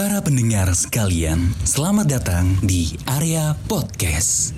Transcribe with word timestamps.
Para 0.00 0.16
pendengar 0.24 0.64
sekalian, 0.72 1.52
selamat 1.60 2.08
datang 2.08 2.56
di 2.64 2.96
area 3.04 3.52
podcast. 3.68 4.56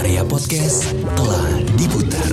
Area 0.00 0.24
podcast 0.24 0.96
telah 1.12 1.44
diputar. 1.76 2.24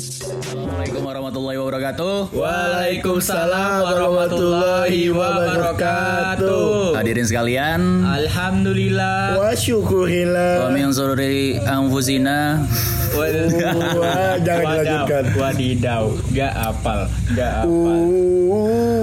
Assalamualaikum 0.00 1.02
warahmatullahi 1.04 1.60
wabarakatuh. 1.60 2.32
Waalaikumsalam 2.32 3.84
warahmatullahi 3.84 5.12
wabarakatuh. 5.12 6.96
Hadirin 6.96 7.28
sekalian, 7.28 8.08
Alhamdulillah. 8.08 9.36
wa 9.36 9.52
Wa 9.52 9.52
syukurillah. 9.52 10.72
min 10.72 10.88
sururi 10.88 11.60
anfusina 11.68 12.64
Wah, 13.10 14.36
jangan 14.40 14.64
dilanjutkan. 14.72 15.22
Wadidaw, 15.34 16.04
gak 16.30 16.52
apal, 16.54 17.00
gak 17.32 17.52
apal. 17.62 18.00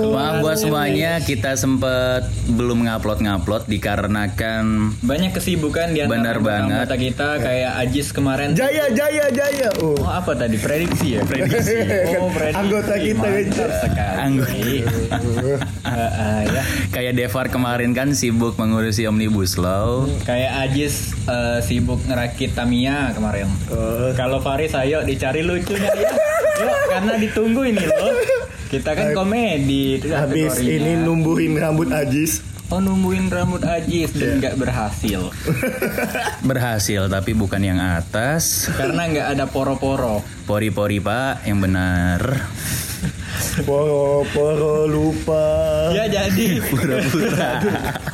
Maaf 0.08 0.36
buat 0.42 0.58
semuanya 0.58 1.20
kita 1.20 1.54
sempet 1.54 2.26
belum 2.50 2.88
ngupload 2.88 3.22
ngupload 3.22 3.64
dikarenakan 3.68 4.96
Banyak 5.00 5.32
kesibukan 5.32 5.94
di 5.94 6.02
antara 6.02 6.16
Benar 6.18 6.38
banget. 6.42 6.88
anggota 6.88 6.96
kita 6.98 7.28
kayak 7.38 7.72
Ajis 7.78 8.08
kemarin. 8.10 8.58
Jaya, 8.58 8.90
jaya, 8.90 9.30
jaya. 9.30 9.70
Oh. 9.78 9.94
Oh 9.98 10.10
apa 10.10 10.34
tadi 10.34 10.58
prediksi 10.58 11.16
ya? 11.16 11.22
Prediksi. 11.22 11.76
Oh 12.18 12.32
prediksi. 12.32 12.58
Anggota 12.58 12.94
kita, 12.98 13.20
Mantap 13.20 13.72
sekali. 13.78 14.16
Anggota. 14.18 14.56
Heeh, 15.88 16.40
ya. 16.48 16.64
kayak 16.90 17.14
Devar 17.14 17.46
kemarin 17.48 17.92
kan 17.92 18.12
sibuk 18.12 18.56
mengurusi 18.56 19.06
omnibus 19.06 19.56
law. 19.56 20.08
Kayak 20.24 20.66
Ajis 20.66 21.14
eh, 21.26 21.60
sibuk 21.62 22.02
ngerakit 22.04 22.56
Tamiya 22.56 23.12
kemarin. 23.14 23.48
Oh. 23.70 23.97
Kalau 24.14 24.38
Faris 24.40 24.74
ayo 24.74 25.02
dicari 25.02 25.42
lucunya 25.42 25.92
ya. 25.94 26.12
Yuk, 26.58 26.76
karena 26.90 27.14
ditunggu 27.18 27.62
ini 27.66 27.84
loh. 27.86 28.14
Kita 28.68 28.92
kan 28.92 29.16
komedi 29.16 30.04
Habis 30.04 30.60
ini 30.60 31.00
numbuhin 31.00 31.56
rambut 31.56 31.88
Ajis. 31.88 32.44
Oh 32.68 32.84
numbuhin 32.84 33.32
rambut 33.32 33.64
Ajis 33.64 34.12
dan 34.12 34.44
nggak 34.44 34.60
berhasil 34.60 35.32
Berhasil 36.52 37.08
tapi 37.08 37.32
bukan 37.32 37.64
yang 37.64 37.80
atas. 37.80 38.68
karena 38.76 39.08
nggak 39.08 39.28
ada 39.40 39.46
poro-poro. 39.48 40.20
Pori-pori 40.44 41.00
pak 41.00 41.48
yang 41.48 41.64
benar. 41.64 42.20
Poro, 43.64 44.22
poro, 44.30 44.86
lupa. 44.86 45.44
Ya 45.94 46.06
jadi 46.06 46.62
Pura-pura. 46.62 47.52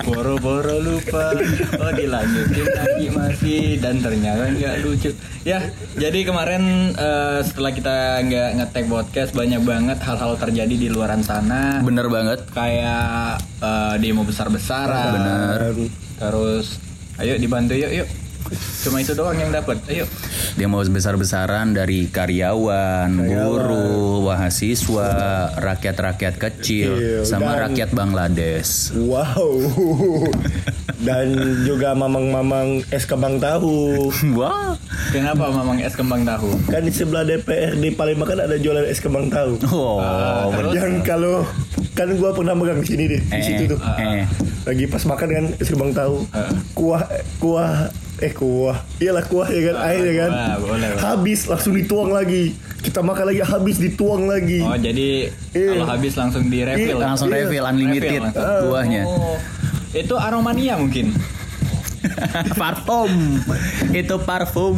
Boro-boro 0.04 0.78
lupa 0.80 1.32
Oh 1.80 1.92
dilanjutin 1.96 2.68
lagi 2.70 3.08
masih 3.10 3.80
Dan 3.80 4.04
ternyata 4.04 4.52
nggak 4.52 4.76
lucu 4.84 5.10
Ya 5.42 5.64
jadi 5.96 6.28
kemarin 6.28 6.94
eh, 6.94 7.40
Setelah 7.42 7.72
kita 7.72 7.96
nggak 8.22 8.50
ngetek 8.60 8.86
podcast 8.88 9.32
Banyak 9.32 9.64
banget 9.64 9.98
hal-hal 10.04 10.36
terjadi 10.36 10.76
di 10.76 10.88
luaran 10.92 11.24
sana 11.24 11.80
Bener 11.82 12.08
banget. 12.08 12.44
Kayak 12.52 13.40
eh, 13.64 13.96
demo 14.00 14.24
besar-besaran 14.24 15.12
Benar. 15.16 15.72
Terus 16.20 16.78
Ayo 17.16 17.38
dibantu 17.38 17.74
yuk 17.74 17.92
yuk 17.94 18.08
Cuma 18.56 18.98
itu 18.98 19.12
doang 19.12 19.34
yang 19.34 19.50
dapat 19.50 19.78
Ayo 19.86 20.06
Dia 20.54 20.66
mau 20.66 20.80
besar-besaran 20.80 21.72
dari 21.72 22.08
karyawan, 22.08 23.10
guru, 23.20 24.22
mahasiswa, 24.24 25.10
rakyat-rakyat 25.56 26.36
kecil, 26.36 26.90
Kecil, 26.92 27.22
sama 27.24 27.56
dan- 27.56 27.62
rakyat 27.68 27.90
Bangladesh. 27.92 28.94
Wow. 28.94 29.58
Dan 31.00 31.36
juga 31.64 31.92
mamang-mamang 31.92 32.80
es 32.88 33.04
kembang 33.04 33.36
tahu. 33.38 34.08
Wah. 34.34 34.80
Kenapa 35.12 35.52
mamang 35.52 35.78
es 35.78 35.92
kembang 35.94 36.24
tahu? 36.24 36.48
Kan 36.66 36.82
di 36.82 36.92
sebelah 36.92 37.24
DPR 37.24 37.76
di 37.76 37.92
Palembang 37.92 38.24
kan 38.26 38.40
ada 38.40 38.56
jualan 38.56 38.86
es 38.86 38.98
kembang 38.98 39.28
tahu. 39.28 39.60
Oh, 39.68 40.00
Ah, 40.00 40.48
terus? 40.50 40.72
Yang 40.74 41.04
kalau 41.04 41.44
kan 41.92 42.08
gua 42.14 42.32
pernah 42.32 42.54
megang 42.54 42.80
di 42.80 42.88
sini 42.88 43.04
deh, 43.06 43.20
di 43.20 43.36
Eh, 43.36 43.44
situ 43.44 43.64
tuh. 43.68 43.80
eh. 44.00 44.24
Lagi 44.64 44.88
pas 44.88 45.04
makan 45.04 45.28
kan 45.30 45.46
es 45.54 45.68
kembang 45.68 45.92
tahu. 45.92 46.24
Kuah 46.74 47.04
kuah 47.38 47.92
eh 48.24 48.32
kuah. 48.32 48.80
Iyalah 48.98 49.26
kuah 49.26 49.48
ya 49.48 49.62
kan, 49.68 49.78
air 49.86 50.04
ya 50.06 50.14
kan. 50.18 50.32
kuah, 50.32 50.56
boleh, 50.58 50.88
boleh. 50.90 51.02
Habis 51.04 51.40
langsung 51.46 51.74
dituang 51.74 52.10
lagi. 52.10 52.56
Kita 52.80 53.00
makan 53.00 53.26
lagi 53.30 53.42
habis 53.42 53.76
dituang 53.78 54.24
lagi. 54.26 54.60
Oh 54.60 54.74
jadi 54.74 55.28
Iya. 55.52 55.76
kalau 55.76 55.86
habis 55.86 56.14
langsung 56.14 56.48
di 56.48 56.60
refill 56.62 56.96
Iya. 56.96 57.04
langsung 57.04 57.28
Iya. 57.28 57.36
refill 57.44 57.64
unlimited 57.66 58.22
Refill. 58.24 58.60
buahnya. 58.66 59.04
Oh, 59.04 59.36
itu 59.94 60.14
aromania 60.16 60.76
mungkin. 60.76 61.12
parfum. 62.60 63.12
Itu 63.92 64.16
parfum. 64.20 64.76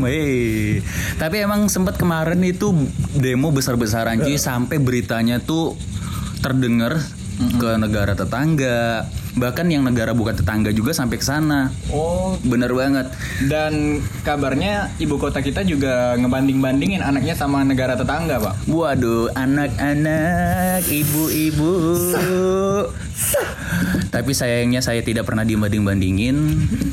Wey. 0.00 0.80
Tapi 1.16 1.36
emang 1.38 1.68
sempat 1.68 1.96
kemarin 1.96 2.40
itu 2.40 2.72
demo 3.14 3.48
besar-besaran 3.50 4.16
cuy 4.18 4.36
sampai 4.36 4.76
beritanya 4.76 5.38
tuh 5.38 5.76
terdengar 6.40 7.00
ke 7.56 7.70
negara 7.76 8.12
tetangga. 8.12 9.08
Bahkan 9.30 9.70
yang 9.70 9.86
negara 9.86 10.10
bukan 10.10 10.34
tetangga 10.34 10.74
juga 10.74 10.90
sampai 10.90 11.16
ke 11.16 11.24
sana. 11.24 11.70
Oh, 11.88 12.34
Bener 12.42 12.74
banget. 12.74 13.14
dan 13.46 14.02
kabarnya 14.20 14.90
ibu 14.98 15.16
kota 15.16 15.38
kita 15.38 15.62
juga 15.62 16.18
ngebanding-bandingin 16.18 16.98
anaknya 16.98 17.38
sama 17.38 17.62
negara 17.62 17.94
tetangga, 17.94 18.42
Pak. 18.42 18.66
Waduh, 18.66 19.30
anak-anak, 19.32 20.82
ibu-ibu. 20.90 21.72
Tapi 24.10 24.32
sayangnya 24.34 24.82
saya 24.82 24.98
tidak 25.00 25.30
pernah 25.30 25.46
dibanding-bandingin. 25.46 26.36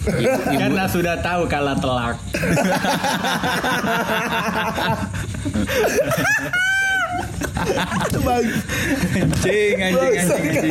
Ibu, 0.07 0.23
ibu, 0.23 0.55
Karena 0.61 0.85
sudah 0.85 1.17
tahu 1.19 1.49
kalah 1.49 1.75
telak. 1.81 2.15
Bang. 8.25 8.45
anjing, 9.17 9.75
anjing, 9.81 10.13
anjing. 10.17 10.69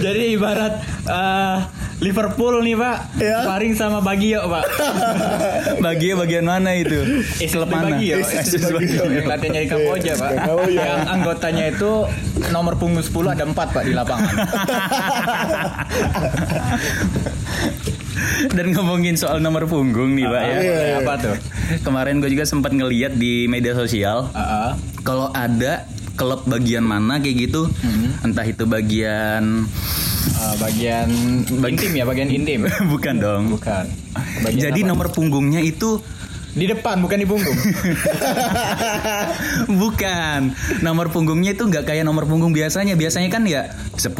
Jadi 0.00 0.24
ibarat 0.36 0.74
eh, 1.08 1.56
Liverpool 2.00 2.64
nih, 2.64 2.80
Pak. 2.80 2.96
Ya. 3.20 3.44
Sparring 3.44 3.76
sama 3.76 4.00
Bagio, 4.00 4.40
Pak. 4.48 4.64
Bagian 5.84 6.16
bagian 6.16 6.48
mana 6.48 6.72
itu? 6.72 6.96
SSB 7.36 7.52
Klub 7.52 7.68
mana? 7.68 8.00
Bagio. 8.00 8.24
Bagio. 8.24 9.04
Yang 9.04 9.28
latihannya 9.28 9.60
di 9.60 9.68
Kamboja, 9.68 10.16
Pak. 10.16 10.48
Yang 10.72 11.00
anggotanya 11.12 11.68
itu 11.68 12.08
nomor 12.48 12.80
punggung 12.80 13.04
10 13.04 13.36
ada 13.36 13.44
4, 13.44 13.52
Pak, 13.52 13.84
di 13.84 13.92
lapangan. 13.92 14.32
Dan 18.50 18.72
ngomongin 18.72 19.14
soal 19.14 19.38
nomor 19.38 19.64
punggung 19.64 20.12
nih, 20.12 20.24
Pak 20.24 20.42
ya. 20.42 20.56
Iya, 20.56 20.60
iya. 20.60 20.96
Apa 20.98 21.12
tuh? 21.16 21.36
Kemarin 21.80 22.18
gue 22.18 22.30
juga 22.30 22.42
sempat 22.42 22.70
ngeliat 22.70 23.14
di 23.14 23.46
media 23.46 23.72
sosial 23.72 24.28
Heeh. 24.30 24.70
kalau 25.00 25.30
ada 25.30 25.86
klub 26.12 26.44
bagian 26.44 26.82
mana 26.82 27.16
kayak 27.16 27.48
gitu, 27.48 27.70
entah 28.20 28.44
itu 28.44 28.64
bagian 28.64 29.64
Eh, 30.20 30.54
bagian 30.58 31.08
Bag- 31.58 31.72
intim 31.74 31.92
ya, 31.94 32.04
bagian 32.04 32.28
intim. 32.28 32.60
bukan 32.92 33.14
dong. 33.16 33.42
Bukan. 33.50 33.84
Bagian 34.42 34.62
Jadi 34.66 34.80
apa? 34.82 34.88
nomor 34.88 35.08
punggungnya 35.08 35.60
itu 35.60 35.96
di 36.50 36.66
depan 36.66 36.98
bukan 36.98 37.16
di 37.16 37.24
punggung. 37.24 37.54
Bukan 39.70 40.40
Nomor 40.80 41.08
punggungnya 41.08 41.52
itu 41.52 41.62
nggak 41.62 41.84
kayak 41.84 42.02
nomor 42.02 42.24
punggung 42.24 42.50
biasanya 42.50 42.94
Biasanya 42.94 43.28
kan 43.28 43.42
ya 43.44 43.70
10, 43.94 44.12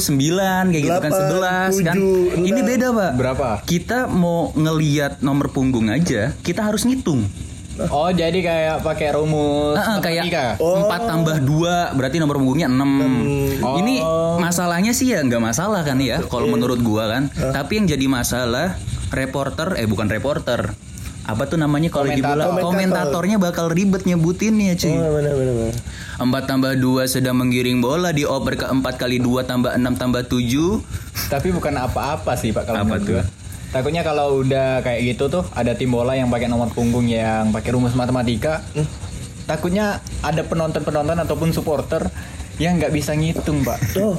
9 0.00 0.70
Kayak 0.70 0.82
gitu 0.82 0.98
kan 0.98 1.10
Delapan, 1.12 1.68
11 1.70 1.82
kan 1.82 1.94
tujuh, 1.94 2.40
Ini 2.40 2.50
enam. 2.54 2.66
beda 2.66 2.86
pak 2.90 3.10
Berapa? 3.16 3.46
Kita 3.64 3.98
mau 4.06 4.50
ngeliat 4.52 5.20
nomor 5.20 5.50
punggung 5.50 5.88
aja 5.88 6.32
Kita 6.36 6.60
harus 6.62 6.84
ngitung 6.84 7.24
Oh, 7.74 8.06
jadi 8.06 8.38
kayak 8.38 8.86
pakai 8.86 9.10
rumus 9.10 9.74
matematika. 9.74 10.54
kayak 10.54 10.62
Oh. 10.62 10.86
4 10.86 11.10
tambah 11.10 11.36
2 11.42 11.98
Berarti 11.98 12.16
nomor 12.16 12.38
punggungnya 12.38 12.70
6 12.70 13.60
Oh. 13.60 13.76
Ini 13.76 13.94
masalahnya 14.38 14.90
sih 14.90 15.10
ya 15.10 15.18
nggak 15.20 15.42
masalah 15.42 15.82
kan 15.82 15.98
ya 15.98 16.22
Kalau 16.22 16.46
menurut 16.46 16.78
gua 16.80 17.08
kan 17.08 17.22
Tapi 17.34 17.82
yang 17.82 17.86
jadi 17.90 18.06
masalah 18.06 18.78
Reporter 19.10 19.74
Eh 19.74 19.84
bukan 19.84 20.06
reporter 20.06 20.70
apa 21.24 21.42
tuh 21.44 21.56
namanya 21.56 21.88
kalau 21.88 22.04
di 22.06 22.20
bola 22.20 22.44
Komentator. 22.44 22.64
komentatornya 22.66 23.36
bakal 23.38 23.66
ribet 23.68 24.04
nyebutinnya 24.04 24.76
cuy 24.76 24.92
Oh, 24.94 25.12
benar 25.14 25.32
benar. 25.32 25.54
benar. 25.54 25.74
4 26.14 26.44
tambah 26.44 26.72
2 26.76 27.08
sedang 27.08 27.34
menggiring 27.34 27.80
bola 27.80 28.10
dioper 28.10 28.54
ke 28.54 28.66
4 28.66 28.84
kali 28.94 29.16
2 29.18 29.42
tambah 29.42 29.72
6 29.72 29.80
tambah 29.94 30.22
7 30.22 30.84
Tapi 31.26 31.48
bukan 31.50 31.74
apa-apa 31.80 32.32
sih, 32.34 32.50
Pak 32.50 32.64
kalau 32.64 32.78
Apa 32.78 32.96
tuh? 32.98 33.16
gua. 33.16 33.22
Takutnya 33.70 34.02
kalau 34.02 34.38
udah 34.38 34.78
kayak 34.80 35.00
gitu 35.08 35.26
tuh 35.28 35.42
ada 35.50 35.72
tim 35.72 35.88
bola 35.88 36.12
yang 36.12 36.28
pakai 36.28 36.46
nomor 36.46 36.68
punggung 36.68 37.04
yang 37.04 37.50
pakai 37.50 37.72
rumus 37.72 37.90
matematika. 37.92 38.60
Takutnya 39.44 39.98
ada 40.20 40.40
penonton-penonton 40.40 41.18
ataupun 41.18 41.50
supporter 41.50 42.06
yang 42.56 42.76
nggak 42.76 42.90
bisa 42.90 43.12
ngitung, 43.12 43.60
Pak. 43.60 43.98
Oh, 43.98 44.14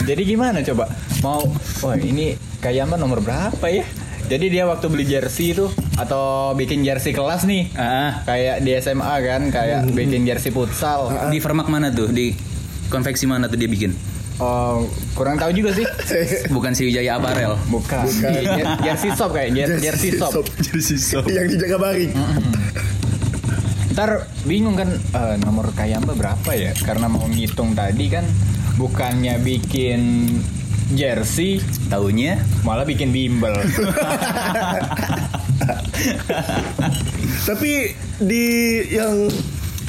Jadi 0.00 0.22
gimana 0.26 0.58
coba? 0.60 0.88
Mau 1.20 1.44
wah 1.80 1.96
ini 1.96 2.32
kayak 2.58 2.88
apa 2.88 2.96
nomor 2.96 3.18
berapa 3.18 3.66
ya? 3.66 3.84
Jadi 4.24 4.46
dia 4.48 4.64
waktu 4.64 4.86
beli 4.86 5.04
jersey 5.04 5.52
itu 5.52 5.68
atau 5.94 6.24
bikin 6.52 6.80
jersey 6.80 7.12
kelas 7.12 7.44
nih. 7.44 7.68
ah, 7.74 8.24
Kayak 8.24 8.56
di 8.60 8.72
SMA 8.74 9.14
kan, 9.20 9.42
kayak 9.48 9.80
bikin 9.88 10.24
jersey 10.24 10.48
futsal. 10.48 11.12
Di 11.28 11.38
Vermak 11.38 11.68
mana 11.68 11.88
tuh? 11.88 12.08
Di 12.08 12.32
konveksi 12.86 13.24
mana 13.24 13.46
tuh 13.46 13.56
dia 13.56 13.66
bikin? 13.66 13.92
Oh, 14.34 14.82
kurang 15.12 15.36
tahu 15.36 15.52
juga 15.52 15.70
sih. 15.72 15.86
Bukan 16.54 16.72
si 16.72 16.82
Wijaya 16.84 17.16
Aparel. 17.16 17.54
Bukan. 17.68 18.02
Jer- 18.10 18.80
jersey 18.82 19.12
shop 19.12 19.30
kayak 19.30 19.54
jer- 19.54 19.78
jersey 19.78 20.10
shop. 20.12 20.42
Jersey 20.58 20.96
shop. 20.96 21.28
yang 21.28 21.44
di 21.44 21.54
Jakabaring. 21.54 22.10
Ntar 23.92 24.10
bingung 24.42 24.74
kan 24.74 24.90
eh, 24.90 25.36
nomor 25.38 25.70
Kayamba 25.70 26.12
berapa 26.12 26.50
ya? 26.50 26.74
Karena 26.74 27.06
mau 27.06 27.22
ngitung 27.24 27.78
tadi 27.78 28.10
kan 28.10 28.26
bukannya 28.74 29.38
bikin 29.38 30.26
jersey 30.94 31.58
Taunya 31.86 32.36
malah 32.62 32.82
bikin 32.82 33.10
bimbel. 33.10 33.54
Tapi 37.44 37.72
di 38.18 38.46
yang 38.88 39.28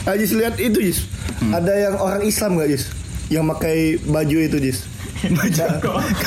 Ajis 0.06 0.32
lihat 0.32 0.60
itu 0.60 0.78
Jis, 0.84 1.00
Hmm. 1.36 1.52
ada 1.52 1.74
yang 1.74 1.98
orang 1.98 2.22
Islam 2.22 2.56
nggak 2.56 2.70
Jis? 2.70 2.94
Yang 3.28 3.44
pakai 3.52 3.78
baju 4.00 4.38
itu 4.40 4.58
Jis? 4.62 4.80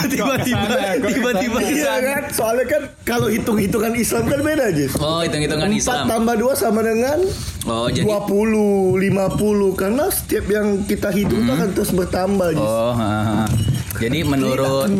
tiba-tiba 0.09 0.75
tiba-tiba 0.99 1.59
Iya 1.63 1.95
kan? 2.03 2.23
Soalnya 2.29 2.67
kan 2.67 2.83
kalau 3.05 3.31
hitung-hitungan 3.31 3.95
Islam 3.95 4.27
kan 4.27 4.41
beda 4.41 4.75
Jis. 4.75 4.99
Oh, 4.99 5.23
hitung-hitungan 5.23 5.71
4 5.71 5.79
Islam. 5.79 6.05
tambah 6.09 6.35
2 6.35 6.59
sama 6.59 6.81
dengan 6.83 7.23
Oh, 7.63 7.87
jadi 7.87 8.03
20, 8.03 8.99
50 8.99 9.79
karena 9.79 10.05
setiap 10.09 10.45
yang 10.49 10.67
kita 10.83 11.09
hitung 11.09 11.41
itu 11.41 11.53
akan 11.53 11.69
terus 11.71 11.93
bertambah 11.93 12.49
Jis. 12.51 12.67
Oh, 12.67 12.93
ha, 12.93 13.13
ha. 13.23 13.43
Jadi 13.99 14.19
menurut 14.23 14.89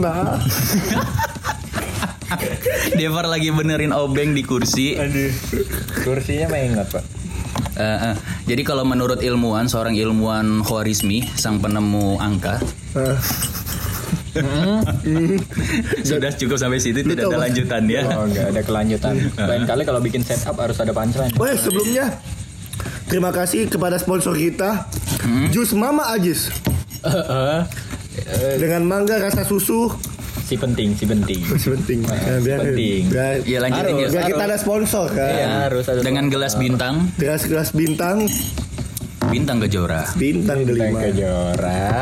Devar 2.99 3.25
lagi 3.25 3.49
benerin 3.49 3.95
obeng 3.95 4.37
di 4.37 4.45
kursi. 4.45 4.99
Aduh. 4.99 5.33
Kursinya 6.05 6.53
mengot, 6.53 6.93
Pak. 6.93 7.05
Eh, 7.79 8.13
eh. 8.13 8.15
Jadi 8.45 8.63
kalau 8.67 8.85
menurut 8.85 9.23
ilmuwan, 9.23 9.71
seorang 9.71 9.95
ilmuwan 9.97 10.61
Khwarizmi, 10.67 11.25
sang 11.39 11.63
penemu 11.63 12.19
angka, 12.19 12.59
nah, 12.93 13.17
sudah 16.09 16.31
cukup 16.35 16.59
sampai 16.59 16.79
situ 16.83 17.03
tidak 17.07 17.31
ada 17.31 17.39
lanjutan 17.49 17.83
ya. 17.87 18.03
Oh, 18.19 18.27
nggak 18.27 18.47
ada 18.55 18.61
kelanjutan. 18.67 19.15
Lain 19.35 19.65
kali 19.67 19.83
kalau 19.87 20.01
bikin 20.03 20.23
setup 20.23 20.59
harus 20.59 20.79
ada 20.79 20.91
punchline. 20.95 21.33
Weh 21.39 21.55
sebelumnya 21.59 22.19
terima 23.09 23.33
kasih 23.33 23.67
kepada 23.71 23.97
sponsor 23.97 24.37
kita 24.37 24.85
Hmm? 25.19 25.51
Jus 25.51 25.75
Mama 25.75 26.15
Ajis 26.15 26.47
Eh, 27.03 27.11
eh, 27.11 27.61
dengan 28.57 28.83
mangga 28.85 29.19
rasa 29.19 29.43
susu 29.43 29.91
si 30.39 30.57
penting, 30.57 30.97
si 30.97 31.05
penting. 31.05 31.41
masih 31.45 31.77
penting. 31.77 31.99
Nah, 32.09 32.41
biar, 32.41 32.59
penting. 32.65 33.03
biar, 33.13 33.33
Ya 33.45 33.59
lanjutin 33.61 33.93
Harus. 33.93 34.01
ya. 34.01 34.09
biar 34.11 34.25
kita 34.33 34.43
ada 34.49 34.57
sponsor 34.57 35.07
kan. 35.13 35.29
Iya, 35.29 35.49
harus 35.69 35.85
ada 35.85 36.01
Dengan 36.01 36.25
gelas 36.33 36.57
bintang, 36.57 36.95
Gelas-gelas 37.21 37.77
bintang, 37.77 38.25
bintang 39.29 39.61
kejora. 39.61 40.09
bintang 40.17 40.65
Bintang 40.65 40.65
delima. 40.65 40.99
Kejora 41.05 41.93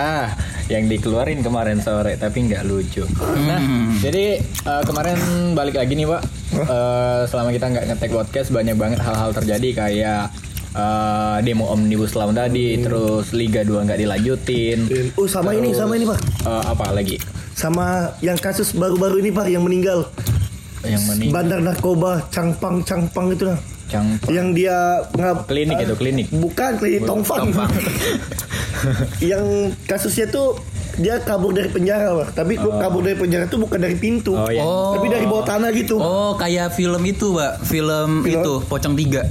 yang 0.66 0.90
dikeluarin 0.90 1.42
kemarin 1.42 1.78
sore 1.78 2.18
tapi 2.18 2.46
nggak 2.46 2.66
lucu. 2.66 3.02
Nah, 3.46 3.62
jadi 3.98 4.38
eh, 4.42 4.82
kemarin 4.82 5.18
balik 5.54 5.78
lagi 5.78 5.94
nih 5.94 6.06
pak. 6.06 6.22
Eh, 6.54 7.20
selama 7.26 7.50
kita 7.50 7.66
nggak 7.66 7.84
ngetek 7.86 8.10
podcast 8.10 8.48
banyak 8.50 8.74
banget 8.74 8.98
hal-hal 9.02 9.30
terjadi 9.30 9.68
kayak 9.74 10.30
eh, 10.76 11.37
demo 11.43 11.73
omnibus 11.73 12.12
law 12.12 12.28
tadi, 12.31 12.76
terus 12.84 13.32
Liga 13.32 13.64
2 13.64 13.88
nggak 13.88 13.99
dilanjutin. 14.05 14.78
Oh 15.17 15.25
sama 15.25 15.56
ini, 15.56 15.73
sama 15.73 15.96
ini 15.96 16.05
pak. 16.05 16.20
Eh, 16.44 16.62
apa 16.69 16.93
lagi? 16.93 17.17
Sama 17.56 18.12
yang 18.20 18.37
kasus 18.37 18.76
baru-baru 18.76 19.25
ini 19.25 19.31
pak 19.32 19.49
yang 19.49 19.64
meninggal. 19.64 20.12
Yang 20.84 21.02
meninggal. 21.08 21.34
Bandar 21.34 21.61
narkoba 21.64 22.28
Cangpang 22.28 22.84
Cangpang 22.84 23.32
itu 23.32 23.49
lah. 23.49 23.58
Cangpang. 23.88 24.28
Yang 24.28 24.49
dia 24.55 24.76
ngap 25.14 25.38
Klinik 25.49 25.78
itu 25.81 25.94
klinik. 25.94 26.26
Bukan 26.31 26.73
klinik 26.76 27.02
Tongfang. 27.06 27.55
yang 29.32 29.73
kasusnya 29.88 30.28
tuh 30.28 30.58
dia 30.96 31.20
kabur 31.20 31.52
dari 31.52 31.69
penjara 31.69 32.12
pak. 32.16 32.28
Tapi 32.34 32.52
kabur 32.56 33.00
dari 33.00 33.14
penjara 33.14 33.44
tuh 33.44 33.58
bukan 33.58 33.78
dari 33.78 33.94
pintu. 33.94 34.32
Oh, 34.32 34.48
iya. 34.48 34.64
Tapi 34.64 35.06
dari 35.06 35.25
bawah 35.25 35.44
tanah 35.44 35.70
gitu. 35.70 35.96
Oh, 35.96 36.32
kayak 36.34 36.72
film 36.72 37.02
itu, 37.02 37.32
Pak. 37.32 37.62
Film, 37.62 38.25
itu, 38.25 38.52
Pocong 38.62 38.94
Tiga. 38.94 39.22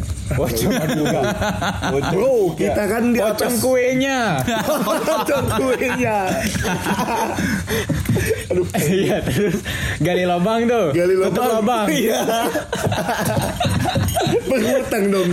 Juga. 0.88 1.22
Bro, 2.14 2.54
kita 2.56 2.84
kan 2.84 3.12
di 3.12 3.20
Pocong 3.20 3.36
atas 3.46 3.54
kuenya. 3.60 4.42
Pocong 5.06 5.46
kuenya. 5.56 6.18
Aduh, 8.46 8.66
Iya, 8.76 9.22
terus 9.22 9.62
gali 10.00 10.24
lubang 10.24 10.66
tuh. 10.66 10.90
gali 10.92 11.14
Tutup 11.16 11.34
lubang. 11.36 11.50
lubang. 11.60 11.86
Iya. 11.92 12.20
Berhutang 14.46 15.04
dong. 15.10 15.30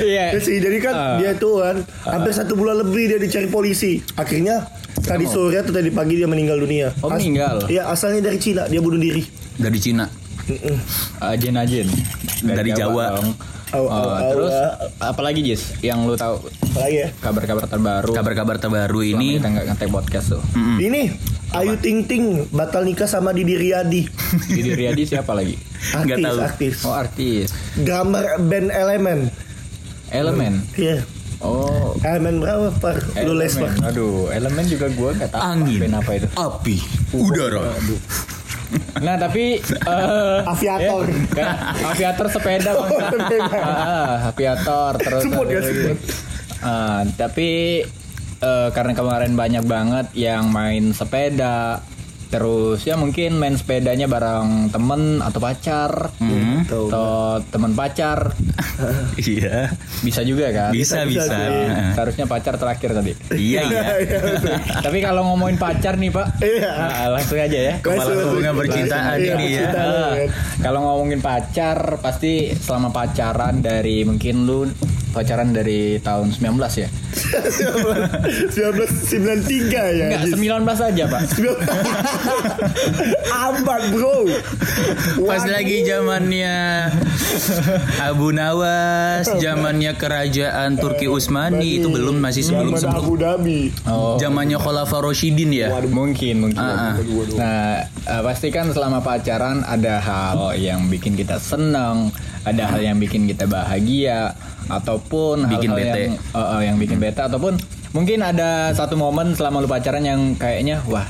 Iya. 0.00 0.24
Ya 0.32 0.38
jadi 0.40 0.78
kan 0.80 0.94
Ah. 0.94 1.16
dia 1.18 1.32
tuh 1.34 1.60
kan 1.60 1.76
hampir 2.04 2.32
satu 2.32 2.54
bulan 2.54 2.82
lebih 2.82 3.08
dia 3.08 3.18
dicari 3.18 3.46
polisi. 3.46 4.02
Akhirnya 4.14 4.66
tadi 5.04 5.24
sore 5.24 5.56
atau 5.56 5.70
tadi 5.70 5.88
pagi 5.88 6.16
dia 6.16 6.24
meninggal 6.24 6.56
dunia. 6.56 6.90
Oh, 6.98 7.08
meninggal? 7.08 7.68
Iya, 7.68 7.86
asalnya 7.86 8.24
dari 8.24 8.38
Cina, 8.38 8.64
dia 8.66 8.80
bunuh 8.80 8.96
diri. 8.96 9.22
Dari 9.54 9.78
Cina. 9.78 10.08
Mm-mm. 10.44 10.76
Ajin 11.22 11.54
Ajin. 11.54 11.88
Dari 12.42 12.70
Jawa. 12.72 13.16
dong. 13.16 13.30
Au, 13.32 13.42
Oh, 13.74 13.90
au, 13.90 14.06
au, 14.06 14.30
terus 14.30 14.54
apalagi 15.02 15.42
Jis 15.42 15.74
yang 15.82 16.06
lu 16.06 16.14
tahu 16.14 16.38
Apalagi 16.46 16.94
ya? 16.94 17.08
kabar-kabar 17.18 17.66
terbaru 17.66 18.12
Kabar-kabar 18.14 18.56
terbaru 18.56 19.02
selama 19.02 19.18
ini 19.18 19.28
kita 19.34 19.48
nggak 19.50 19.66
ngetek 19.66 19.88
podcast 19.90 20.26
tuh. 20.30 20.42
Mm-mm. 20.54 20.78
Ini 20.78 21.02
Ayu 21.50 21.74
Ting 21.76 22.06
Ting 22.06 22.24
batal 22.50 22.86
nikah 22.86 23.06
sama 23.06 23.34
Didi 23.34 23.58
Riyadi. 23.58 24.06
Didi 24.54 24.70
Riyadi 24.70 25.02
siapa 25.04 25.34
lagi? 25.34 25.58
Artis, 25.90 26.22
tahu. 26.22 26.38
artis. 26.38 26.74
Oh 26.82 26.94
artis. 26.94 27.48
Gambar 27.76 28.38
band 28.40 28.70
Elemen. 28.70 29.20
Elemen. 30.08 30.62
Iya. 30.76 31.02
Oh. 31.38 31.96
Elemen 32.00 32.38
berapa, 32.38 32.70
Pak? 32.74 33.18
Lu 33.22 33.34
les. 33.34 33.52
Pak. 33.52 33.80
Aduh, 33.84 34.28
elemen 34.28 34.64
juga 34.64 34.86
gua 34.90 35.10
nggak 35.12 35.30
tahu 35.30 35.40
Angin. 35.40 35.90
apa 35.90 36.10
itu. 36.14 36.28
Api. 36.32 36.76
Udara. 37.12 37.62
Nah 38.96 39.14
tapi 39.14 39.62
eh, 39.62 40.38
Aviator. 40.42 41.06
ya, 41.06 41.14
kan, 41.30 41.46
aviator 41.86 42.26
sepeda 42.26 42.74
Oh, 42.74 42.90
sepeda. 42.90 43.46
Ah, 43.54 44.14
aviator 44.26 44.98
terus 44.98 45.22
Sebut 45.22 45.46
ya, 45.46 45.60
sebut. 45.62 45.96
Ah, 46.58 47.06
tapi 47.14 47.84
eh, 48.40 48.68
karena 48.74 48.92
kemarin 48.92 49.38
banyak 49.38 49.62
banget 49.62 50.06
yang 50.16 50.50
main 50.50 50.90
sepeda 50.90 51.86
terus 52.34 52.82
ya 52.82 52.94
mungkin 52.94 53.38
main 53.38 53.54
sepedanya 53.54 54.04
bareng 54.04 54.68
temen 54.68 55.22
atau 55.22 55.38
pacar 55.38 56.10
Hmm. 56.18 56.64
Atau 56.64 57.06
teman 57.48 57.72
pacar 57.72 58.34
Iya. 59.20 59.70
bisa 60.00 60.20
juga 60.20 60.50
kan 60.50 60.70
Bisa, 60.70 61.04
bisa, 61.04 61.26
bisa. 61.26 61.36
bisa. 61.38 61.74
seharusnya 61.94 62.26
pacar 62.26 62.54
terakhir 62.56 62.90
tadi 62.92 63.12
Iya, 63.30 63.60
iya. 63.62 63.82
Iya, 64.04 64.18
betul. 64.20 64.54
tapi 64.82 64.98
kalau 64.98 65.22
ngomongin 65.24 65.54
pacar 65.56 65.94
nih 65.94 66.10
pak 66.10 66.26
Iya. 66.40 66.70
nah, 66.72 67.06
langsung 67.12 67.38
aja 67.38 67.58
ya 67.60 67.74
Kepala 67.78 68.02
hubungan 68.24 68.54
percintaan 68.56 69.16
Iya, 69.16 69.32
ini 69.32 69.46
ya. 69.52 69.68
Ah, 69.70 70.12
kalau 70.58 70.78
ngomongin 70.82 71.20
pacar 71.20 71.78
pasti 72.00 72.32
selama 72.52 72.90
pacaran 72.90 73.60
dari 73.60 74.02
mungkin 74.02 74.42
lu 74.42 74.66
pacaran 75.14 75.54
dari 75.54 75.96
tahun 75.98 76.34
19 76.34 76.58
ya 76.76 76.88
1993 78.50 79.70
ya. 79.70 80.06
Enggak, 80.10 80.22
Jis. 80.26 80.34
19 80.34 80.66
aja 80.66 81.04
pak 81.06 81.20
Abad, 83.30 83.82
Bro. 83.94 84.26
Pas 85.24 85.40
Waduh. 85.40 85.50
lagi 85.50 85.84
zamannya 85.84 86.54
Abu 88.00 88.30
Nawas, 88.30 89.30
zamannya 89.30 89.94
kerajaan 89.94 90.74
Turki 90.76 91.06
Utsmani 91.06 91.78
itu 91.78 91.88
belum 91.88 92.18
masih 92.18 92.42
sebelum 92.42 92.74
Zaman 92.74 92.82
sebelum 92.82 93.04
Abu 93.04 93.14
Dhabi. 93.14 93.60
Oh 93.86 94.16
zamannya 94.16 94.58
Khulafaur 94.58 95.06
Rasyidin 95.06 95.50
ya. 95.52 95.68
mungkin 95.86 96.40
mungkin 96.40 96.58
Ah, 96.58 96.92
ah. 96.92 96.94
nah 97.36 97.58
eh, 97.84 98.22
pasti 98.22 98.48
kan 98.48 98.70
selama 98.70 98.98
pacaran 98.98 99.62
ada 99.62 100.00
hal 100.00 100.56
yang 100.56 100.88
bikin 100.88 101.14
kita 101.14 101.38
senang 101.38 102.10
ada 102.44 102.62
hal 102.66 102.80
yang 102.80 102.96
bikin 102.96 103.24
kita 103.24 103.44
bahagia 103.44 104.36
ataupun 104.66 105.44
Bikin 105.46 105.70
hal-hal 105.70 105.78
bete. 105.78 106.00
yang 106.02 106.14
eh, 106.14 106.48
eh, 106.54 106.62
yang 106.62 106.76
bikin 106.76 106.98
bete 106.98 107.20
ataupun 107.20 107.56
mungkin 107.90 108.20
ada 108.20 108.70
satu 108.70 108.94
momen 108.94 109.32
selama 109.32 109.58
lu 109.58 109.66
pacaran 109.66 110.02
yang 110.02 110.20
kayaknya 110.34 110.80
wah 110.84 111.04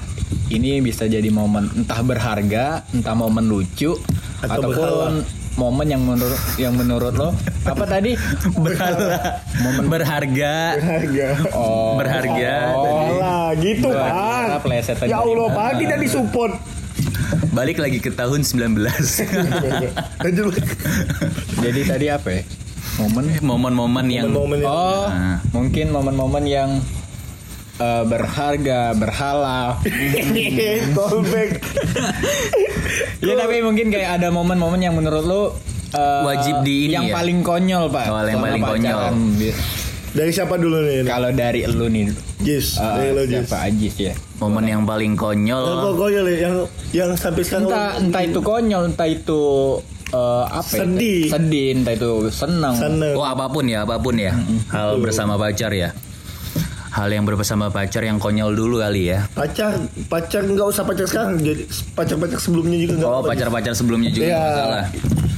ini 0.46 0.78
bisa 0.78 1.04
jadi 1.04 1.26
momen 1.28 1.70
entah 1.74 2.00
berharga 2.00 2.82
entah 2.90 3.14
momen 3.14 3.46
lucu 3.46 3.94
Atau 4.40 4.60
ataupun 4.60 5.24
momen 5.54 5.86
yang 5.86 6.02
menurut 6.02 6.36
yang 6.56 6.74
menurut 6.74 7.14
lo 7.14 7.30
apa 7.64 7.84
tadi 7.84 8.18
Berhala. 8.64 9.38
Momen 9.56 9.86
berharga. 9.86 10.54
Harga. 10.76 11.28
oh 11.54 11.94
Berharga. 11.94 12.54
oh. 12.74 13.14
Alah, 13.14 13.46
gitu, 13.56 13.88
Pak. 13.88 14.10
Ya 15.06 15.22
Allah, 15.22 15.46
Pak, 15.48 15.64
Ah. 15.64 15.78
tidak 15.78 15.98
disupport. 16.02 16.52
Balik 17.54 17.78
lagi 17.78 17.98
ke 17.98 18.10
tahun 18.10 18.42
19. 18.42 18.74
Lanjut. 20.18 20.54
jadi 21.64 21.80
tadi 21.86 22.06
apa 22.08 22.28
ya 22.30 22.42
momen 22.96 23.24
Momen-momen 23.40 24.06
yang 24.06 24.26
Momen-momen 24.28 24.58
yang- 24.60 24.70
Oh, 24.70 25.06
Nah. 25.06 25.38
mungkin 25.50 25.86
momen-momen 25.90 26.44
yang 26.44 26.70
eh, 27.74 28.02
berharga, 28.04 28.94
berhala. 28.94 29.78
Callback. 30.94 31.50
ya 33.18 33.34
tapi 33.34 33.56
mungkin 33.60 33.90
kayak 33.90 34.18
ada 34.18 34.30
momen-momen 34.30 34.78
yang 34.78 34.94
menurut 34.94 35.24
lo 35.24 35.42
eh, 35.90 36.22
Wajib 36.24 36.62
di 36.62 36.86
ini 36.86 36.92
yang 36.92 37.06
ya? 37.06 37.14
paling 37.14 37.38
konyol 37.40 37.86
pak. 37.88 38.04
Oh, 38.08 38.18
yang 38.20 38.38
paling 38.40 38.62
pacaran. 38.62 39.14
Bi- 39.34 39.54
Dari 40.14 40.30
siapa 40.30 40.54
dulu 40.54 40.78
nih? 40.80 41.02
Kalau 41.02 41.30
dari 41.30 41.66
lu 41.66 41.86
nih, 41.86 42.06
Jis, 42.38 42.78
eh, 42.78 42.86
dari 42.86 43.10
lo 43.10 43.22
Jis. 43.24 43.44
siapa 43.44 43.56
Ajis 43.66 43.94
ya? 43.98 44.14
momen 44.36 44.62
yang 44.64 44.82
paling 44.84 45.12
Yang 45.12 45.22
konyol. 45.40 45.64
pokoknya 45.84 46.20
Le, 46.20 46.32
yang 46.36 46.54
yang 46.92 47.10
sampai 47.14 47.42
sekarang 47.42 47.66
Entah 47.66 47.88
entah 47.98 48.22
itu 48.22 48.38
konyol, 48.38 48.82
entah 48.86 49.08
itu 49.08 49.42
eh, 50.08 50.44
apa 50.46 50.68
itu? 50.68 50.78
Sedih. 50.78 51.22
sedih 51.26 51.68
entah 51.74 51.92
itu 51.92 52.10
senang. 52.30 52.74
Oh 53.12 53.24
apa 53.24 53.48
pun 53.48 53.64
ya, 53.64 53.82
apa 53.82 53.98
pun 53.98 54.14
ya. 54.14 54.38
Hal 54.70 55.02
bersama 55.02 55.34
pacar 55.34 55.70
ya. 55.70 55.90
Hal 56.94 57.10
yang 57.10 57.26
bersama 57.26 57.68
pacar 57.68 58.00
yang 58.00 58.16
konyol 58.16 58.54
dulu 58.54 58.78
kali 58.78 59.10
ya. 59.10 59.26
Pacar, 59.28 59.74
pacar 60.06 60.42
nggak 60.42 60.62
usah 60.64 60.82
pacar 60.82 61.02
sekarang, 61.04 61.42
jadi 61.42 61.66
pacar-pacar 61.90 62.38
sebelumnya 62.38 62.78
juga 62.78 62.92
nggak 62.94 63.08
Oh 63.08 63.14
apa-apa. 63.18 63.30
pacar-pacar 63.34 63.72
sebelumnya 63.74 64.10
juga 64.10 64.24
Iya. 64.24 64.30
nggak 64.32 64.46
masalah. 64.48 64.84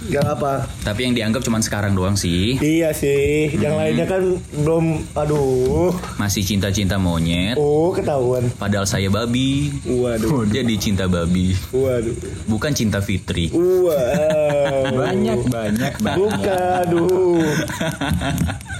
Nggak 0.06 0.26
apa. 0.28 0.52
Tapi 0.84 1.00
yang 1.02 1.14
dianggap 1.16 1.42
cuma 1.42 1.58
sekarang 1.58 1.92
doang 1.92 2.12
sih. 2.14 2.54
Iya 2.56 2.92
sih, 2.92 3.56
yang 3.56 3.74
lainnya 3.74 4.04
kan 4.04 4.22
belum, 4.54 4.84
aduh, 5.10 5.96
Masih 6.14 6.44
cinta-cinta 6.44 6.94
monyet. 6.94 7.56
oh 7.56 7.88
ketahuan. 7.90 8.52
Padahal 8.52 8.84
saya 8.84 9.08
babi. 9.08 9.72
Waduh, 9.82 10.44
Jadi 10.52 10.76
cinta 10.76 11.08
babi. 11.08 11.56
waduh, 11.70 12.12
Bukan 12.44 12.70
cinta 12.70 13.00
Fitri. 13.00 13.48
wow. 13.48 14.92
banyak 14.94 15.40
banyak 15.48 15.92
banyak 15.98 16.20
Bukan, 16.20 16.84
aduh. 16.84 17.40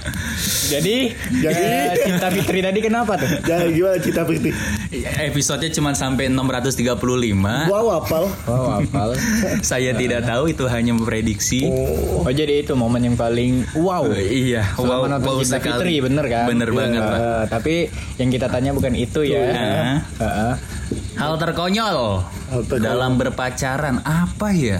jadi 0.67 0.95
Jadi- 1.37 1.63
eh, 1.63 1.93
cinta 2.01 2.27
Fitri 2.29 2.59
tadi 2.59 2.79
kenapa 2.79 3.15
tuh 3.15 3.27
Jangan 3.41 3.67
gimana 3.69 3.97
cita 3.97 4.21
Fitri? 4.23 4.51
Episodenya 5.19 5.71
cuma 5.71 5.91
sampai 5.91 6.27
635. 6.27 7.67
Wow, 7.67 7.97
apal. 7.97 8.23
oh 8.45 8.67
apal 8.77 9.09
Saya 9.61 9.91
tidak 9.93 10.23
tahu 10.23 10.49
itu 10.49 10.63
hanya 10.65 10.91
memprediksi. 10.91 11.65
Oh, 11.65 12.23
oh 12.23 12.31
jadi 12.31 12.61
itu 12.61 12.73
momen 12.73 13.03
yang 13.03 13.15
paling 13.15 13.67
wow 13.75 14.07
Eh, 14.09 14.25
iya, 14.47 14.63
Selama 14.73 14.93
wow, 14.97 15.09
nonton 15.09 15.27
wow 15.29 15.39
Cinta 15.39 15.57
sekali. 15.57 15.73
Fitri 15.77 15.95
bener 16.01 16.25
kan 16.25 16.45
Bener 16.47 16.69
banget, 16.69 17.01
Pak. 17.01 17.17
Eh, 17.17 17.43
tapi 17.47 17.75
yang 18.15 18.29
kita 18.29 18.47
tanya 18.47 18.71
bukan 18.71 18.93
itu 18.93 19.21
ya 19.21 19.43
Nah. 19.43 19.97
Heeh. 20.17 20.53
Hal 21.15 21.33
terkonyol 21.35 21.99
Hal 22.47 22.61
terkonyol. 22.63 22.85
dalam 22.85 23.11
berpacaran 23.15 23.99
apa 23.99 24.47
ya? 24.51 24.79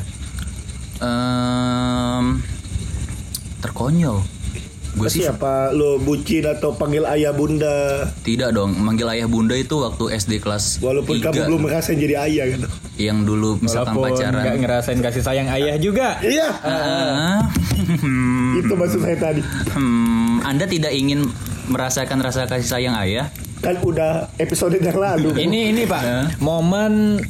Em, 0.97 2.41
terkonyol. 3.59 4.21
Gue 4.93 5.09
sih 5.09 5.21
siapa 5.21 5.69
lo 5.71 5.97
bucin 5.97 6.41
atau 6.43 6.71
panggil 6.71 7.03
ayah 7.05 7.29
bunda? 7.29 8.07
tidak 8.21 8.51
dong. 8.51 8.73
Manggil 8.73 9.05
ayah 9.09 9.25
bunda 9.25 9.53
itu 9.53 9.75
waktu 9.75 10.15
SD 10.15 10.39
kelas 10.39 10.79
Walaupun 10.79 11.17
3. 11.17 11.23
kamu 11.23 11.39
belum 11.45 11.61
ngerasain 11.63 11.97
jadi 11.97 12.15
ayah 12.21 12.45
kan? 12.49 12.61
yang 12.95 13.21
dulu 13.23 13.59
misalkan 13.59 13.93
Walaupun 13.93 14.15
pacaran. 14.15 14.41
nggak 14.41 14.57
ngerasain 14.59 14.99
kasih 14.99 15.21
sayang 15.21 15.47
ayah 15.49 15.75
juga 15.75 16.17
Iya, 16.19 16.49
Ah, 16.59 17.45
itu 18.55 18.73
maksud 18.73 18.99
saya 18.99 19.17
tadi. 19.17 19.41
hmm, 19.69 20.41
Anda 20.41 20.65
tidak 20.65 20.91
ingin 20.91 21.29
merasakan 21.67 22.17
rasa 22.19 22.45
kasih 22.45 22.65
sayang 22.65 22.95
ayah? 22.97 23.29
Kan 23.57 23.77
udah 23.79 24.29
episode 24.37 24.75
yang 24.75 24.93
lalu. 24.93 25.33
ini 25.35 25.69
ini 25.69 25.83
pak 25.83 26.37
momen 26.39 27.21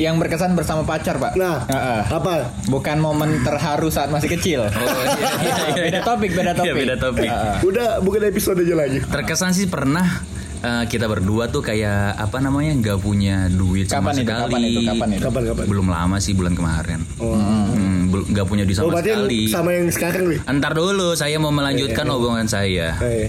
yang 0.00 0.16
berkesan 0.16 0.56
bersama 0.56 0.80
pacar 0.82 1.14
pak 1.14 1.36
Nah, 1.36 1.60
Heeh. 1.66 2.00
apa? 2.08 2.56
bukan 2.66 2.96
momen 2.98 3.40
terharu 3.40 3.86
saat 3.86 4.08
masih 4.08 4.32
kecil 4.32 4.64
Oh, 4.64 4.80
iya, 4.80 5.28
iya, 5.36 5.52
iya. 5.68 5.74
beda 5.86 6.00
topik 6.02 6.30
beda 6.32 6.50
Iya, 6.50 6.56
topik 6.56 6.74
beda 6.74 6.94
topik. 6.96 7.28
Heeh. 7.28 7.56
Udah 7.62 7.88
bukan 8.00 8.20
episode 8.24 8.58
aja 8.58 8.74
lagi. 8.74 8.98
Terkesan 9.02 9.52
sih 9.52 9.66
pernah 9.66 10.24
eh, 10.58 10.84
kita 10.86 11.04
berdua 11.04 11.46
tuh 11.46 11.60
kayak 11.60 12.16
apa 12.16 12.36
namanya 12.38 12.72
nggak 12.74 12.98
punya 12.98 13.46
duit 13.46 13.86
sama 13.86 14.10
kapan 14.10 14.16
itu 14.16 14.24
sekali. 14.24 14.40
kapan 14.40 14.60
itu 14.62 14.80
kapan 14.82 15.08
itu 15.10 15.22
Kapan 15.22 15.42
kapan? 15.46 15.64
Belum 15.66 15.86
lama 15.86 16.16
sih 16.16 16.32
bulan 16.32 16.54
kemarin. 16.54 17.00
Oh, 17.18 17.36
Hmm, 17.68 18.08
nggak 18.08 18.46
punya 18.46 18.64
duit 18.64 18.74
oh 18.74 18.80
sama 18.82 18.92
berarti 18.94 19.10
yang 19.10 19.22
sekali. 19.22 19.40
sama 19.46 19.70
yang 19.70 19.86
sekarang 19.90 20.24
nih. 20.26 20.38
Antar 20.46 20.72
dulu, 20.72 21.12
saya 21.12 21.36
mau 21.36 21.48
melanjutkan 21.50 22.08
omongan 22.08 22.46
saya. 22.46 22.96
Eh, 22.98 23.28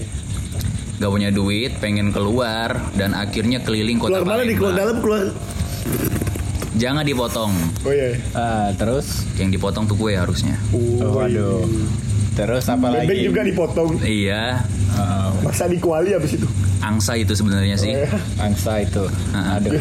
Gak 0.98 1.10
punya 1.10 1.34
duit, 1.34 1.82
pengen 1.82 2.14
keluar 2.14 2.78
dan 2.94 3.12
akhirnya 3.12 3.58
keliling 3.60 3.98
kota 3.98 4.22
keluar 4.22 4.38
mana 4.38 4.46
nih? 4.46 4.54
Keluar 4.54 4.76
dalam 4.76 4.98
keluar. 5.02 5.34
Jangan 6.74 7.04
dipotong. 7.04 7.52
Oh 7.82 7.92
iya. 7.92 8.16
Ah, 8.32 8.72
terus 8.72 9.28
Yang 9.36 9.60
dipotong 9.60 9.86
tuh 9.86 9.96
gue 9.96 10.12
harusnya. 10.14 10.56
oh, 10.72 11.14
waduh 11.14 11.68
terus 12.32 12.64
apa 12.66 12.96
Bebek 12.96 13.12
lagi 13.12 13.28
juga 13.28 13.42
dipotong. 13.44 13.92
Iya, 14.00 14.64
Heeh. 14.90 15.30
Masa 15.44 15.68
di 15.68 15.76
kuali 15.78 16.16
habis 16.16 16.32
itu. 16.34 16.48
angsa 16.82 17.14
itu 17.14 17.36
sebenarnya 17.36 17.76
sih. 17.76 17.92
Eh, 17.94 18.08
angsa 18.40 18.80
itu 18.80 19.04
Ah. 19.30 19.60
aduh 19.60 19.76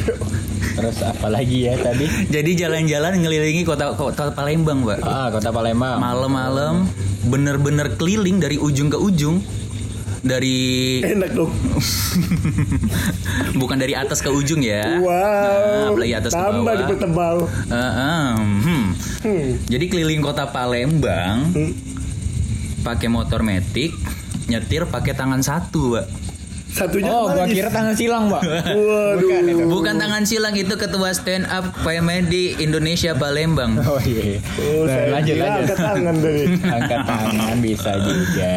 terus 0.71 0.99
apa 1.01 1.27
lagi 1.27 1.65
ya 1.65 1.75
tadi 1.75 2.05
Jadi 2.27 2.51
jalan-jalan 2.55 3.17
ngelilingi 3.19 3.63
kota 3.63 3.95
kota 3.95 4.29
Palembang, 4.31 4.83
Pak. 4.83 4.99
ah 5.01 5.31
kota 5.31 5.49
Palembang 5.49 5.97
Malam-malam 5.97 6.91
bener-bener 7.23 7.95
keliling 7.95 8.37
dari 8.37 8.57
ujung 8.57 8.89
ke 8.89 8.99
ujung. 8.99 9.41
Dari 10.21 10.59
Enak 11.03 11.33
dong. 11.33 11.49
bukan 13.57 13.77
dari 13.77 13.93
atas 13.93 14.21
ke 14.21 14.29
ujung 14.29 14.61
ya. 14.61 14.85
Nah, 14.85 15.01
Wow. 15.01 15.93
apalagi 15.93 16.15
atas 16.15 16.31
ke 16.31 16.37
Tambah 16.37 16.61
bawah. 16.63 16.77
dipertebal. 16.79 17.37
Eh, 17.67 17.93
em, 17.97 18.41
hmm. 18.61 18.87
Hmm. 19.21 19.49
Jadi 19.65 19.85
keliling 19.87 20.21
kota 20.21 20.45
Palembang 20.47 21.51
Hmm. 21.51 21.73
pakai 22.81 23.09
motor 23.09 23.41
metik, 23.41 23.93
nyetir 24.47 24.85
pakai 24.85 25.13
tangan 25.13 25.41
satu, 25.41 25.97
Pak. 25.97 26.07
Satunya 26.71 27.09
oh 27.09 27.27
gua 27.27 27.45
kira 27.45 27.67
tangan 27.67 27.93
silang 27.93 28.29
pak 28.29 28.43
Waduh. 28.43 29.19
Bukan 29.19 29.43
itu. 29.45 29.63
Bukan 29.67 29.95
tangan 29.97 30.23
silang 30.23 30.55
itu 30.55 30.71
ketua 30.73 31.11
stand 31.11 31.45
up 31.47 31.67
PMD 31.81 32.33
Indonesia 32.59 33.13
Palembang. 33.13 33.75
oh 33.81 33.99
iya 34.01 34.39
Oh, 34.57 34.83
Nah, 34.83 35.05
lanjut 35.13 35.37
lanjut 35.37 35.61
angkat 35.67 35.79
tangan 35.79 36.15
tadi. 36.17 36.43
angkat 36.77 37.01
tangan 37.05 37.57
bisa 37.61 37.91
juga 37.99 38.57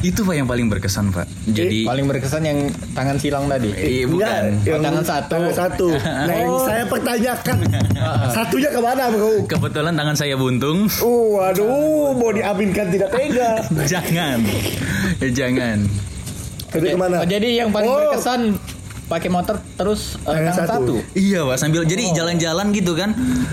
Itu 0.00 0.20
Pak 0.22 0.34
yang 0.34 0.46
paling 0.46 0.66
berkesan, 0.66 1.10
Pak. 1.10 1.26
Jadi 1.46 1.84
paling 1.84 2.06
berkesan 2.06 2.42
yang 2.42 2.58
tangan 2.92 3.16
silang 3.16 3.44
tadi 3.46 3.70
iya 3.74 4.04
bukan. 4.04 4.20
Enggak, 4.54 4.66
yang 4.66 4.80
tangan 4.82 5.04
satu. 5.04 5.28
Tangan 5.30 5.52
satu. 5.54 5.88
Nah, 6.20 6.36
yang 6.36 6.50
Oh. 6.50 6.62
saya 6.62 6.84
pertanyakan, 6.84 7.56
satunya 8.34 8.68
ke 8.68 8.80
mana, 8.80 9.08
Bro? 9.08 9.46
Kebetulan 9.46 9.94
tangan 9.94 10.12
saya 10.12 10.34
buntung. 10.34 10.90
Oh, 11.00 11.38
waduh, 11.38 12.12
mau 12.12 12.30
diaminkan 12.30 12.90
tidak 12.90 13.08
tega. 13.08 13.62
Jangan. 13.86 14.38
Eh, 15.18 15.30
Jangan. 15.30 16.09
Ke 16.70 16.94
mana? 16.94 17.22
Oh, 17.22 17.26
jadi 17.26 17.66
yang 17.66 17.74
paling 17.74 17.90
Oh. 17.90 17.98
berkesan 17.98 18.54
pakai 19.10 19.26
motor 19.26 19.58
terus 19.74 20.14
eh, 20.20 20.30
Tangan 20.30 20.54
satu. 20.54 20.70
satu. 20.70 20.94
Iya, 21.12 21.42
Pak, 21.42 21.56
sambil 21.58 21.82
jadi 21.82 22.14
jalan-jalan 22.14 22.70
gitu 22.70 22.94
kan, 22.94 23.10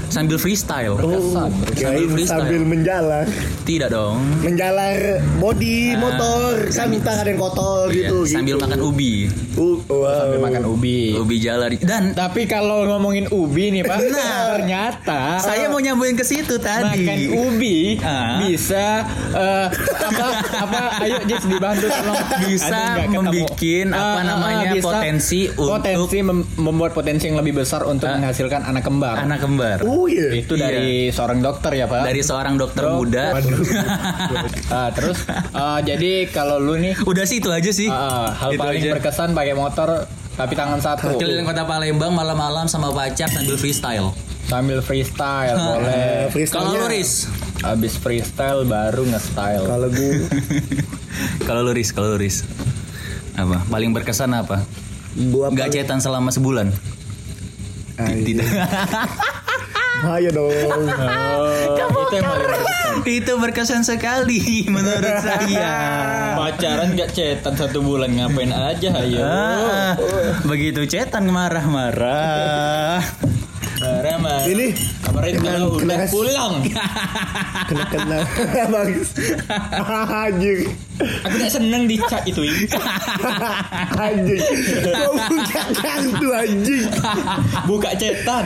sambil 0.08 0.38
freestyle. 0.38 0.94
Oh, 0.96 1.50
kirain 1.74 2.06
freestyle. 2.08 2.46
sambil 2.46 2.62
menjalar, 2.62 3.26
Tidak 3.64 3.90
dong. 3.90 4.22
menjalar 4.40 5.18
body 5.36 5.98
motor, 5.98 6.70
kan 6.70 6.94
tangan 6.94 7.26
yang 7.26 7.40
kotor 7.42 7.90
Iya, 7.90 7.98
gitu. 8.06 8.18
sambil 8.28 8.56
gitu. 8.56 8.64
makan 8.64 8.80
ubi. 8.80 9.14
Uh, 9.58 9.82
wow. 9.88 10.06
Sambil 10.22 10.40
makan 10.40 10.64
ubi. 10.68 11.00
Ubi 11.12 11.36
jalar. 11.40 11.74
Dan 11.74 12.14
Tapi 12.14 12.46
kalau 12.46 12.86
ngomongin 12.86 13.26
ubi 13.28 13.74
nih 13.74 13.82
Pak, 13.82 13.98
Nah. 14.08 14.54
ternyata 14.54 15.22
saya 15.40 15.66
mau 15.68 15.82
nyambungin 15.82 16.14
ke 16.14 16.22
situ 16.22 16.62
tadi. 16.62 17.02
makan 17.02 17.20
ubi 17.50 17.98
Ah. 18.00 18.38
bisa 18.40 19.02
eh, 19.34 19.66
apa 19.98 20.26
apa 20.54 20.80
ayo 21.02 21.18
Jis 21.26 21.44
dibantu 21.44 21.90
tolong 21.90 22.22
Bisa 22.46 23.02
membikin, 23.10 23.90
apa 23.90 24.22
namanya, 24.22 24.78
potensi 24.78 25.47
untuk- 25.50 25.72
potensi 25.74 26.18
mem- 26.20 26.48
membuat 26.56 26.92
potensi 26.92 27.24
yang 27.26 27.38
lebih 27.38 27.54
besar 27.56 27.84
untuk 27.84 28.06
Ah. 28.06 28.16
menghasilkan 28.16 28.64
anak 28.64 28.82
kembar. 28.82 29.16
Anak 29.20 29.40
kembar. 29.40 29.78
Oh 29.82 30.06
iya. 30.06 30.34
Itu 30.34 30.54
Iya. 30.54 30.64
dari 30.66 30.88
seorang 31.08 31.40
dokter 31.40 31.72
ya 31.74 31.86
Pak. 31.86 32.04
Dari 32.04 32.22
seorang 32.22 32.56
dokter 32.56 32.84
Dok- 32.84 32.98
muda. 32.98 33.26
Ah, 34.70 34.90
terus 34.90 35.18
eh, 35.30 35.80
jadi 35.82 36.12
kalau 36.28 36.58
lu 36.58 36.76
nih 36.76 36.94
Udah 37.02 37.24
sih 37.24 37.38
itu 37.38 37.48
aja 37.48 37.70
sih. 37.70 37.88
ah, 37.88 38.32
hal 38.32 38.52
Itu 38.52 38.60
paling 38.60 38.82
aja. 38.82 38.92
berkesan 38.94 39.32
pakai 39.32 39.54
motor 39.54 40.06
tapi 40.34 40.54
tangan 40.54 40.78
satu 40.78 41.16
Keliling 41.16 41.44
kota 41.44 41.64
Palembang 41.64 42.12
malam-malam 42.12 42.66
sama 42.66 42.92
pacar 42.92 43.26
sambil 43.28 43.56
freestyle. 43.56 44.14
sambil 44.44 44.80
freestyle 44.80 45.58
boleh. 45.70 46.30
Eh. 46.30 46.46
Kalau 46.48 46.72
lu 46.74 46.88
Riz, 46.88 47.28
Habis 47.58 47.98
freestyle 47.98 48.64
baru 48.64 49.02
nge-style. 49.04 49.66
Kalau 49.66 49.90
gue 49.90 50.14
kalau 51.48 51.62
lu 51.64 51.74
Riz, 51.74 51.90
kalau 51.90 52.14
lu 52.14 52.18
Riz. 52.18 52.46
Apa? 53.34 53.66
Paling 53.66 53.90
berkesan 53.92 54.30
apa? 54.32 54.62
Buat 55.18 55.52
Gak 55.54 55.74
cetan 55.74 55.98
selama 55.98 56.30
sebulan. 56.30 56.70
Tidak. 57.98 58.46
Ayo 59.98 60.30
dong. 60.30 60.54
Oh, 60.54 61.50
itu 61.58 62.14
yang 62.14 62.30
paling 62.30 62.46
berkesan. 62.46 62.94
itu 63.10 63.32
berkesan 63.34 63.82
sekali 63.82 64.42
menurut 64.70 65.18
saya. 65.26 65.74
Pacaran 66.38 66.94
gak 66.94 67.18
cetan 67.18 67.58
satu 67.58 67.82
bulan 67.82 68.14
ngapain 68.14 68.54
aja 68.54 68.94
ayo. 69.02 69.26
Ah, 69.26 69.98
begitu 70.46 70.86
cetan 70.86 71.26
marah-marah. 71.34 73.02
Marah. 73.78 74.42
Ini 74.44 74.74
Kemarin 75.00 75.34
kalau 75.38 75.70
kena- 75.72 75.86
udah 75.86 75.98
kena- 76.00 76.10
pulang. 76.10 76.54
kena 77.64 77.84
kena 77.88 78.20
bagus. 78.74 79.10
Anjing. 80.10 80.62
Aku 80.98 81.36
gak 81.38 81.52
seneng 81.52 81.86
dicak 81.86 82.26
itu. 82.26 82.42
Anjing. 84.02 84.42
Kau 84.84 85.14
buka 85.14 85.64
kartu 85.76 86.28
anjing. 86.32 86.86
Buka 87.70 87.90
cetan. 87.94 88.46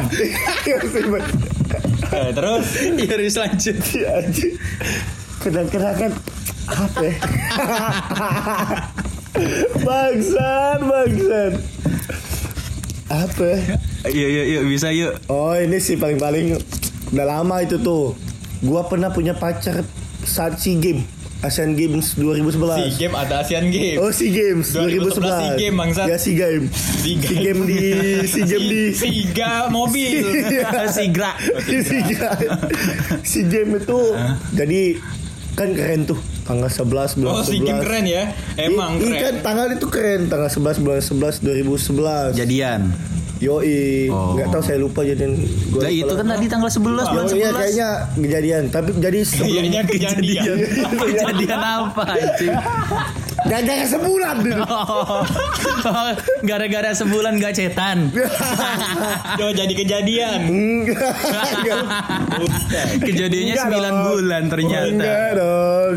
Eh, 2.12 2.30
terus 2.32 2.68
Ya 2.98 3.16
Riz 3.16 3.36
lanjut. 3.36 3.78
anjing. 4.04 4.54
Kena-kena 5.40 5.92
kan 5.96 6.12
apa 6.68 7.00
ya? 7.02 7.16
Bangsan, 9.82 10.78
bangsan. 10.84 11.52
Apa? 13.12 13.48
ya? 13.60 13.76
Yuk 14.08 14.30
yuk 14.32 14.46
yuk 14.48 14.64
bisa 14.72 14.88
yuk. 14.96 15.14
Oh 15.28 15.52
ini 15.54 15.84
sih 15.84 16.00
paling-paling 16.00 16.56
udah 17.12 17.26
lama 17.28 17.60
itu 17.60 17.76
tuh 17.84 18.16
Gua 18.62 18.86
pernah 18.86 19.10
punya 19.10 19.34
pacar 19.34 19.82
saat 20.22 20.62
SEA 20.62 20.78
Games 20.78 21.04
Asian 21.42 21.74
Games 21.74 22.14
2011. 22.22 22.54
Si 22.78 23.02
game 23.02 23.18
ada 23.18 23.42
Asian 23.42 23.74
Games. 23.74 23.98
Oh 23.98 24.14
SEA 24.14 24.30
Games 24.30 24.78
2011 24.78 25.18
2011. 25.18 25.26
SEA 25.26 25.52
Games, 25.58 25.78
bangsat. 25.82 26.06
Ya 26.06 26.18
SEA 26.22 26.34
Games. 26.38 26.70
SEA 26.70 27.16
SEA 27.18 27.38
Games 27.42 27.64
di 27.66 27.80
SEA 28.30 28.46
Games 28.46 28.68
di 28.70 28.82
Siga 28.94 29.52
mobil. 29.74 30.22
Sigra. 30.96 31.34
SEA 31.66 32.06
SEA 33.26 33.44
Games 33.50 33.82
itu 33.82 34.00
jadi 34.54 34.82
kan 35.58 35.74
keren 35.74 36.06
tuh 36.06 36.22
tanggal 36.42 36.68
11 36.68 36.86
bulan 37.16 37.34
Oh, 37.34 37.40
11. 37.40 37.48
si 37.48 37.58
game 37.60 37.80
keren 37.80 38.06
ya. 38.06 38.24
Emang 38.56 38.92
I- 38.94 39.00
i- 39.00 39.04
kan 39.04 39.12
keren. 39.14 39.36
tanggal 39.42 39.68
itu 39.70 39.86
keren 39.88 40.22
tanggal 40.28 40.50
11 40.50 40.78
bulan 40.78 41.00
11 41.00 41.36
2011. 41.40 42.32
Jadian. 42.34 42.82
Yoi, 43.40 44.06
Oh. 44.08 44.38
nggak 44.38 44.48
tahu 44.50 44.62
saya 44.62 44.78
lupa 44.78 45.02
jadian. 45.02 45.34
Gua 45.68 45.82
Lah 45.82 45.90
lupa 45.90 45.98
itu 46.00 46.14
kan 46.14 46.28
tadi 46.28 46.46
tanggal 46.48 46.70
11 46.70 47.06
bulan 47.10 47.24
Oh, 47.24 47.34
iya 47.34 47.50
11. 47.50 47.58
kayaknya 47.58 47.90
kejadian, 48.16 48.64
tapi 48.70 48.90
jadi 48.96 49.20
sebelum 49.28 49.50
Kayaknya 49.50 49.82
kejadian. 49.84 50.56
Kejadian 50.94 51.60
apa 51.74 52.04
anjing? 52.08 52.54
gara-gara 53.42 53.86
sebulan 53.88 54.36
dulu. 54.40 54.66
Oh, 55.82 56.14
gara-gara 56.44 56.94
sebulan 56.94 57.42
gak 57.42 57.58
cetan. 57.58 58.14
Coba 58.14 59.50
jadi 59.52 59.74
kejadian. 59.74 60.40
Kejadiannya 63.02 63.56
Enggak 63.56 63.68
9 63.68 63.82
dong. 63.84 63.98
bulan 64.06 64.44
ternyata. 64.46 64.86
Enggak 64.88 65.30
dong. 65.34 65.92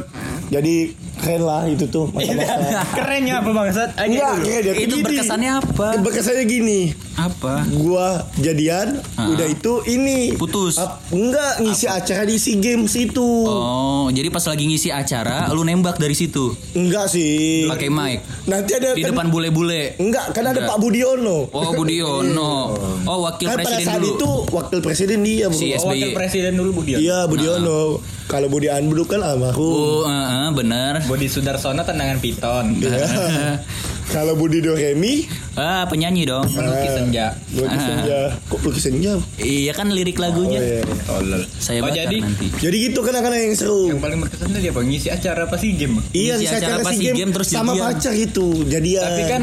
Jadi 0.55 0.77
keren 1.17 1.43
lah 1.43 1.67
itu 1.67 1.85
tuh 1.87 2.07
masa-masa. 2.09 2.87
Kerennya 2.93 3.43
apa 3.43 3.51
bangsat? 3.51 3.91
Enggak, 3.99 4.33
dulu. 4.33 4.45
keren 4.45 4.63
ya. 4.63 4.73
Itu 4.77 4.95
Gini. 4.95 5.05
berkesannya 5.05 5.51
apa? 5.57 5.87
Berkesannya 5.99 6.45
gini. 6.45 6.81
Apa? 7.17 7.67
Gua 7.73 8.07
jadian, 8.37 8.99
Ah. 9.15 9.31
udah 9.31 9.47
itu 9.47 9.83
ini 9.89 10.35
Putus. 10.35 10.77
Ap- 10.77 11.03
enggak 11.09 11.59
ngisi 11.59 11.87
acara 11.89 12.23
di 12.23 12.37
SEA 12.37 12.55
Games 12.57 12.91
itu. 12.93 13.29
Oh, 13.45 14.07
jadi 14.09 14.27
pas 14.29 14.43
lagi 14.45 14.63
ngisi 14.65 14.91
acara 14.91 15.47
lu 15.49 15.63
nembak 15.63 15.97
dari 15.97 16.13
situ 16.13 16.55
Enggak 16.73 17.07
sih. 17.09 17.67
pakai 17.67 17.87
mic 17.89 18.19
Nanti 18.45 18.71
ada 18.73 18.93
di 18.93 19.01
kan- 19.01 19.11
depan 19.11 19.27
bule-bule. 19.29 19.95
Enggak, 19.97 20.31
kan 20.31 20.45
ada. 20.45 20.63
Pak 20.65 20.79
Budiono. 20.79 21.51
Oh, 21.51 21.71
Budiono. 21.73 22.55
Oh, 23.05 23.21
wakil 23.23 23.47
kan 23.47 23.59
pada 23.59 23.69
presiden 23.69 23.87
saat 23.87 24.01
dulu. 24.01 24.17
itu 24.17 24.31
wakil 24.51 24.79
presiden 24.81 25.19
dia. 25.21 25.47
Si 25.51 25.67
Oh, 25.75 25.89
wakil 25.89 26.11
presiden 26.13 26.53
dulu 26.55 26.71
Budion. 26.77 26.99
Iya, 26.99 27.27
Budiono. 27.27 28.01
Kalau 28.25 28.49
Budi 28.49 28.67
Anbuduk 28.67 29.07
kan 29.07 29.21
almarhum. 29.21 29.61
Oh, 29.61 30.03
eh, 30.05 30.17
eh, 30.41 30.51
bener. 30.51 31.05
Budi 31.05 31.27
Sudarsono 31.27 31.81
tendangan 31.81 32.17
piton. 32.19 32.73
Iya. 32.79 33.61
Kalau 34.07 34.33
Budi 34.33 34.61
Doremi, 34.61 35.25
Ah, 35.55 35.85
penyanyi 35.85 36.25
dong. 36.25 36.45
Melukis 36.47 36.93
senja. 36.95 37.37
lukis 37.51 37.73
Ah. 37.75 37.87
senja. 37.87 38.19
Kok 38.47 38.61
lukis 38.63 38.83
senja? 38.83 39.13
Iya 39.37 39.73
kan 39.73 39.89
lirik 39.89 40.17
Oh, 40.17 40.23
lagunya. 40.23 40.59
iya. 40.59 40.81
Tolol. 41.05 41.43
Saya 41.55 41.81
oh, 41.81 41.89
jadi 41.89 42.17
nanti. 42.19 42.49
Jadi 42.55 42.77
gitu 42.83 43.01
kan 43.01 43.15
akan 43.15 43.33
yang 43.33 43.55
seru. 43.55 43.89
yang 43.89 44.01
paling 44.01 44.19
berkesan 44.19 44.51
tadi 44.51 44.67
apa? 44.67 44.81
Ngisi 44.81 45.09
acara 45.09 45.41
apa 45.45 45.57
sih 45.57 45.73
game? 45.73 46.01
Iya, 46.11 46.37
Ngisi 46.37 46.55
acara 46.55 46.81
SEA 46.81 46.91
SEA 46.91 47.01
Games 47.07 47.19
Games 47.19 47.33
terus 47.35 47.49
sama 47.51 47.73
jadian. 47.73 47.87
pacar 47.87 48.15
itu. 48.15 48.47
Jadian. 48.67 49.05
Tapi 49.05 49.23
kan 49.27 49.43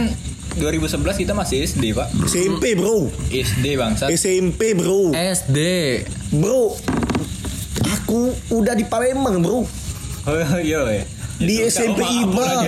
2011 0.51 1.15
kita 1.15 1.33
masih 1.33 1.57
SD 1.63 1.83
pak. 1.91 2.07
SMP, 2.27 2.75
Bro. 2.75 3.07
SD 3.29 3.65
bangsat. 3.73 4.09
SMP, 4.11 4.73
Bro. 4.73 5.15
SD. 5.15 5.59
Bro. 6.33 6.75
Aku 8.11 8.27
udah 8.51 8.75
di 8.75 8.83
Palembang, 8.83 9.39
Bro. 9.39 9.63
Oh 10.27 10.35
iya 10.59 10.83
ya. 10.83 11.03
Di 11.39 11.63
Itu, 11.63 11.71
SMP 11.71 12.03
Iba. 12.03 12.43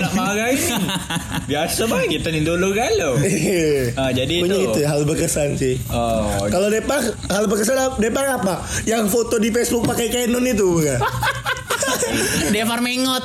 Biasa 1.52 1.84
bang 1.84 2.08
kita 2.08 2.32
nih 2.32 2.48
dulu 2.48 2.72
galau. 2.72 3.20
Ah, 4.00 4.08
jadi 4.08 4.40
Pokoknya 4.40 4.56
itu. 4.56 4.72
itu 4.72 4.80
ya, 4.80 4.88
hal 4.88 5.04
berkesan 5.04 5.60
sih. 5.60 5.76
Oh, 5.92 6.48
Kalau 6.48 6.72
Depar, 6.72 7.04
hal 7.28 7.44
berkesan 7.44 7.76
Depar 8.00 8.40
apa? 8.40 8.64
Yang 8.88 9.12
foto 9.12 9.36
di 9.36 9.52
Facebook 9.52 9.84
pakai 9.84 10.08
Canon 10.08 10.48
itu 10.48 10.64
bukan? 10.64 10.96
Devar 12.54 12.78
Mengot. 12.80 13.24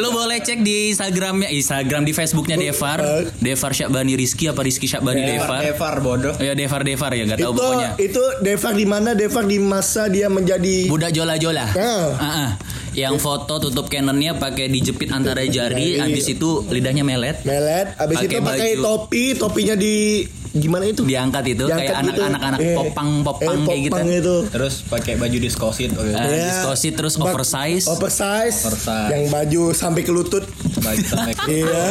Lu 0.00 0.08
boleh 0.10 0.40
cek 0.40 0.60
di 0.60 0.90
Instagramnya, 0.92 1.48
Instagram 1.50 2.02
di 2.04 2.12
Facebooknya 2.12 2.56
Devar. 2.56 2.98
Devar 3.38 3.70
Syakbani 3.72 4.14
Rizky 4.14 4.48
apa 4.48 4.60
Rizky 4.62 4.86
Syakbani 4.86 5.22
Devar? 5.22 5.60
Evar 5.64 5.94
bodoh. 6.00 6.34
Ya 6.38 6.52
Devar 6.56 6.82
Devar 6.82 7.10
ya 7.14 7.24
nggak 7.26 7.38
tahu 7.40 7.52
itu 7.52 7.60
pokoknya. 7.60 7.88
itu 7.98 8.22
Devar 8.40 8.72
di 8.74 8.86
mana? 8.86 9.10
Devar 9.12 9.44
di 9.44 9.58
masa 9.60 10.06
dia 10.08 10.26
menjadi 10.28 10.86
Budak 10.88 11.12
jola-jola. 11.12 11.66
Ah. 11.74 12.08
Ah, 12.14 12.26
ah. 12.26 12.50
Yang 12.94 13.18
foto 13.18 13.58
tutup 13.58 13.90
Canonnya 13.90 14.38
pakai 14.38 14.70
dijepit 14.70 15.10
antara 15.10 15.42
jari, 15.42 15.98
Jari. 15.98 16.02
habis 16.02 16.30
itu 16.30 16.62
lidahnya 16.70 17.02
melet, 17.02 17.42
melet, 17.42 17.90
abis 17.98 18.22
Pakai 18.22 18.30
itu 18.30 18.38
pakai 18.38 18.72
topi, 18.78 19.24
topinya 19.34 19.74
di 19.74 20.22
gimana 20.54 20.86
itu? 20.86 21.02
diangkat 21.02 21.44
itu 21.48 21.64
Diangkat 21.64 21.82
kayak 21.84 22.06
gitu. 22.06 22.20
anak-anak 22.22 22.40
anak 22.40 22.58
Eh, 22.60 22.74
popang-popang 22.74 23.56
eh, 23.56 23.66
kayak 23.66 23.80
gitu. 23.82 23.92
popang 23.92 24.08
itu. 24.08 24.36
Terus 24.48 24.74
pakai 24.84 25.12
baju 25.16 25.36
diskosit. 25.36 25.90
Oh, 25.92 26.06
Ah, 26.06 26.24
Ya. 26.24 26.46
diskosi 26.48 26.88
terus 26.90 27.14
Bak- 27.14 27.26
oversize. 27.28 27.84
Oversize. 27.84 28.58
Oversize. 28.64 29.10
Yang 29.10 29.24
baju 29.28 29.62
sampai 29.72 30.00
ke 30.00 30.10
lutut. 30.10 30.44
baju 30.76 31.02
sampai 31.02 31.34
Iya. 31.44 31.84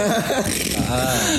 Ah. 0.81 1.35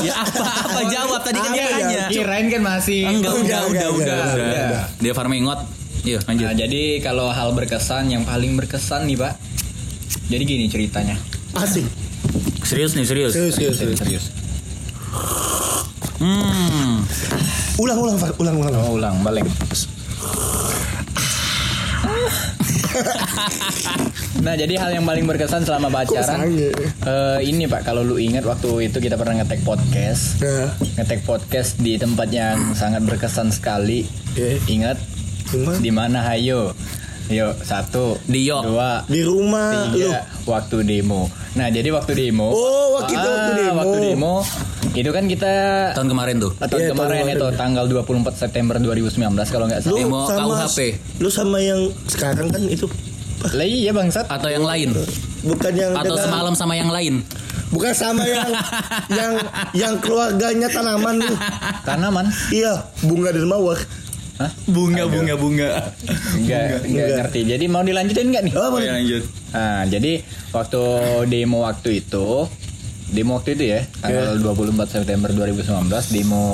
ya 0.00 0.14
apa 0.16 0.42
apa 0.64 0.80
jawab 0.86 1.20
tadi 1.20 1.34
kan 1.36 1.50
dia 1.50 1.60
ya? 1.60 1.68
nanya. 1.72 2.04
Kirain 2.08 2.46
kan 2.48 2.62
masih. 2.62 3.00
Enggak, 3.04 3.32
udah, 3.32 3.40
Enggak, 3.40 3.62
udah, 3.64 3.64
enggak, 3.64 3.90
udah, 3.90 4.16
enggak, 4.16 4.34
udah. 4.36 4.64
enggak. 4.64 4.84
Devar 5.00 5.26
Mengot. 5.26 5.60
Yuk, 6.04 6.20
lanjut. 6.22 6.44
Nah, 6.44 6.54
jadi 6.54 6.82
kalau 7.00 7.26
hal 7.28 7.48
berkesan 7.50 8.04
yang 8.06 8.22
paling 8.22 8.52
berkesan 8.54 9.06
nih 9.06 9.16
pak. 9.16 9.40
Jadi 10.26 10.42
gini 10.42 10.64
ceritanya. 10.68 11.16
Asik. 11.54 11.88
Serius 12.62 12.92
nih, 12.92 13.04
serius. 13.04 13.32
Serius, 13.32 13.54
serius, 13.54 13.76
serius. 13.76 13.98
Serius. 13.98 14.24
Hmm. 16.16 17.02
Ulang, 17.76 17.98
ulang, 17.98 18.16
ulang, 18.36 18.56
ulang. 18.56 18.74
Oh, 18.80 18.94
ulang 18.94 19.16
balik. 19.20 19.44
nah 24.36 24.54
jadi 24.54 24.76
hal 24.76 24.90
yang 24.92 25.04
paling 25.04 25.24
berkesan 25.24 25.64
selama 25.64 25.90
pacaran 25.90 26.46
eh, 26.46 27.38
ini 27.42 27.64
pak 27.64 27.82
kalau 27.82 28.02
lu 28.02 28.16
ingat 28.16 28.44
waktu 28.44 28.86
itu 28.86 28.98
kita 28.98 29.16
pernah 29.16 29.40
ngetek 29.40 29.62
podcast 29.62 30.38
Nah, 30.38 30.70
ngetek 30.94 31.24
podcast 31.24 31.74
di 31.76 31.96
tempat 31.96 32.28
yang 32.30 32.70
sangat 32.72 33.02
berkesan 33.02 33.50
sekali 33.50 34.04
Oke. 34.30 34.60
ingat 34.68 35.00
Cuma 35.48 35.74
di 35.76 35.90
mana 35.90 36.22
hayo 36.24 36.70
yuk 37.24 37.56
satu 37.58 38.20
Di 38.22 38.44
York. 38.44 38.64
dua 38.64 38.90
di 39.06 39.24
rumah 39.24 39.88
lu. 39.88 39.96
tiga 39.96 40.22
waktu 40.44 40.76
demo 40.84 41.26
nah 41.54 41.66
jadi 41.66 41.88
waktu 41.90 42.12
demo 42.14 42.48
Oh, 42.48 42.94
waktu 42.94 43.12
itu 43.12 43.26
waktu 43.26 43.50
Ah, 43.50 43.56
demo. 43.56 43.78
waktu 43.80 43.96
demo 44.04 44.34
itu 44.94 45.10
kan 45.10 45.24
kita 45.24 45.52
Tahun 45.92 46.06
kemarin 46.06 46.38
tuh. 46.38 46.52
tahun 46.56 46.70
Iya, 46.70 46.88
tahun 46.88 46.96
kemarin 46.96 47.18
kemarin. 47.20 47.36
itu 47.36 47.46
tanggal 47.54 47.84
24 47.84 48.06
September 48.36 48.74
2019 48.76 49.18
kalau 49.44 49.66
nggak 49.66 49.80
salah 49.80 49.90
Lu 49.90 49.98
Demo 50.00 50.20
sama 50.24 50.54
KUHP. 50.60 50.78
Lu 51.18 51.28
sama 51.28 51.58
yang 51.58 51.80
sekarang 52.06 52.46
kan 52.48 52.62
itu 52.64 52.86
lah 53.44 53.60
iya 53.62 53.92
bangsat 53.92 54.24
Atau 54.24 54.48
yang 54.48 54.62
lain. 54.62 54.96
bukan 55.42 55.72
yang 55.74 55.92
Atau 55.92 56.14
dengan- 56.14 56.24
semalam 56.24 56.54
sama 56.54 56.74
yang 56.74 56.88
lain. 56.88 57.20
bukan 57.68 57.92
sama 57.92 58.22
yang 58.22 58.48
yang 59.18 59.32
yang 59.74 59.94
keluarganya 59.98 60.66
tanaman 60.66 61.20
tuh. 61.20 61.36
tanaman 61.82 62.26
Iya, 62.48 62.72
bunga 63.02 63.30
dan 63.30 63.44
mawar. 63.44 63.76
Hah? 64.34 64.50
Bunga, 64.64 65.06
bunga, 65.06 65.34
bunga. 65.36 65.68
Enggak, 66.34 66.82
enggak 66.82 67.06
ngerti. 67.20 67.40
Jadi 67.46 67.64
mau 67.66 67.82
dilanjutin 67.82 68.30
enggak 68.30 68.42
nih? 68.42 68.52
Oh, 68.52 68.62
Oh, 68.64 68.70
mana? 68.72 68.82
ya, 68.82 68.92
lanjut. 68.96 69.22
Nah, 69.52 69.82
jadi 69.86 70.12
waktu 70.50 70.82
demo 71.28 71.62
waktu 71.62 72.00
itu, 72.00 72.26
demo 73.06 73.36
waktu 73.36 73.54
itu 73.54 73.64
ya, 73.70 73.80
tanggal 73.98 74.38
24 74.38 74.88
September 74.90 75.28
2019, 75.28 75.64
demo 76.10 76.44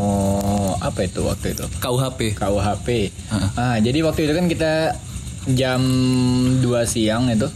apa 0.77 1.01
itu 1.03 1.21
waktu 1.23 1.53
itu? 1.53 1.65
KUHP. 1.77 2.35
KUHP. 2.35 2.89
Heeh. 3.09 3.49
Ah, 3.55 3.77
jadi 3.77 3.99
waktu 4.01 4.21
itu 4.23 4.33
kan 4.33 4.47
kita 4.47 4.73
jam 5.51 5.81
2 6.59 6.63
siang 6.85 7.29
itu 7.29 7.49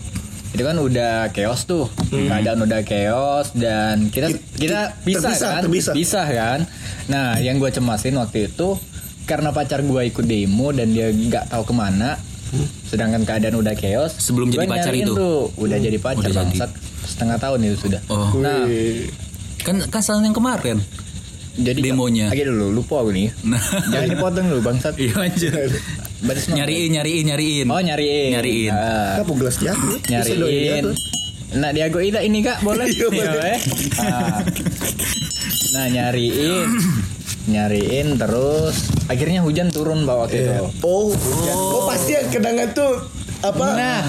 itu 0.50 0.62
kan 0.62 0.78
udah 0.78 1.28
chaos 1.30 1.66
tuh 1.66 1.90
keadaan 2.08 2.62
udah 2.62 2.80
chaos 2.80 3.50
dan 3.52 4.06
kita 4.06 4.30
Ki- 4.30 4.40
kita 4.62 4.94
terpisah, 4.96 5.34
kan 5.34 5.62
terpisah. 5.66 5.92
pisah 5.92 6.26
kan 6.26 6.60
nah 7.04 7.36
yang 7.36 7.58
gue 7.58 7.68
cemasin 7.68 8.14
waktu 8.14 8.48
itu 8.48 8.78
karena 9.24 9.50
pacar 9.50 9.82
gue 9.82 10.02
ikut 10.06 10.22
demo 10.22 10.70
dan 10.70 10.94
dia 10.94 11.10
nggak 11.10 11.50
tahu 11.50 11.66
ke 11.66 11.74
mana 11.74 12.14
sedangkan 12.86 13.26
keadaan 13.26 13.58
udah 13.58 13.74
chaos 13.74 14.14
Sebelum 14.16 14.48
jadi 14.48 14.64
pacar 14.64 14.94
itu? 14.94 15.10
tuh 15.10 15.50
udah 15.58 15.74
jadi 15.76 15.98
pacar 15.98 16.30
Udah 16.30 16.44
jadi. 16.46 16.58
Setengah 17.04 17.36
tahun 17.36 17.58
itu 17.64 17.76
sudah 17.80 18.00
Oh. 18.06 18.32
nah. 18.36 18.64
Kan 19.60 19.80
kasal 19.86 20.20
yang 20.20 20.32
kemarin. 20.32 20.80
jadi 21.54 21.78
Demonya. 21.80 22.28
lagi 22.28 22.42
dulu 22.42 22.74
lupa 22.74 22.98
aku 22.98 23.10
nih 23.10 23.30
Nah. 23.46 23.62
jangan 23.88 24.08
dipotong 24.10 24.46
dulu 24.48 24.60
bangsat 24.64 24.94
Iya 24.96 25.14
lanjut. 25.16 25.52
Baris 26.20 26.44
nama. 26.46 26.56
nyariin, 26.58 26.90
nyariin, 26.92 27.24
nyariin. 27.26 27.66
oh 27.68 27.78
nyariin 27.78 28.30
Nyariin. 28.32 28.72
Kenapa 29.14 29.32
gelas 29.36 29.56
dong, 29.58 29.80
nyariin 30.04 30.84
nah 31.54 31.70
diago 31.70 32.02
ida 32.02 32.18
ini 32.18 32.42
kak 32.42 32.60
boleh 32.60 32.82
Iya, 32.84 33.06
boleh. 33.06 33.30
Iya, 33.30 33.46
eh. 33.46 33.58
Ah. 34.02 34.42
nah 35.72 35.86
nyariin 35.86 36.66
nyariin 37.46 38.16
terus 38.16 38.74
akhirnya 39.04 39.38
hujan 39.38 39.68
turun 39.68 40.02
bawa 40.02 40.26
waktu 40.26 40.42
itu 40.42 40.52
Oh, 40.80 41.14
oh, 41.14 41.82
pasti 41.86 42.16
yang 42.16 42.26
kenangan 42.28 42.68
tuh 42.72 42.92
apa? 43.44 43.66
nah 43.74 44.00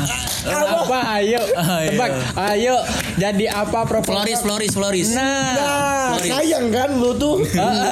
apa 0.45 0.99
ayo 1.17 1.41
Ayo. 1.57 1.89
tebak 1.89 2.11
ayo 2.53 2.75
jadi 3.15 3.45
apa 3.49 3.83
proposal 3.83 4.21
Floris, 4.21 4.39
Floris, 4.39 4.71
Floris. 4.71 5.07
nah 5.11 5.57
Nah, 6.05 6.21
Sorry. 6.21 6.29
sayang 6.29 6.65
kan 6.69 6.89
lu 6.93 7.11
tuh. 7.13 7.41
Ah, 7.57 7.91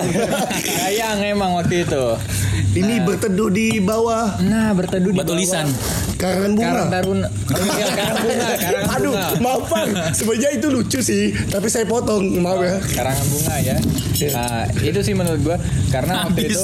sayang 0.62 1.20
emang 1.26 1.52
waktu 1.54 1.84
itu 1.84 2.04
Ini 2.74 3.02
berteduh 3.02 3.50
di 3.50 3.78
bawah 3.78 4.38
Nah, 4.40 4.72
berteduh 4.72 5.10
di 5.10 5.18
Batu 5.18 5.34
bawah 5.34 5.42
lisan. 5.42 5.68
karangan 6.16 6.52
bunga. 6.54 6.70
Karang 6.70 6.90
taruna. 6.90 7.28
Oh, 7.28 7.66
iya, 7.70 7.88
karang 7.92 8.18
bunga, 8.22 8.48
karang 8.56 8.84
Aduh, 8.90 9.12
bunga. 9.12 9.28
maaf 9.40 9.64
Bang. 9.68 9.90
Sebenarnya 10.14 10.50
itu 10.54 10.68
lucu 10.70 11.00
sih, 11.00 11.24
tapi 11.46 11.68
saya 11.68 11.84
potong, 11.84 12.24
maaf 12.38 12.60
ya. 12.60 12.76
Karangan 12.80 13.26
bunga 13.28 13.56
ya. 13.60 13.76
Nah, 14.32 14.64
itu 14.80 15.00
sih 15.02 15.14
menurut 15.14 15.42
gua 15.42 15.58
karena 15.90 16.24
waktu 16.24 16.48
itu 16.48 16.62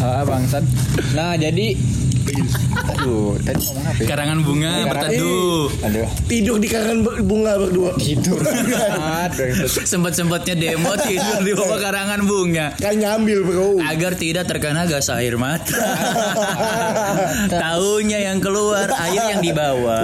Ah, 0.00 0.22
bangsat. 0.22 0.64
Nah, 1.12 1.32
jadi 1.34 1.76
aduh, 2.22 3.34
tadi 3.38 3.60
ngomong 3.62 3.84
apa 3.86 3.96
ya? 3.96 4.06
Karangan 4.06 4.38
bunga 4.40 4.70
Karang- 4.70 4.88
berteduh. 4.90 5.64
Aduh. 5.82 6.08
Tidur 6.26 6.56
di 6.56 6.68
karangan 6.68 6.98
bunga 7.20 7.52
berdua. 7.56 7.90
Tidur. 7.96 8.40
Aduh. 9.24 9.66
Sempat-sempatnya 9.66 10.54
demo 10.54 10.92
tidur 10.96 11.40
di 11.40 11.52
bawah 11.52 11.78
karangan 11.78 12.20
bunga. 12.22 12.66
Kan 12.76 12.96
nyambil 12.96 13.38
bro. 13.42 13.68
Agar 13.80 14.14
tidak 14.14 14.46
terkena 14.46 14.84
gas 14.84 15.08
air 15.08 15.34
mata. 15.34 15.72
Taunya 17.52 18.18
yang 18.22 18.38
keluar, 18.38 18.88
air 19.00 19.36
yang 19.36 19.40
dibawa. 19.40 19.98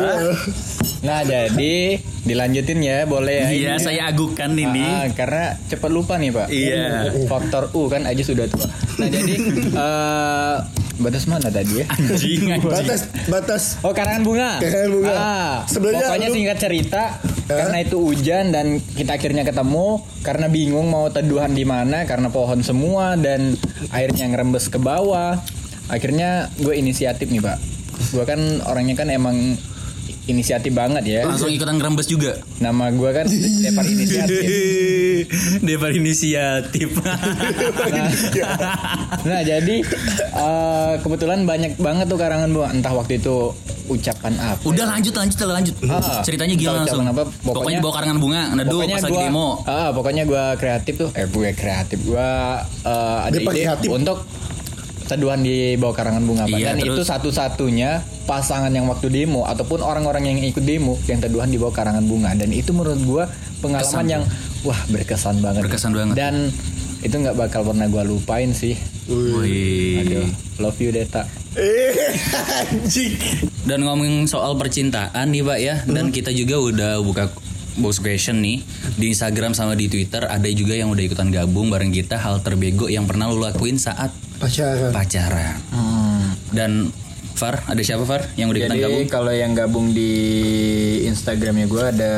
Nah, 1.02 1.22
jadi 1.22 2.00
dilanjutin 2.26 2.83
ya, 2.83 3.07
boleh 3.07 3.46
ya. 3.46 3.48
Iya, 3.48 3.72
Ini- 3.76 3.83
saya 3.83 4.02
agukan 4.09 4.50
ini. 4.52 4.83
Ah, 4.83 5.07
karena 5.12 5.55
cepat 5.64 5.90
lupa 5.90 6.18
nih, 6.18 6.31
Pak. 6.31 6.46
Iya. 6.50 7.14
Faktor 7.26 7.70
U 7.72 7.87
kan 7.87 8.02
aja 8.02 8.22
sudah 8.22 8.46
tua. 8.48 8.66
Nah, 8.98 9.07
jadi 9.07 9.35
eh 9.87 10.57
batas 10.97 11.25
mana 11.25 11.47
tadi 11.47 11.81
ya? 11.81 11.87
Anjing, 11.89 12.51
anjing. 12.51 12.67
Batas 12.67 13.01
batas 13.27 13.63
Oh 13.81 13.93
karangan 13.93 14.23
bunga. 14.23 14.51
Karangan 14.59 14.91
bunga. 14.91 15.13
Ah, 15.13 15.55
Sebenarnya 15.65 16.07
pokoknya 16.07 16.29
lu- 16.29 16.35
singkat 16.35 16.59
cerita 16.59 17.03
karena 17.47 17.77
itu 17.79 17.97
hujan 17.97 18.45
dan 18.51 18.67
kita 18.81 19.15
akhirnya 19.15 19.43
ketemu 19.43 19.89
karena 20.21 20.47
bingung 20.47 20.89
mau 20.89 21.07
teduhan 21.07 21.53
di 21.53 21.63
mana 21.63 22.03
karena 22.05 22.27
pohon 22.27 22.61
semua 22.61 23.15
dan 23.15 23.55
airnya 23.91 24.27
ngerembes 24.27 24.67
ke 24.67 24.77
bawah. 24.77 25.39
Akhirnya 25.87 26.51
gue 26.57 26.75
inisiatif 26.75 27.29
nih 27.29 27.39
pak. 27.39 27.59
Gue 28.11 28.25
kan 28.25 28.41
orangnya 28.63 28.97
kan 28.97 29.09
emang 29.09 29.55
inisiatif 30.27 30.75
banget 30.75 31.03
ya. 31.07 31.21
Langsung 31.23 31.49
ikutan 31.49 31.79
ngerembes 31.79 32.07
juga. 32.07 32.43
Nama 32.59 32.91
gue 32.91 33.11
kan 33.11 33.27
Depar 33.31 33.85
Inisiatif. 33.87 34.43
Depar 35.67 35.91
inisiatif. 35.91 36.89
Nah 39.27 39.41
jadi 39.43 39.77
eh, 40.35 40.93
kebetulan 41.01 41.43
banyak 41.43 41.79
banget 41.79 42.07
tuh 42.07 42.19
karangan 42.19 42.49
bunga. 42.51 42.69
Entah 42.71 42.93
waktu 42.95 43.19
itu 43.19 43.51
ucapan 43.87 44.35
apa. 44.39 44.62
Udah 44.67 44.87
lanjut 44.87 45.15
lanjut 45.15 45.39
lanjut. 45.47 45.75
Ah. 45.87 46.23
Ceritanya 46.23 46.55
Tahu 46.59 46.75
langsung? 46.75 47.07
apa? 47.07 47.23
Pokoknya, 47.23 47.47
Pokoknya- 47.47 47.81
bawa 47.83 47.93
karangan 47.95 48.19
bunga, 48.19 48.43
neduh 48.55 48.81
pas 48.83 49.03
lagi 49.03 49.15
gua, 49.15 49.23
demo. 49.23 49.49
Ah, 49.62 49.91
pokoknya 49.95 50.23
gue 50.27 50.45
kreatif 50.59 50.95
tuh. 50.99 51.11
Eh, 51.15 51.27
gue 51.31 51.49
kreatif. 51.55 51.99
Gue 52.03 52.19
eh, 52.83 53.19
ada 53.23 53.35
Depar 53.35 53.55
ide 53.55 53.62
kreatif. 53.62 53.89
untuk 53.91 54.19
teduhan 55.07 55.40
di 55.40 55.79
bawah 55.79 55.95
karangan 55.95 56.23
bunga 56.23 56.45
Pak. 56.45 56.59
Iya, 56.59 56.75
Dan 56.75 56.77
terus? 56.83 56.97
itu 56.99 57.03
satu-satunya 57.07 57.90
pasangan 58.27 58.71
yang 58.71 58.90
waktu 58.90 59.09
demo 59.09 59.47
ataupun 59.47 59.81
orang-orang 59.81 60.29
yang 60.29 60.38
ikut 60.42 60.62
demo 60.62 60.99
yang 61.07 61.23
teduhan 61.23 61.49
di 61.49 61.57
bawah 61.57 61.73
karangan 61.73 62.05
bunga. 62.05 62.35
Dan 62.35 62.51
itu 62.51 62.75
menurut 62.75 63.01
gue 63.01 63.25
pengalaman 63.62 63.87
Kesan. 63.87 64.07
yang 64.11 64.23
wah 64.62 64.81
berkesan 64.90 65.37
banget. 65.40 65.62
Berkesan 65.64 65.92
banget. 65.95 66.14
Dan 66.19 66.35
itu 67.01 67.14
nggak 67.14 67.37
bakal 67.38 67.62
pernah 67.62 67.87
gue 67.87 68.03
lupain 68.03 68.51
sih. 68.51 68.75
Wih. 69.07 70.03
Aduh, 70.03 70.29
love 70.59 70.79
you 70.83 70.90
Deta. 70.90 71.23
Eh, 71.55 71.95
anjing. 72.61 73.14
Dan 73.64 73.87
ngomongin 73.87 74.27
soal 74.27 74.59
percintaan 74.59 75.31
nih 75.31 75.42
Pak 75.42 75.59
ya, 75.59 75.75
dan 75.87 76.11
kita 76.11 76.31
juga 76.31 76.59
udah 76.59 76.92
buka 77.01 77.31
box 77.77 78.01
question 78.01 78.40
nih 78.40 78.64
di 78.97 79.12
Instagram 79.12 79.53
sama 79.53 79.77
di 79.77 79.87
Twitter 79.87 80.25
ada 80.25 80.49
juga 80.49 80.73
yang 80.73 80.88
udah 80.88 81.05
ikutan 81.05 81.29
gabung 81.29 81.69
bareng 81.69 81.92
kita 81.92 82.16
hal 82.16 82.40
terbego 82.40 82.88
yang 82.88 83.05
pernah 83.05 83.29
lu 83.29 83.37
lakuin 83.37 83.77
saat 83.77 84.09
Pacaran. 84.38 84.90
pacaran. 84.90 85.57
Dan 86.51 86.92
Far, 87.33 87.61
ada 87.62 87.77
siapa 87.79 88.03
Far 88.03 88.25
yang 88.35 88.49
udah 88.49 88.61
ikutan 88.62 88.72
Jadi 88.75 88.85
gabung? 88.87 89.09
kalau 89.11 89.29
yang 89.31 89.53
gabung 89.53 89.87
di 89.90 90.12
Instagramnya 91.05 91.66
gue 91.66 91.83
ada 91.87 92.12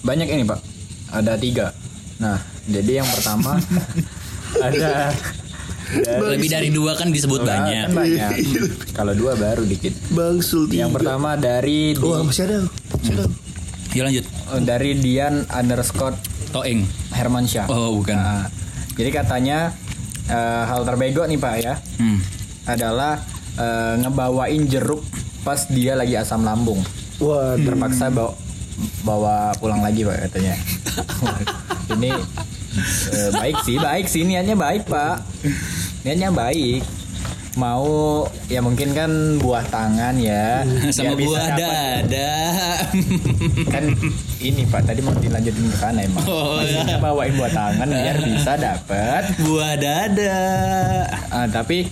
banyak 0.00 0.28
ini 0.28 0.44
pak, 0.44 0.60
ada 1.08 1.32
tiga. 1.34 1.72
Nah, 2.18 2.36
jadi 2.64 3.00
yang 3.00 3.08
pertama 3.08 3.56
ada 4.66 5.08
Lebih 6.04 6.48
dari 6.48 6.68
dua 6.68 6.92
kan 6.94 7.08
disebut 7.08 7.44
kan 7.44 7.64
banyak. 7.64 7.86
banyak. 7.90 8.30
Kalau 8.92 9.12
dua 9.12 9.32
baru 9.34 9.62
dikit. 9.62 9.92
Bang 10.10 10.40
Sulti. 10.40 10.76
Yang 10.76 10.96
pertama 10.96 11.36
dari 11.36 11.92
di- 11.92 12.00
Wah, 12.00 12.20
masih 12.20 12.44
ada. 12.44 12.58
Masih 12.90 13.12
ada. 13.14 13.24
Yuk 13.90 14.02
lanjut. 14.02 14.24
dari 14.64 14.96
Dian 14.96 15.44
underscore 15.46 16.16
Toeng. 16.50 16.84
Hermansyah. 17.08 17.68
Oh, 17.68 17.96
bukan. 17.96 18.16
Nah, 18.16 18.44
jadi 18.92 19.10
katanya 19.14 19.72
eh, 20.28 20.62
hal 20.64 20.82
terbego 20.86 21.22
nih 21.24 21.38
pak 21.38 21.54
ya. 21.60 21.74
Hmm. 22.00 22.18
adalah 22.64 23.20
eh, 23.60 23.94
ngebawain 24.00 24.64
jeruk 24.64 25.04
pas 25.44 25.68
dia 25.68 25.92
lagi 25.92 26.16
asam 26.16 26.40
lambung. 26.42 26.80
Wah, 27.20 27.54
terpaksa 27.60 28.08
bawa 28.08 28.32
bawa 29.04 29.54
pulang 29.60 29.84
lagi 29.84 30.02
pak 30.02 30.28
katanya. 30.28 30.56
Ini 31.94 32.10
eh, 33.12 33.30
baik 33.36 33.56
sih 33.68 33.76
baik 33.76 34.06
sih. 34.08 34.22
Niatnya 34.24 34.56
baik 34.56 34.88
pak. 34.88 35.20
Niatnya 36.02 36.32
baik 36.32 37.03
mau 37.54 38.22
ya 38.46 38.58
mungkin 38.58 38.90
kan 38.90 39.10
buah 39.38 39.62
tangan 39.66 40.14
ya 40.16 40.66
Sama 40.90 41.14
bisa 41.14 41.28
buah 41.28 41.48
dada. 41.54 42.34
kan 43.74 43.84
ini 44.38 44.62
pak 44.64 44.82
tadi 44.84 45.00
mau 45.00 45.14
dilanjutin 45.14 45.66
ke 45.66 45.76
sana 45.76 46.00
emang 46.00 46.24
Oh, 46.24 46.58
Maksudnya 46.58 46.98
bawain 46.98 47.34
buah 47.34 47.50
tangan 47.50 47.86
biar 47.86 48.18
bisa 48.20 48.52
dapat 48.54 49.22
buah 49.40 49.74
dada. 49.74 50.38
Ah, 51.30 51.46
tapi 51.46 51.86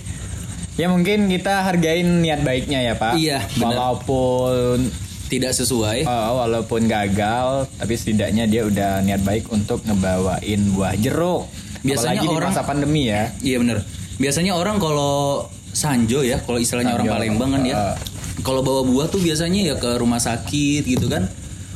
ya 0.73 0.87
mungkin 0.87 1.27
kita 1.27 1.63
hargain 1.63 2.19
niat 2.19 2.41
baiknya 2.41 2.79
ya 2.81 2.93
pak 2.93 3.13
Iya, 3.15 3.39
walaupun 3.57 4.89
Tidak 5.23 5.49
sesuai. 5.51 6.05
Oh, 6.05 6.31
walaupun 6.37 6.85
gagal, 6.85 7.65
tapi 7.73 7.93
setidaknya 7.93 8.45
dia 8.45 8.61
udah 8.63 9.01
niat 9.01 9.17
baik 9.19 9.49
untuk 9.49 9.81
ngebawain 9.81 10.61
buah 10.69 10.93
jeruk. 10.93 11.49
Biasanya 11.81 12.21
Apalagi 12.21 12.27
orang- 12.29 12.37
di 12.37 12.53
masa 12.53 12.61
pandemi 12.61 13.01
ya. 13.07 13.33
Iya 13.41 13.57
bener. 13.57 13.77
Biasanya 14.15 14.53
orang 14.53 14.77
kalau 14.77 15.47
Sanjo 15.69 16.21
ya, 16.21 16.37
kalau 16.39 16.61
istilahnya 16.61 16.93
orang 16.93 17.07
Sanjo. 17.07 17.17
Palembang 17.17 17.49
kan 17.51 17.63
ya. 17.63 17.75
Uh. 17.75 17.95
Kalau 18.41 18.61
bawa 18.61 18.81
buah 18.83 19.07
tuh 19.07 19.17
biasanya 19.19 19.61
ya 19.63 19.75
ke 19.75 19.89
rumah 19.95 20.17
sakit 20.17 20.83
gitu 20.83 21.07
kan. 21.07 21.25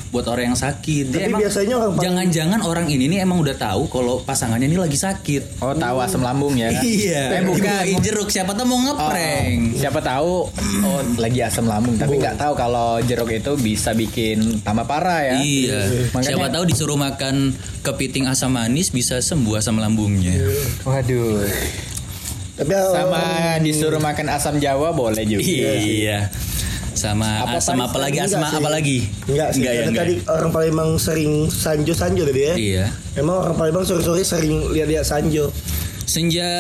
Buat 0.08 0.24
orang 0.26 0.50
yang 0.50 0.58
sakit. 0.58 1.12
Dia 1.12 1.20
Tapi 1.20 1.28
emang- 1.28 1.42
biasanya 1.44 1.76
orang 1.76 1.92
Jangan-jangan 2.00 2.60
orang 2.64 2.88
ini 2.88 3.06
nih 3.08 3.28
emang 3.28 3.44
udah 3.44 3.54
tahu 3.54 3.92
kalau 3.92 4.24
pasangannya 4.24 4.66
ini 4.66 4.80
lagi 4.80 4.96
sakit. 4.96 5.60
Oh, 5.60 5.76
tahu 5.76 5.98
asam 6.00 6.24
lambung 6.24 6.56
ya? 6.56 6.72
Iya. 6.80 7.36
Eh 7.36 7.44
bukan. 7.44 8.00
Jeruk 8.00 8.32
siapa 8.32 8.56
tuh 8.56 8.64
mau 8.64 8.80
ngeprank. 8.80 9.62
Oh, 9.68 9.78
siapa 9.78 10.00
tahu 10.00 10.48
oh 10.82 11.02
lagi 11.18 11.44
asam 11.44 11.68
lambung 11.68 12.00
tapi 12.00 12.16
nggak 12.16 12.40
tahu 12.40 12.56
kalau 12.56 13.04
jeruk 13.04 13.28
itu 13.30 13.52
bisa 13.60 13.92
bikin 13.92 14.64
tambah 14.64 14.88
parah 14.88 15.28
ya. 15.28 15.36
Iya. 15.38 15.80
Makanya- 16.10 16.28
Siapa 16.32 16.48
tahu 16.50 16.64
disuruh 16.64 16.96
makan 16.96 17.52
kepiting 17.84 18.32
asam 18.32 18.56
manis 18.56 18.90
bisa 18.90 19.20
sembuh 19.20 19.60
asam 19.60 19.76
lambungnya. 19.76 20.40
Waduh. 20.88 21.44
Tapi 22.58 22.74
uh, 22.74 22.90
Sama 22.90 23.22
disuruh 23.62 24.02
makan 24.02 24.28
asam 24.34 24.58
Jawa 24.58 24.90
boleh 24.92 25.24
juga. 25.24 25.46
Iya. 25.46 26.34
Sama 26.98 27.46
Apa 27.46 27.62
asam 27.62 27.78
Paris 27.78 27.86
apa 27.86 27.98
lagi? 28.02 28.18
Enggak 28.18 28.26
Asam 28.28 28.42
sih. 28.42 28.58
apa 28.58 28.70
lagi? 28.74 28.98
Enggak 29.30 29.50
sih, 29.54 29.60
Enggak 29.62 29.74
ya, 29.74 29.82
enggak. 29.86 30.02
tadi 30.02 30.14
orang 30.26 30.50
Palembang 30.50 30.90
sering 30.98 31.32
sanjo-sanjo 31.46 32.24
tadi 32.26 32.42
ya. 32.42 32.54
Iya. 32.58 32.86
Emang 33.14 33.46
orang 33.46 33.56
Palembang 33.56 33.86
sore-sore 33.86 34.26
sering 34.26 34.74
lihat-lihat 34.74 35.06
sanjo. 35.06 35.54
Senja 36.08 36.52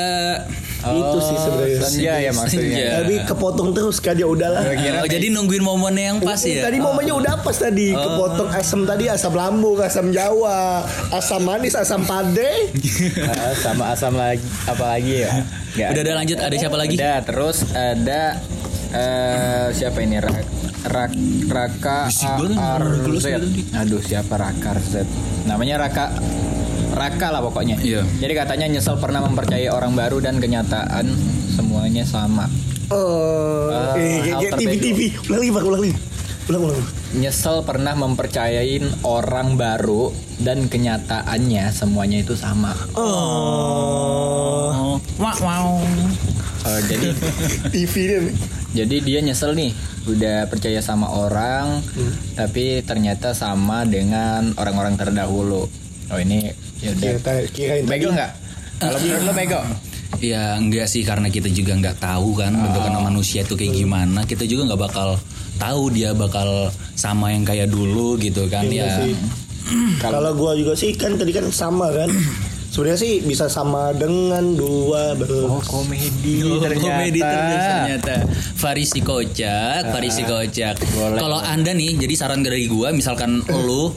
Itu 0.83 1.17
sih 1.23 1.37
sebenarnya. 1.39 1.79
Senja 1.81 2.13
ya 2.19 2.31
maksudnya. 2.35 2.67
Senja. 2.67 2.87
Tapi 2.99 3.15
kepotong 3.23 3.69
terus 3.71 3.97
kan 4.03 4.19
ya 4.19 4.27
udahlah. 4.27 4.59
Oh, 5.01 5.07
jadi 5.07 5.31
nungguin 5.31 5.63
momennya 5.63 6.03
yang 6.13 6.19
pas 6.19 6.37
ya. 6.43 6.67
Tadi 6.67 6.77
momennya 6.83 7.15
udah 7.15 7.33
pas 7.41 7.55
tadi 7.55 7.95
kepotong 7.95 8.51
asam 8.51 8.83
tadi 8.83 9.07
asam 9.07 9.31
lambung, 9.31 9.79
asam 9.79 10.11
Jawa, 10.11 10.83
asam 11.15 11.47
manis, 11.47 11.79
asam 11.79 12.03
pade. 12.03 12.69
Ah, 13.23 13.55
sama 13.55 13.95
asam 13.95 14.13
lagi 14.19 14.43
apa 14.67 14.85
lagi 14.85 15.13
ya? 15.23 15.31
Nggak 15.73 15.89
Udah 15.95 16.01
ada 16.03 16.13
lanjut 16.19 16.37
ada 16.43 16.55
siapa 16.59 16.77
lagi? 16.77 16.95
Udah, 16.99 17.17
terus 17.23 17.57
ada 17.71 18.21
eh 18.91 19.67
siapa 19.71 19.97
ini 20.03 20.19
Rak 20.19 20.45
Rak 20.87 21.11
Raka 21.47 21.99
ARZ. 22.07 23.25
gitu. 23.51 23.75
Aduh, 23.75 24.01
siapa 24.03 24.35
Raka 24.39 24.75
Z? 24.83 25.03
Namanya 25.47 25.87
Raka 25.87 26.15
Raka 26.97 27.27
lah 27.29 27.39
pokoknya. 27.39 27.77
Iya. 27.77 28.01
Jadi 28.17 28.33
katanya 28.33 28.65
nyesel 28.67 28.97
pernah 28.97 29.21
mempercayai 29.21 29.69
orang 29.69 29.93
baru 29.93 30.17
dan 30.19 30.35
kenyataan 30.37 31.05
semuanya 31.49 32.03
sama. 32.03 32.45
Oh, 32.87 33.67
Ah, 33.67 33.93
eh, 33.95 34.31
hal 34.31 34.39
kayak 34.41 34.53
TV 34.55 34.71
terbego. 34.71 34.81
TV. 34.81 34.99
Ulang 35.27 35.39
lagi, 35.39 35.51
ulang 35.51 35.71
lagi. 35.77 35.93
Ulang, 36.47 36.61
ulang. 36.63 36.79
Nyesel 37.13 37.57
pernah 37.61 37.93
mempercayain 37.93 38.83
orang 39.03 39.47
baru 39.55 40.09
dan 40.39 40.65
kenyataannya 40.65 41.63
semuanya 41.69 42.17
itu 42.19 42.33
sama. 42.33 42.73
Oh. 42.95 44.97
Wow, 45.17 45.37
wow. 45.39 45.67
Eh, 46.63 46.79
jadi 46.87 47.07
TV 47.73 47.93
dia. 48.05 48.19
nih. 48.21 48.35
Jadi 48.67 48.95
dia 49.01 49.19
nyesel 49.19 49.51
nih, 49.51 49.71
udah 50.05 50.45
percaya 50.45 50.77
sama 50.79 51.09
orang, 51.09 51.81
tapi 52.35 52.83
ternyata 52.83 53.31
sama 53.31 53.81
dengan 53.83 54.51
orang-orang 54.53 54.93
terdahulu. 54.93 55.65
Oh 56.07 56.17
ini 56.17 56.51
ya 56.79 56.91
udah. 56.91 57.19
Bego 57.83 58.09
nggak? 58.09 58.31
Kalau 58.77 58.97
menurut 58.97 59.23
lo 59.23 59.33
bego? 59.33 59.59
Ya 60.17 60.55
enggak 60.55 60.87
sih 60.87 61.03
karena 61.03 61.27
kita 61.27 61.47
juga 61.47 61.75
nggak 61.75 61.99
tahu 61.99 62.35
kan 62.35 62.49
bentukan 62.51 63.03
manusia 63.03 63.43
itu 63.43 63.53
kayak 63.53 63.73
gimana. 63.75 64.23
Kita 64.23 64.43
juga 64.43 64.71
nggak 64.71 64.81
bakal 64.83 65.19
tahu 65.57 65.83
dia 65.89 66.13
bakal 66.13 66.69
sama 66.93 67.29
yang 67.29 67.43
kayak 67.43 67.67
dulu 67.67 68.15
gitu 68.15 68.47
kan 68.47 68.63
Iya 68.63 68.83
ya. 68.83 68.95
sih. 68.97 69.13
Kalau 70.03 70.31
gua 70.31 70.53
juga 70.53 70.73
sih 70.73 70.93
kan 70.93 71.15
tadi 71.15 71.29
kan 71.29 71.49
sama 71.49 71.91
kan. 71.91 72.07
Sebenarnya 72.67 72.99
sih 72.99 73.13
bisa 73.21 73.47
sama 73.47 73.89
dengan 73.91 74.53
dua 74.53 75.15
ber. 75.15 75.27
Oh 75.43 75.57
komedi 75.61 76.43
Oh, 76.45 76.59
ternyata. 76.59 76.83
komedi 76.83 77.19
ternyata. 77.19 78.15
Farisi 78.53 78.99
kocak, 79.01 79.81
Farisi 79.87 80.21
kocak. 80.21 80.75
boleh. 80.93 81.17
Kalau 81.17 81.39
Anda 81.41 81.71
nih, 81.71 81.95
jadi 81.97 82.13
saran 82.15 82.41
dari 82.41 82.65
gua 82.65 82.91
misalkan 82.91 83.41
lu 83.65 83.91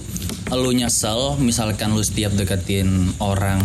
lu 0.53 0.71
nyesel, 0.71 1.39
misalkan 1.39 1.95
lu 1.95 2.03
setiap 2.03 2.35
deketin 2.35 2.89
orang 3.19 3.63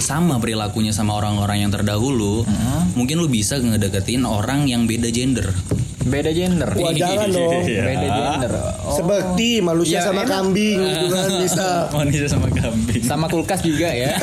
sama 0.00 0.40
perilakunya 0.40 0.90
sama 0.90 1.12
orang-orang 1.12 1.60
yang 1.60 1.70
terdahulu, 1.70 2.46
mungkin 2.94 3.20
lu 3.20 3.28
bisa 3.28 3.58
ngedeketin 3.58 4.24
orang 4.24 4.64
yang 4.64 4.86
beda 4.86 5.10
gender. 5.10 5.50
Beda 6.00 6.32
gender. 6.32 6.72
Wah, 6.80 6.96
jangan 6.96 7.28
dong. 7.28 7.60
Beda 7.92 8.08
gender. 8.08 8.52
Oh. 8.80 8.96
Seperti 8.96 9.60
manusia 9.60 10.00
Ya, 10.00 10.08
sama 10.08 10.24
enak. 10.24 10.32
kambing 10.32 10.78
gitu 10.88 11.06
kan 11.12 11.28
bisa. 11.44 11.66
Manusia 12.00 12.26
sama 12.26 12.48
kambing. 12.48 13.02
Sama 13.04 13.26
kulkas 13.28 13.60
juga 13.60 13.92
ya. 13.92 14.16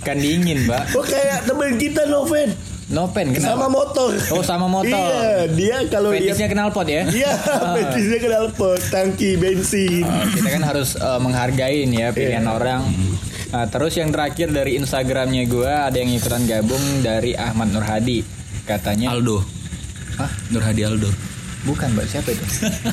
kan 0.00 0.16
dingin, 0.16 0.62
Mbak. 0.62 0.94
Oh 0.94 1.02
kayak 1.02 1.42
temen 1.42 1.74
kita 1.74 2.06
Noven 2.06 2.54
Nopen 2.92 3.32
sama 3.34 3.40
kenapa? 3.56 3.66
motor. 3.68 4.12
Oh, 4.30 4.44
sama 4.44 4.66
motor. 4.68 4.92
Iya, 4.92 5.48
dia 5.48 5.76
kalau 5.88 6.12
dia 6.12 6.28
Fetisnya 6.28 6.46
kenal 6.46 6.68
pot 6.68 6.84
ya? 6.84 7.08
Iya, 7.08 7.32
fetisnya 7.72 8.18
kenal 8.20 8.44
pot, 8.52 8.76
tangki 8.86 9.34
bensin. 9.34 10.04
Oh, 10.04 10.28
kita 10.28 10.48
kan 10.50 10.62
harus 10.62 10.94
eh, 10.94 11.18
menghargain 11.18 11.88
ya 11.88 12.12
pilihan 12.12 12.44
orang. 12.44 12.84
Nah, 13.48 13.64
terus 13.68 13.96
yang 13.96 14.08
terakhir 14.08 14.48
dari 14.48 14.76
Instagramnya 14.76 15.44
gue 15.44 15.68
ada 15.68 15.92
yang 15.92 16.08
ikutan 16.08 16.44
gabung 16.44 16.80
dari 17.00 17.32
Ahmad 17.32 17.72
Nurhadi. 17.72 18.24
Katanya 18.62 19.10
Aldo. 19.10 19.40
Hah? 20.14 20.28
Nur 20.48 20.60
Hadi 20.60 20.84
Aldo. 20.84 21.08
bukan 21.62 21.94
mbak 21.94 22.04
siapa 22.04 22.28
itu? 22.28 22.44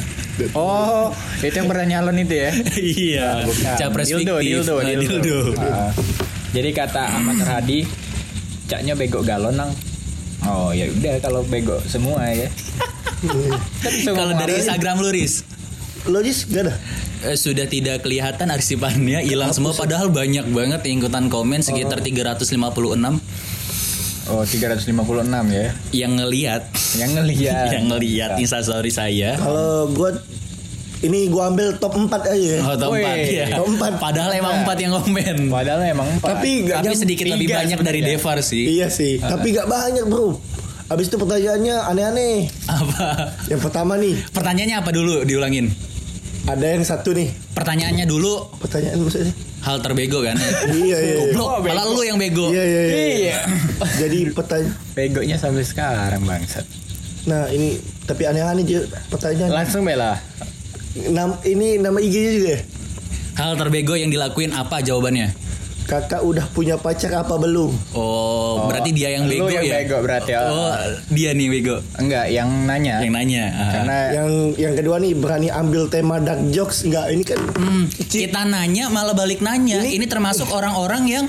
oh, 0.55 1.09
itu 1.41 1.51
yang 1.51 1.65
pernah 1.65 1.85
nyalon 1.89 2.21
itu 2.21 2.35
ya? 2.37 2.51
iya. 2.77 3.27
Bukan. 3.43 3.75
Capres 3.75 4.07
dildo, 4.07 4.37
fiktif. 4.37 4.63
dildo, 4.63 4.73
Ah, 4.75 4.83
dildo. 4.85 5.17
dildo. 5.19 5.39
Ah. 5.57 5.91
jadi 6.49 6.69
kata 6.71 7.01
Ahmad 7.17 7.35
Nurhadi, 7.35 7.83
caknya 8.65 8.93
bego 8.93 9.19
galon 9.21 9.57
nang. 9.57 9.71
Oh 10.69 10.73
ya 10.75 10.85
udah 10.85 11.17
kalau 11.17 11.41
bego 11.43 11.81
semua 11.83 12.29
ya. 12.29 12.45
Kan 13.81 13.91
Kalau 14.07 14.31
dari 14.31 14.53
Instagram 14.55 15.01
lu 15.01 15.09
Riz 15.09 15.41
Logis 16.05 16.45
gak 16.45 16.63
ada. 16.63 16.73
eh, 17.25 17.35
sudah 17.35 17.65
tidak 17.65 17.99
kelihatan 17.99 18.47
arsipannya 18.47 19.19
hilang 19.19 19.49
semua 19.49 19.73
padahal 19.73 20.07
banyak 20.07 20.45
banget 20.47 20.85
yang 20.85 21.01
ikutan 21.01 21.25
komen 21.27 21.59
sekitar 21.59 21.99
356 21.99 22.53
Oh 24.29 24.45
356 24.45 24.93
ya. 25.49 25.73
yang 25.91 26.13
ngelihat 26.15 26.69
Yang 26.93 27.11
ngelihat. 27.17 27.65
yang 27.73 27.85
ngelihat 27.89 28.29
instastory 28.37 28.93
saya 28.93 29.35
Kalau 29.35 29.89
gua 29.89 30.21
ini 30.99 31.27
gua 31.27 31.47
ambil 31.47 31.75
top 31.75 31.95
4 31.95 32.11
aja 32.11 32.35
ya. 32.35 32.59
oh 32.61 32.75
top 32.75 32.91
Wih, 32.91 33.03
4 33.03 33.23
ya 33.31 33.45
top 33.53 33.67
empat. 33.69 33.91
padahal 33.97 34.31
emang 34.31 34.51
Nah. 34.51 34.61
empat 34.61 34.77
yang 34.77 34.91
komen 34.93 35.37
Padahal 35.47 35.79
emang 35.85 36.07
empat. 36.09 36.27
Tapi 36.33 36.49
nggak 36.61 36.77
tapi 36.81 36.95
sedikit 36.97 37.25
lebih 37.25 37.47
banyak 37.49 37.79
dari. 37.79 37.99
Devar 38.01 38.37
sih 38.41 38.63
Iya 38.73 38.87
sih, 38.89 39.15
tapi 39.17 39.51
gak 39.51 39.65
banyak 39.65 40.03
bro. 40.05 40.35
Abis 40.87 41.05
itu 41.05 41.15
pertanyaannya 41.15 41.75
aneh-aneh. 41.85 42.49
apa 42.65 43.31
Yang 43.45 43.61
pertama 43.61 43.93
nih, 43.95 44.17
pertanyaannya 44.27 44.75
apa 44.75 44.89
dulu 44.89 45.23
diulangin 45.23 45.71
ada 46.41 46.65
yang 46.65 46.81
satu 46.81 47.11
nih. 47.11 47.29
pertanyaannya 47.51 48.03
dulu 48.03 48.47
Pertanyaan 48.57 48.97
maksudnya? 48.97 49.35
hal 49.59 49.77
terbego 49.79 50.19
kan 50.19 50.33
Iya 50.65 50.97
iya. 50.97 50.97
iya. 50.97 51.15
Goblok, 51.29 51.61
malah 51.61 51.83
lu 51.85 52.01
yang 52.01 52.17
bego 52.17 52.47
Iya 52.47 52.63
iya 52.63 52.81
iya. 52.81 52.95
Iya. 52.97 53.37
Jadi 54.01 54.19
pertanyaan. 54.31 54.73
Begonya 54.91 55.35
sampai 55.35 55.61
sekarang 55.61 56.23
bangsat. 56.23 56.65
Nah 57.23 57.45
ini 57.47 57.77
tapi 58.03 58.23
aneh-aneh 58.25 58.63
dia 58.63 58.81
pertanyaan. 59.07 59.51
Langsung 59.53 59.83
bela. 59.83 60.17
Nam, 60.91 61.37
ini 61.43 61.77
nama 61.77 61.97
IG-nya 61.97 62.31
juga 62.33 62.49
ya? 62.49 62.59
hal 63.35 63.55
terbego 63.55 63.93
yang 63.93 64.09
dilakuin 64.09 64.51
apa 64.51 64.81
jawabannya 64.81 65.31
Kakak 65.85 66.21
udah 66.21 66.45
punya 66.47 66.77
pacar 66.77 67.09
apa 67.15 67.33
belum? 67.35 67.73
oh, 67.93 68.65
berarti 68.65 68.89
dia 68.91 69.09
yang 69.11 69.25
bego 69.25 69.49
yang 69.49 69.63
ya 69.63 69.75
bego 69.79 69.97
berarti 69.99 70.31
ya. 70.31 70.45
oh 70.45 70.73
dia 71.07 71.33
nih 71.33 71.47
bego 71.47 71.81
Enggak, 71.95 72.29
yang 72.29 72.45
nanya. 72.63 73.01
yang 73.01 73.09
nanya 73.11 73.43
Ah. 73.49 73.69
Karena 73.71 73.97
Yang 74.13 74.29
yang 74.55 74.73
kedua 74.75 74.95
nih 74.97 75.13
berani 75.13 75.49
ambil 75.49 75.87
tema 75.87 76.17
dark 76.17 76.45
jokes 76.49 76.85
enggak? 76.85 77.09
Ini 77.09 77.23
kan 77.23 77.39
Hmm, 77.53 77.83
kita 77.89 78.41
nanya 78.43 78.85
malah 78.87 79.13
balik 79.13 79.41
nanya. 79.41 79.81
Ini, 79.81 80.05
termasuk 80.05 80.49
orang-orang 80.49 81.03
yang 81.05 81.25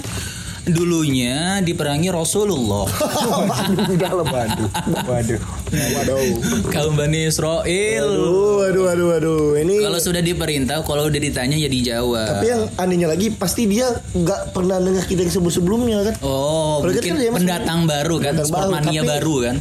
dulunya 0.62 1.58
diperangi 1.60 2.08
Rasulullah. 2.08 2.84
waduh 3.50 3.96
dalam 3.96 4.26
waduh. 4.26 4.68
waduh. 5.06 5.40
Waduh. 5.70 6.20
Kaum 6.68 6.94
Bani 6.94 7.24
Israel. 7.24 8.06
Waduh, 8.06 8.56
waduh, 8.60 8.82
waduh, 8.84 9.06
waduh. 9.10 9.42
Ini 9.56 9.74
Kalau 9.80 9.98
sudah 9.98 10.20
diperintah, 10.20 10.82
kalau 10.82 11.06
udah 11.06 11.20
ditanya 11.20 11.56
ya 11.56 11.66
dijawab. 11.66 12.26
tapi 12.30 12.46
yang 12.48 12.62
anehnya 12.76 13.08
lagi 13.08 13.30
pasti 13.30 13.64
dia 13.64 13.88
nggak 14.10 14.52
pernah 14.52 14.76
dengar 14.76 15.04
kita 15.04 15.22
yang 15.22 15.32
sebelum 15.32 15.52
sebelumnya 15.52 15.98
kan? 16.02 16.14
Oh, 16.20 16.82
kita 16.82 16.88
mungkin 16.90 17.02
kan 17.02 17.16
dia 17.16 17.30
masih- 17.30 17.38
pendatang 17.40 17.80
baru 17.86 18.14
kan, 18.16 18.32
pendatang 18.34 18.50
baru, 18.50 18.68
Sportmania 18.68 19.02
baru 19.02 19.34
kan. 19.40 19.56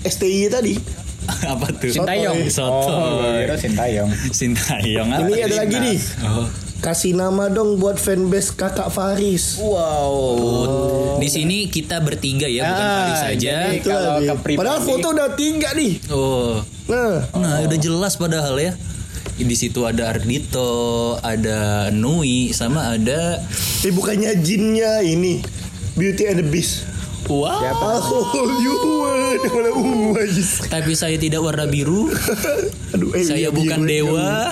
STI 0.00 0.48
tadi. 0.48 0.74
Apa 1.52 1.66
tuh? 1.70 1.92
Sintayong. 1.92 2.38
Soto. 2.48 2.90
Oh, 2.90 3.36
kira 3.36 3.54
Sintayong. 3.54 4.10
Sintayong. 4.32 5.08
Ini 5.28 5.32
ada 5.44 5.56
lagi 5.62 5.76
nih. 5.78 5.98
Oh. 6.24 6.48
Kasih 6.80 7.12
nama 7.12 7.52
dong 7.52 7.76
buat 7.76 8.00
fanbase 8.00 8.56
Kakak 8.56 8.88
Faris. 8.88 9.60
Wow. 9.60 11.20
Di 11.20 11.28
sini 11.28 11.68
kita 11.68 12.00
bertiga 12.00 12.48
ya, 12.48 12.64
bukan 12.64 12.80
Ah, 12.80 12.96
Faris 12.96 13.20
saja. 13.20 13.54
kalau 13.84 14.16
Padahal 14.56 14.80
foto 14.80 15.12
udah 15.12 15.36
tiga 15.36 15.76
nih. 15.76 16.00
Oh. 16.08 16.56
Nah, 16.88 17.28
Nah, 17.36 17.60
udah 17.68 17.76
jelas 17.76 18.16
padahal 18.16 18.56
ya. 18.56 18.72
Di 19.36 19.56
situ 19.56 19.84
ada 19.84 20.08
Ardito, 20.08 21.16
ada 21.20 21.88
Nui, 21.92 22.56
sama 22.56 22.96
ada 22.96 23.40
eh 23.80 23.92
bukannya 23.92 24.36
jinnya 24.40 25.00
ini 25.00 25.40
Beauty 25.96 26.32
and 26.32 26.40
the 26.40 26.46
Beast. 26.48 26.88
Wow. 27.28 27.60
Oh, 28.32 28.48
you. 28.58 28.76
Tapi 30.66 30.92
saya 30.96 31.20
tidak 31.20 31.44
warna 31.44 31.68
biru. 31.68 32.08
Aduh, 32.96 33.12
eh, 33.14 33.20
iya, 33.20 33.28
saya 33.28 33.48
bukan 33.52 33.84
biru, 33.84 34.16
dewa. 34.16 34.48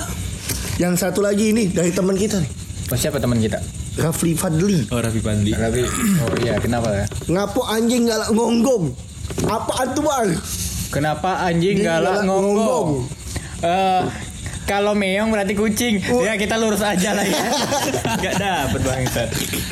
Yang 0.79 0.95
satu 1.03 1.27
lagi 1.27 1.51
ini 1.51 1.75
dari 1.75 1.91
teman 1.91 2.15
kita 2.15 2.39
nih, 2.39 2.51
Oh, 2.89 2.97
siapa 2.97 3.21
teman 3.21 3.37
kita? 3.37 3.59
Rafli 3.99 4.33
Fadli. 4.33 4.87
Oh, 4.95 5.03
Raffi 5.03 5.21
Pandi. 5.21 5.53
Tapi 5.53 5.83
oh 6.25 6.33
iya, 6.41 6.57
kenapa 6.57 6.89
ya? 6.95 7.05
Ngapo 7.29 7.67
anjing 7.67 8.07
galak 8.09 8.31
ngonggong? 8.33 8.95
Apaan 9.45 9.89
tuh 9.93 10.07
bang? 10.07 10.29
Kenapa 10.89 11.45
anjing 11.45 11.83
galak 11.85 12.23
galak 12.23 12.31
ngomong? 12.31 12.57
ngomong. 12.57 12.89
Eh, 13.61 14.03
kalau 14.69 14.93
meong 14.93 15.33
berarti 15.33 15.57
kucing. 15.57 16.05
Oh. 16.13 16.21
Ya 16.21 16.37
kita 16.37 16.55
lurus 16.55 16.85
aja 16.85 17.17
lah 17.17 17.25
ya. 17.25 17.41
Gak 18.23 18.37
dapet 18.37 18.81
bangsat. 18.85 19.29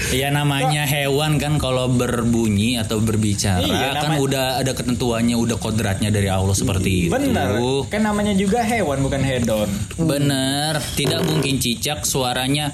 Ya 0.09 0.32
namanya 0.32 0.82
hewan 0.82 1.37
kan 1.37 1.61
kalau 1.61 1.87
berbunyi 1.87 2.80
atau 2.80 2.98
berbicara 2.98 3.61
Iya, 3.61 3.92
kan 3.92 4.09
namanya- 4.09 4.24
udah 4.24 4.46
ada 4.56 4.72
ketentuannya, 4.72 5.37
udah 5.37 5.56
kodratnya 5.56 6.09
dari 6.09 6.26
Allah 6.26 6.56
seperti 6.56 7.06
itu. 7.06 7.12
Bener. 7.12 7.61
Kan 7.87 8.02
namanya 8.02 8.32
juga 8.32 8.64
hewan 8.64 9.04
bukan 9.04 9.20
hedon. 9.20 9.68
Bener. 9.94 10.80
Tidak 10.96 11.20
mungkin 11.22 11.61
cicak 11.61 12.02
suaranya. 12.02 12.72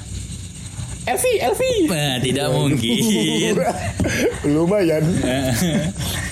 Elvi, 1.02 1.34
Elvi. 1.36 1.72
Nah, 1.90 2.22
tidak 2.22 2.48
mungkin. 2.56 3.58
Lumayan. 4.46 5.02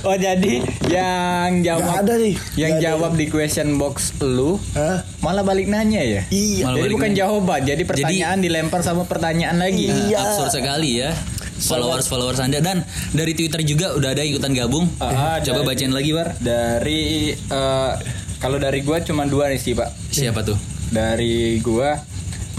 Oh 0.00 0.16
jadi 0.16 0.64
yang 0.86 1.60
Gak 1.60 1.76
jawab 1.76 1.92
ada 2.00 2.14
nih. 2.16 2.32
yang 2.54 2.72
Gak 2.72 2.78
ada. 2.78 2.84
jawab 2.88 3.12
di 3.14 3.26
question 3.26 3.76
box 3.76 4.16
lu 4.18 4.56
Hah? 4.72 5.04
malah 5.20 5.42
balik 5.42 5.66
nanya 5.66 6.00
ya? 6.00 6.22
Iya. 6.26 6.64
Malah 6.64 6.74
Jadi 6.74 6.80
balik 6.82 6.94
bukan 6.94 7.10
nanya. 7.10 7.20
jawaban, 7.20 7.60
jadi 7.62 7.82
pertanyaan 7.84 8.38
dilempar 8.38 8.80
sama 8.80 9.02
pertanyaan 9.04 9.56
lagi. 9.56 9.86
Nah, 9.86 10.00
Iya. 10.02 10.16
Absurd 10.18 10.50
sekali 10.54 10.90
ya. 10.98 11.12
Followers 11.60 12.06
followers 12.06 12.40
Anda 12.40 12.58
dan 12.58 12.80
dari 13.12 13.32
Twitter 13.34 13.60
juga 13.60 13.92
udah 13.92 14.10
ada 14.10 14.24
ikutan 14.24 14.50
gabung. 14.50 14.88
Ah, 14.96 15.36
Coba 15.38 15.60
dari- 15.60 15.68
bacain 15.68 15.92
lagi, 15.92 16.10
Bar. 16.10 16.28
Dari 16.38 17.02
eh, 17.36 17.92
kalau 18.38 18.56
dari 18.56 18.80
gua 18.80 18.98
cuma 19.00 19.24
dua 19.24 19.46
nih 19.46 19.60
sih, 19.60 19.76
Pak. 19.76 19.92
Siapa 20.10 20.40
tuh? 20.40 20.56
Dari 20.88 21.60
gua 21.60 22.00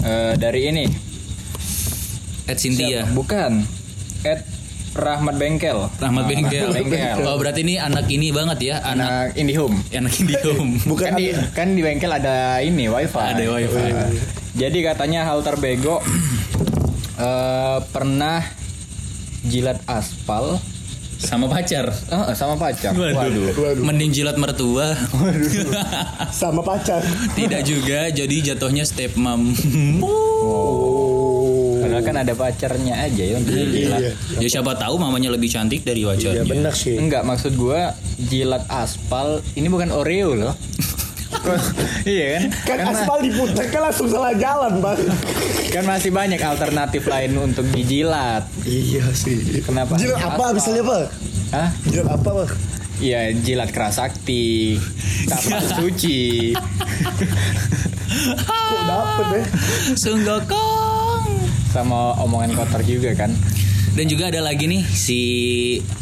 eh, 0.00 0.34
dari 0.36 0.60
ini. 0.64 0.86
Ed 2.44 2.54
Cynthia. 2.56 3.02
Siapa? 3.02 3.10
Bukan. 3.12 3.52
Ed 4.22 4.40
Rahmat 4.92 5.34
Bengkel. 5.34 5.88
Rahmat 5.96 6.22
Ah, 6.22 6.28
Bengkel. 6.28 6.68
Bengkel. 6.68 7.24
Oh, 7.24 7.40
berarti 7.40 7.64
ini 7.64 7.76
anak 7.76 8.04
ini 8.06 8.28
banget 8.28 8.58
ya, 8.62 8.76
anak 8.82 9.32
Anak 9.32 9.40
IndiHome. 9.40 9.76
anak 9.90 10.12
Indihome. 10.14 10.72
Bukan 10.90 11.08
kan 11.08 11.16
di 11.16 11.26
kan 11.56 11.68
di 11.72 11.80
bengkel 11.80 12.12
ada 12.12 12.60
ini 12.60 12.86
wifi. 12.86 13.16
Ada 13.16 13.44
wifi. 13.48 13.84
Jadi 14.52 14.78
katanya 14.82 15.24
hal 15.24 15.40
terbego 15.40 16.04
eh, 17.18 17.78
pernah 17.88 18.44
jilat 19.42 19.80
aspal 19.84 20.60
Sama 21.16 21.46
pacar. 21.46 21.86
eh, 21.88 22.34
sama 22.34 22.58
pacar. 22.58 22.92
Waduh. 22.92 23.54
Waduh. 23.54 23.78
Mending 23.80 24.10
jilat 24.10 24.34
mertua. 24.34 24.98
Sama 26.28 26.60
pacar. 26.60 26.98
Tidak 27.38 27.62
juga, 27.62 28.10
jadi 28.10 28.52
jatuhnya 28.52 28.82
step 28.82 29.14
mom. 29.14 29.54
Oh. 30.02 31.21
Padahal 31.92 32.04
kan 32.04 32.16
ada 32.18 32.32
pacarnya 32.32 32.94
aja 32.98 33.22
ya 33.22 33.34
untuk 33.36 33.52
jilat. 33.52 34.00
Iya. 34.00 34.12
Ya 34.38 34.48
siapa 34.50 34.72
tahu 34.74 34.96
mamanya 34.96 35.28
lebih 35.28 35.46
cantik 35.46 35.82
dari 35.82 36.00
Iya 36.00 36.08
wajahnya. 36.08 36.42
benar 36.46 36.72
sih. 36.72 36.96
Enggak, 36.96 37.22
maksud 37.22 37.52
gua 37.54 37.92
jilat 38.18 38.64
aspal 38.66 39.26
ini 39.52 39.66
bukan 39.66 39.90
Oreo 39.90 40.32
loh. 40.32 40.54
Kok- 41.32 41.74
iya 42.08 42.24
kan? 42.30 42.42
Kan 42.62 42.76
Karena- 42.78 42.92
aspal 42.94 43.18
diputar 43.20 43.64
kan 43.66 43.80
langsung 43.82 44.06
salah 44.06 44.32
jalan, 44.34 44.72
Bang. 44.78 45.00
kan 45.68 45.84
masih 45.86 46.10
banyak 46.10 46.36
alternatif 46.38 47.04
lain 47.04 47.32
untuk 47.36 47.68
dijilat. 47.68 48.44
Iya 48.62 49.04
sih. 49.12 49.60
Kenapa? 49.60 49.96
Jilat 49.96 50.16
apa 50.18 50.32
aspal? 50.34 50.48
misalnya, 50.54 50.82
Bang? 50.82 51.04
Hah? 51.50 51.68
Jilat 51.84 52.08
apa, 52.10 52.30
Bang? 52.34 52.50
Iya, 52.94 53.20
jilat 53.34 53.68
kerasakti, 53.68 54.78
kapal 55.26 55.58
suci. 55.74 56.52
Kok 58.38 58.82
dapet 58.84 59.26
ya? 59.32 59.42
Sunggokong. 59.96 60.91
Sama 61.72 62.12
omongan 62.18 62.52
kotor 62.52 62.84
juga 62.84 63.16
kan. 63.16 63.32
Dan 63.92 64.08
juga 64.08 64.28
ada 64.28 64.40
lagi 64.40 64.64
nih 64.64 64.80
si 64.86 65.20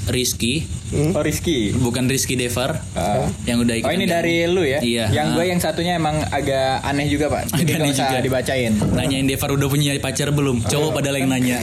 Rizky, 0.06 0.62
Oh 1.10 1.18
Rizky. 1.18 1.74
bukan 1.74 2.06
Rizky 2.06 2.34
Devar, 2.34 2.78
Ah. 2.94 3.26
yang 3.42 3.58
udah 3.58 3.74
ikut. 3.76 3.86
Oh 3.86 3.90
ini 3.90 4.06
dari 4.06 4.46
lu 4.46 4.62
ya? 4.62 4.78
Iya. 4.78 5.10
Yang 5.10 5.26
gue 5.34 5.42
Ah. 5.42 5.48
yang 5.48 5.58
satunya 5.58 5.92
emang 5.96 6.22
agak 6.24 6.82
aneh 6.82 7.06
juga 7.06 7.26
pak. 7.28 7.50
Jadi 7.52 7.66
Agak 7.66 7.78
aneh 7.80 7.90
juga. 7.92 8.18
dibacain. 8.22 8.72
Nanyain 8.94 9.26
Devar 9.26 9.50
udah 9.50 9.66
punya 9.66 9.90
pacar 9.96 10.30
belum? 10.30 10.62
Cowok 10.64 10.90
padahal 10.92 11.18
yang 11.18 11.30
nanya. 11.30 11.58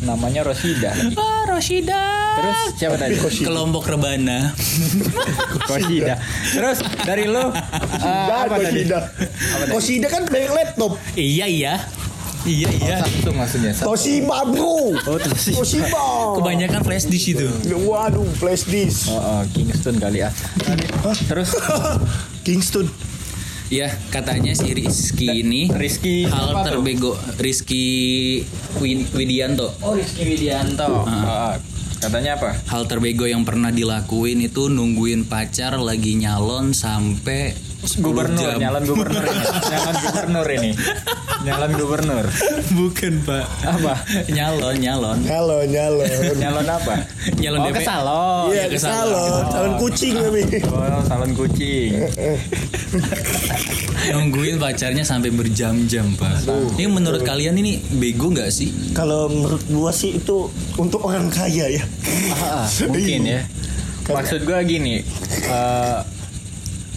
Namanya 0.00 0.40
Rosida. 0.42 0.92
lagi. 0.92 1.12
Ah, 1.14 1.44
Roshida. 1.46 2.02
Terus 2.34 2.60
siapa 2.74 2.96
tadi? 2.96 3.16
Kelompok 3.38 3.84
rebana. 3.86 4.52
Rosida. 5.66 6.16
Terus 6.50 6.78
dari 7.02 7.24
lu 7.24 7.36
uh, 7.36 7.48
apa 8.00 8.56
tadi? 8.56 8.84
Kosida. 8.84 8.98
Apa 9.08 9.62
tadi? 9.62 9.72
Kosida 9.72 10.06
kan 10.08 10.22
dari 10.24 10.48
laptop. 10.48 10.96
iya 11.14 11.44
iya. 11.44 11.74
Iya 12.42 12.68
iya. 12.72 12.96
Samsung 13.00 13.36
maksudnya. 13.36 13.72
Samsung. 13.72 13.88
Toshiba, 13.90 14.38
Bro. 14.46 14.96
Oh 14.96 15.18
Toshiba. 15.18 15.56
Toshiba. 15.60 16.04
Kebanyakan 16.36 16.80
flash 16.80 17.06
disk 17.06 17.26
itu. 17.30 17.46
Waduh, 17.82 18.24
flash 18.34 18.64
disk. 18.64 19.08
Oh, 19.08 19.16
oh, 19.16 19.42
Kingston 19.50 19.96
kali 19.96 20.24
ya. 20.24 20.32
Terus 21.26 21.52
Kingston. 22.46 22.88
Ya 23.70 23.86
katanya 24.10 24.50
si 24.50 24.66
Rizky 24.74 25.46
ini 25.46 25.70
Rizky 25.70 26.26
hal 26.26 26.50
apa 26.50 26.66
tuh? 26.66 26.82
terbego 26.82 27.14
Rizky 27.38 27.86
Wid- 28.76 29.14
Widianto. 29.14 29.70
Oh 29.78 29.94
Rizky 29.94 30.26
Widianto. 30.26 31.06
Oh, 31.06 31.54
katanya 32.02 32.34
apa? 32.34 32.58
Hal 32.66 32.90
terbego 32.90 33.30
yang 33.30 33.46
pernah 33.46 33.70
dilakuin 33.70 34.42
itu 34.42 34.66
nungguin 34.66 35.22
pacar 35.22 35.78
lagi 35.78 36.18
nyalon 36.18 36.74
sampai 36.74 37.54
10 37.54 37.69
Gubernur, 37.80 38.44
jam. 38.44 38.60
nyalon 38.60 38.84
gubernur 38.84 39.24
ini. 39.24 39.40
nyalon 39.72 39.96
gubernur 40.04 40.46
ini. 40.52 40.70
Nyalon 41.40 41.72
gubernur. 41.80 42.24
Bukan 42.76 43.12
pak. 43.24 43.44
Apa? 43.64 43.94
nyalon 44.28 44.76
nyalon. 44.76 45.18
Halo, 45.24 45.64
nyalo. 45.64 46.04
Nyalon 46.36 46.68
apa? 46.68 46.94
Nyalon 47.40 47.60
oh, 47.64 47.72
ke 47.72 47.80
salon. 47.80 48.44
Iya, 48.52 48.64
ke 48.68 48.78
salon. 48.78 49.42
salon. 49.48 49.72
Kucing 49.80 50.14
kami. 50.20 50.42
Oh, 50.68 51.00
salon 51.08 51.32
kucing. 51.32 51.90
Nungguin 54.12 54.60
pacarnya 54.60 55.04
sampai 55.04 55.32
berjam-jam 55.32 56.12
pak. 56.20 56.44
Ini 56.76 56.84
menurut 56.84 57.24
kalian 57.24 57.56
ini 57.56 57.80
bego 57.96 58.28
nggak 58.28 58.52
sih? 58.52 58.92
Kalau 58.92 59.32
menurut 59.32 59.64
gua 59.72 59.88
sih 59.88 60.20
itu 60.20 60.52
untuk 60.76 61.00
orang 61.08 61.32
kaya 61.32 61.80
ya. 61.80 61.84
Ah, 62.44 62.68
mungkin 62.92 63.24
ya. 63.24 63.40
Maksud 64.10 64.42
gua 64.42 64.60
gini, 64.66 65.06
eh, 65.46 65.98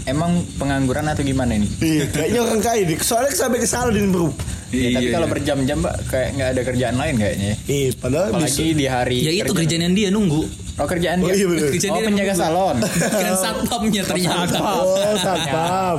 emang 0.05 0.31
pengangguran 0.53 1.05
atau 1.05 1.21
gimana 1.21 1.53
ini? 1.53 1.67
Iya, 1.77 2.03
kayaknya 2.09 2.39
orang 2.41 2.59
kaya 2.59 2.81
deh. 2.83 2.97
Soalnya 2.97 3.31
sampai 3.31 3.57
ke 3.57 3.65
salon 3.65 3.93
ini, 3.93 4.07
Bro. 4.07 4.29
Ya, 4.73 4.89
tapi 4.89 5.05
Iya, 5.05 5.09
kalau 5.11 5.27
iya. 5.27 5.33
berjam-jam, 5.37 5.77
Mbak, 5.79 5.95
kayak 6.07 6.29
nggak 6.33 6.49
ada 6.49 6.61
kerjaan 6.63 6.95
lain 6.95 7.15
kayaknya. 7.15 7.53
Iya, 7.63 7.89
padahal 7.95 8.27
bisa. 8.31 8.37
Apalagi 8.41 8.67
di 8.73 8.85
hari 8.85 9.17
Ya 9.19 9.31
itu 9.31 9.41
kerja. 9.45 9.57
kerjaan 9.59 9.81
yang 9.83 9.93
dia 9.93 10.09
nunggu. 10.09 10.41
Oh, 10.73 10.89
kerjaan 10.89 11.21
Oh, 11.21 11.29
dia. 11.29 11.33
iya 11.35 11.45
bener. 11.45 11.69
Kerjaan 11.69 11.93
Oh, 11.93 11.95
dia 11.95 12.07
penjaga 12.09 12.31
nunggu. 12.31 12.41
salon. 12.41 12.77
Kan 13.21 13.33
satpamnya 13.37 14.01
ternyata. 14.03 14.57
Oh, 14.57 15.13
satpam. 15.15 15.95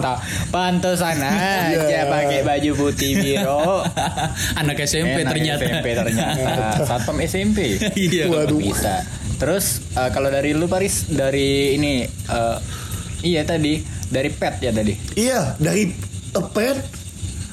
Pantesan 0.51 1.17
aja 1.17 1.71
Iya. 1.71 2.03
pakai 2.05 2.41
baju 2.43 2.71
putih 2.77 3.13
biru. 3.17 3.87
Anak 4.61 4.77
SMP 4.81 5.23
Enak 5.23 5.31
ternyata. 5.31 5.63
SMP 5.65 5.87
ternyata. 5.95 6.83
Satpam 6.83 7.17
SMP. 7.21 7.59
Iya. 7.95 8.27
Waduh. 8.27 8.59
Bisa. 8.59 9.07
Terus 9.35 9.83
eh, 9.93 10.11
kalau 10.11 10.27
dari 10.29 10.51
lu 10.51 10.67
Paris 10.67 11.07
dari 11.07 11.75
ini 11.75 12.03
eh, 12.07 12.57
iya 13.25 13.43
tadi 13.43 13.81
dari 14.13 14.31
pet 14.31 14.61
ya 14.61 14.71
tadi. 14.71 14.93
Iya, 15.17 15.57
dari 15.57 15.91
pet 16.53 16.79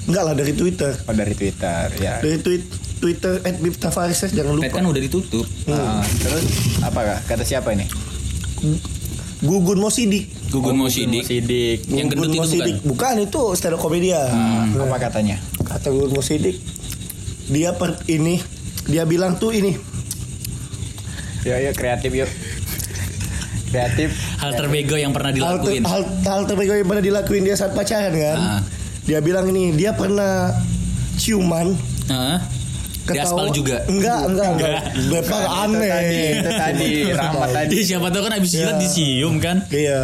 Enggak 0.02 0.24
lah 0.28 0.34
dari 0.34 0.54
Twitter. 0.58 0.92
Oh 1.06 1.14
dari 1.14 1.34
Twitter 1.38 1.88
ya. 2.02 2.18
Dari 2.20 2.38
tweet 2.42 2.64
Twitter 3.02 3.38
@biftafaris 3.42 4.34
jangan 4.34 4.58
Pet 4.58 4.70
lupa. 4.74 4.78
kan 4.82 4.86
udah 4.90 5.02
ditutup. 5.02 5.46
Ah, 5.70 6.02
terus 6.22 6.46
apa 6.82 7.00
kak? 7.02 7.20
Kata 7.30 7.44
siapa 7.46 7.74
ini? 7.74 7.86
Gugun 9.42 9.82
Mosidik. 9.82 10.30
Gugun 10.54 10.78
mau 10.78 10.90
sidik. 10.90 11.26
Sidik. 11.26 11.86
Yang 11.90 12.14
gendut 12.14 12.30
itu 12.30 12.42
Mosidik. 12.42 12.76
Bukan 12.86 13.26
itu 13.26 13.42
stand 13.58 13.74
up 13.78 13.82
komedia. 13.82 14.22
Hmm, 14.30 14.78
apa 14.78 14.98
katanya? 15.02 15.38
Kata 15.66 15.90
Gugun 15.90 16.14
Mosidik 16.14 16.62
dia 17.52 17.76
per 17.76 18.00
ini 18.08 18.40
dia 18.88 19.04
bilang 19.04 19.36
tuh 19.36 19.52
ini 19.52 19.76
Yuk 21.42 21.58
yuk 21.58 21.74
kreatif 21.74 22.14
yuk. 22.14 22.30
Kreatif. 23.72 24.10
Hal 24.38 24.52
terbego 24.54 24.96
yang 24.96 25.12
pernah 25.12 25.32
hal, 25.32 25.58
ter, 25.58 25.72
dilakuin. 25.72 25.82
hal, 25.84 26.02
hal 26.22 26.42
terbego 26.44 26.74
yang 26.74 26.86
pernah 26.86 27.02
dilakuin 27.02 27.44
dia 27.44 27.56
saat 27.56 27.72
pacaran 27.72 28.12
kan. 28.12 28.38
Ah. 28.38 28.62
Dia 29.02 29.18
bilang 29.18 29.48
ini 29.48 29.74
dia 29.74 29.92
pernah 29.92 30.52
ciuman 31.16 31.74
Hah? 32.06 32.38
Di 33.02 33.18
aspal 33.18 33.50
juga. 33.50 33.82
Enggak, 33.88 34.30
enggak, 34.30 34.48
enggak. 34.54 34.82
Bepar 35.10 35.42
Itu 35.42 35.62
aneh. 35.66 35.90
tadi, 35.90 36.20
itu 36.32 36.52
tadi 36.52 36.90
Rahmat 37.20 37.50
tadi. 37.50 37.78
Siapa 37.82 38.08
tahu 38.08 38.22
kan 38.24 38.34
abis 38.36 38.52
jilat 38.52 38.68
Iya. 38.70 38.82
disium 38.82 39.34
kan? 39.40 39.58
Iya. 39.68 40.02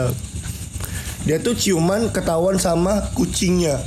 Dia 1.24 1.38
tuh 1.38 1.54
ciuman 1.54 2.10
ketahuan 2.10 2.56
sama 2.56 3.06
kucingnya. 3.14 3.78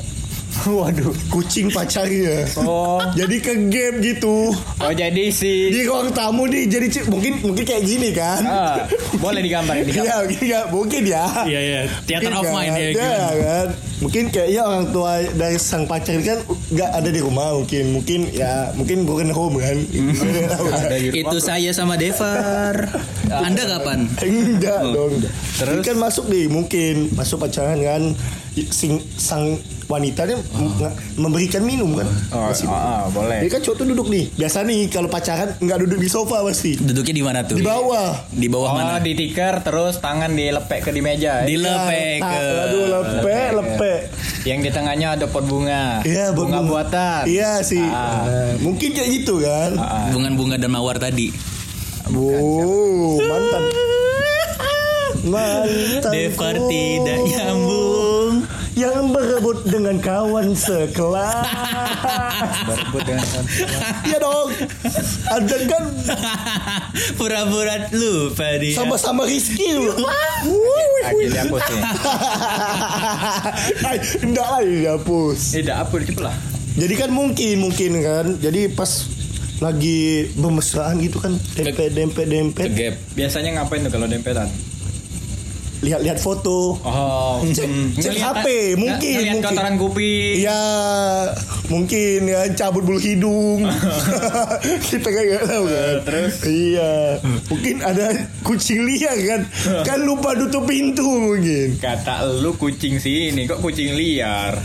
Waduh. 0.80 1.12
Kucing 1.32 1.72
pacarnya. 1.72 2.44
Oh. 2.60 3.00
Jadi 3.16 3.36
ke 3.40 3.52
game 3.68 3.96
gitu. 4.04 4.52
Oh 4.54 4.92
jadi 4.92 5.32
si 5.32 5.72
Di 5.72 5.84
ruang 5.88 6.12
tamu 6.12 6.44
nih 6.48 6.68
jadi 6.68 6.86
mungkin 7.08 7.40
mungkin 7.40 7.64
kayak 7.64 7.84
gini 7.84 8.10
kan. 8.12 8.42
Ah, 8.44 8.84
boleh 9.16 9.40
digambarin 9.40 9.84
digambar. 9.88 10.04
Iya, 10.04 10.16
mungkin 10.26 10.44
ya, 10.46 10.60
mungkin 10.68 11.02
ya. 11.06 11.24
Iya 11.48 11.60
iya. 11.60 11.80
Theater 12.04 12.30
Mungkin 12.32 12.40
of 12.40 12.44
kan, 12.44 12.54
mind 12.54 12.72
ya. 12.72 12.80
ya, 12.80 12.90
gimana? 12.92 13.32
kan. 13.40 13.66
Mungkin 14.00 14.24
kayaknya 14.32 14.62
orang 14.64 14.84
tua 14.96 15.12
dari 15.36 15.56
sang 15.60 15.84
pacar 15.84 16.16
kan 16.24 16.38
nggak 16.72 16.90
ada 16.92 17.08
di 17.12 17.20
rumah 17.20 17.46
mungkin. 17.56 17.84
Mungkin 18.00 18.20
ya 18.32 18.72
mungkin 18.76 18.98
bukan 19.04 19.28
home 19.32 19.60
kan. 19.60 19.76
Kan. 19.90 20.88
Rumah. 20.96 21.12
Itu 21.12 21.36
saya 21.38 21.70
sama 21.70 21.94
Devar. 22.00 22.74
Anda 23.28 23.62
kapan? 23.76 24.08
Enggak 24.24 24.82
dong. 24.90 25.20
Terus 25.60 25.84
kan 25.84 25.96
masuk 26.00 26.26
nih 26.32 26.48
mungkin 26.48 27.12
masuk 27.12 27.44
pacaran 27.44 27.78
kan 27.80 28.02
sing, 28.66 29.00
sang 29.12 29.56
wanitanya 29.86 30.38
nge- 30.38 30.94
memberikan 31.16 31.60
minum 31.60 31.92
kan. 31.92 32.06
Oh, 32.30 32.46
Masih- 32.46 32.64
ah, 32.64 32.78
ah, 32.96 33.04
boleh. 33.06 33.40
Dia 33.40 33.50
kan 33.50 33.60
cowok 33.60 33.76
tuh 33.76 33.86
duduk 33.86 34.06
nih. 34.06 34.30
Biasa 34.32 34.62
nih 34.62 34.86
kalau 34.86 35.06
pacaran 35.06 35.56
nggak 35.56 35.78
duduk 35.80 35.98
di 35.98 36.06
sofa 36.06 36.40
pasti. 36.40 36.76
Duduknya 36.76 37.10
di 37.12 37.22
mana 37.22 37.38
tuh? 37.42 37.54
Di 37.54 37.64
bawah. 37.64 38.10
Di 38.28 38.46
bawah 38.46 38.68
Oh, 38.68 38.76
mana? 38.76 38.98
di 38.98 39.12
tikar 39.12 39.60
terus 39.60 39.98
tangan 39.98 40.30
dilepek 40.30 40.80
ke 40.80 40.90
di 40.90 41.00
meja. 41.00 41.42
Di 41.42 41.54
ya? 41.54 41.64
lepek 41.64 42.16
Ya, 42.16 42.28
ke. 42.28 42.44
Aduh 42.62 42.84
lepek 42.88 43.48
lepek. 43.52 44.00
Yang 44.40 44.58
di 44.60 44.70
tengahnya 44.70 45.08
ada 45.12 45.26
pot 45.26 45.42
bunga. 45.42 46.00
Iya 46.02 46.30
bunga 46.30 46.62
bunga- 46.62 46.86
buatan. 46.86 47.22
Iya 47.26 47.60
sih. 47.60 47.82
Ah. 47.82 48.54
Mungkin 48.58 48.90
kayak 48.90 49.10
gitu 49.12 49.40
kan. 49.40 49.74
Bunga-bunga 50.10 50.54
dan 50.54 50.70
mawar 50.70 50.96
tadi. 50.96 51.34
Oh, 52.08 53.18
mantan. 53.18 53.62
Mantan. 55.20 56.10
Devar 56.10 56.56
tidak 56.64 57.18
nyambung. 57.20 57.99
Yang 58.80 59.12
berebut 59.12 59.58
dengan 59.68 60.00
kawan 60.00 60.56
sekelas. 60.56 61.36
Berebut 62.64 63.02
dengan 63.04 63.26
Iya 64.08 64.18
dong. 64.18 64.48
Ada 65.28 65.56
kan 65.68 65.84
Pura-pura 67.14 67.92
lupa 67.92 68.56
dia. 68.56 68.72
sama-sama 68.72 69.28
Rizky 69.28 69.76
lu. 69.76 69.92
Akhirnya 71.04 71.44
dihapus. 71.44 71.62
Ay, 73.84 73.96
Enggak 74.24 74.46
lah 74.48 74.60
dihapus. 74.64 75.40
Eh, 75.54 75.62
dah 75.62 75.84
apa 75.84 75.94
gitu 76.00 76.20
lah. 76.24 76.32
Jadi 76.72 76.94
kan 76.96 77.12
mungkin 77.12 77.60
mungkin 77.60 78.00
kan. 78.00 78.26
Jadi 78.40 78.72
pas 78.72 78.88
lagi 79.60 80.32
bermesraan 80.40 80.96
gitu 81.04 81.20
kan 81.20 81.36
dempet 81.52 81.92
dempet 81.92 82.24
dempet. 82.24 82.68
Biasanya 83.12 83.60
ngapain 83.60 83.84
tuh 83.84 83.92
kalau 83.92 84.08
dempetan? 84.08 84.48
Lihat-lihat 85.80 86.16
foto 86.16 86.76
Oh, 86.78 87.40
Cek- 87.42 87.64
hmm. 87.64 87.96
cek 87.96 88.14
HP, 88.14 88.46
mungkin, 88.74 89.14
ngeliat 89.16 89.34
mungkin. 89.34 89.48
kotoran 89.50 89.74
kuping. 89.76 90.34
Iya, 90.38 90.62
mungkin 91.66 92.18
ya 92.26 92.40
cabut 92.54 92.82
bulu 92.82 92.96
hidung. 92.96 93.64
Kita 94.90 95.08
kan 95.08 95.22
nggak 95.24 95.44
tahu 95.46 95.64
kan. 95.66 95.96
terus? 96.04 96.34
Iya, 96.44 96.92
mungkin 97.48 97.74
ada 97.80 98.06
kucing 98.40 98.80
liar 98.82 99.16
kan. 99.18 99.40
kan 99.88 99.98
lupa 100.00 100.36
tutup 100.36 100.64
pintu 100.64 101.00
mungkin. 101.02 101.76
Kata 101.76 102.28
lu 102.30 102.52
kucing 102.54 102.96
sini 102.96 103.44
kok 103.44 103.58
kucing 103.58 103.92
liar. 103.92 104.60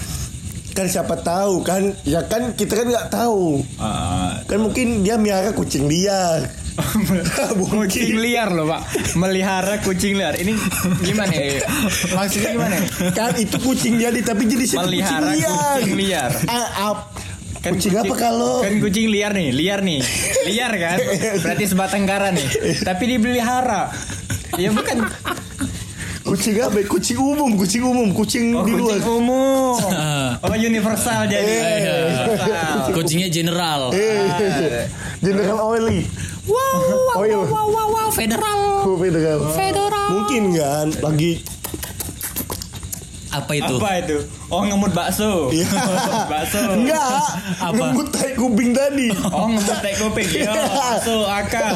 kan 0.70 0.92
siapa 0.92 1.16
tahu 1.18 1.64
kan 1.64 1.96
ya 2.04 2.20
kan 2.22 2.52
kita 2.52 2.76
kan 2.76 2.84
nggak 2.86 3.08
tahu 3.08 3.64
Ah, 3.80 4.44
kan 4.44 4.60
mungkin 4.60 5.08
dia 5.08 5.16
miara 5.16 5.56
kucing 5.56 5.88
liar 5.88 6.52
kucing 7.72 8.20
liar 8.20 8.52
loh 8.52 8.68
pak. 8.68 8.82
Melihara 9.16 9.80
kucing 9.80 10.20
liar. 10.20 10.36
Ini 10.36 10.52
gimana 11.02 11.32
ya? 11.32 11.64
Maksudnya 12.12 12.50
gimana 12.52 12.76
ya? 12.76 12.88
kan 13.16 13.32
itu 13.40 13.58
kucing 13.64 13.96
dia 13.96 14.12
tapi 14.20 14.44
jadi 14.44 14.66
Melihara 14.84 15.32
kucing 15.32 15.40
liar. 15.40 15.56
kucing 15.80 15.96
liar. 15.96 16.32
Ah, 16.52 16.68
ap- 16.92 17.12
kucing, 17.64 17.96
apa 17.98 18.14
kalau? 18.14 18.62
kan 18.62 18.78
kucing 18.78 19.08
liar 19.08 19.32
nih 19.32 19.50
liar 19.56 19.80
nih. 19.82 20.00
Liar 20.52 20.72
kan? 20.76 20.98
Berarti 21.42 21.64
sebatang 21.66 22.04
kara 22.04 22.30
nih. 22.36 22.48
Tapi 22.84 23.04
dipelihara. 23.16 23.90
Ya 24.60 24.70
bukan. 24.76 25.08
Kucing 26.26 26.58
apa? 26.58 26.82
Kucing 26.90 27.22
umum 27.22 27.54
kucing 27.54 27.86
umum 27.86 28.10
kucing 28.10 28.50
oh, 28.58 28.66
di 28.66 28.74
luar. 28.74 28.98
kucing 28.98 29.06
umum. 29.08 29.78
Oh 30.46 30.54
universal 30.54 31.26
jadi. 31.26 31.54
Eh. 31.58 31.78
Universal. 31.82 32.92
Kucingnya 32.94 33.30
general. 33.32 33.94
eh. 33.96 34.86
General 35.24 35.58
Oily 35.64 36.06
Wow, 36.46 37.18
Oil 37.18 37.42
wow, 37.44 37.66
wow, 37.66 37.88
wow, 37.90 38.08
federal. 38.10 38.60
Oh, 38.84 38.96
federal. 38.96 39.40
Federal. 39.52 40.10
Mungkin 40.14 40.44
kan 40.54 40.88
lagi 41.02 41.42
Apa 43.28 43.52
itu? 43.52 43.76
apa 43.76 44.00
itu 44.00 44.18
oh 44.48 44.64
ngemut 44.64 44.96
bakso 44.96 45.52
Iya. 45.52 45.68
bakso 46.32 46.56
Enggak 46.72 47.20
Apa? 47.58 47.76
Ngemut 47.76 48.08
tai 48.08 48.32
kuping 48.32 48.72
tadi 48.72 49.12
oh 49.12 49.52
ngemut 49.52 49.76
tai 49.76 49.92
kuping 49.94 50.30
ya 50.32 50.56
bakso 50.56 51.28
akal 51.28 51.76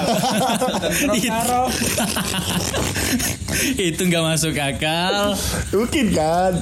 Itu. 1.12 1.28
karo 1.28 1.68
itu 3.90 4.02
nggak 4.02 4.24
masuk 4.24 4.56
akal. 4.56 5.36
Mungkin 5.74 6.06
kan 6.14 6.54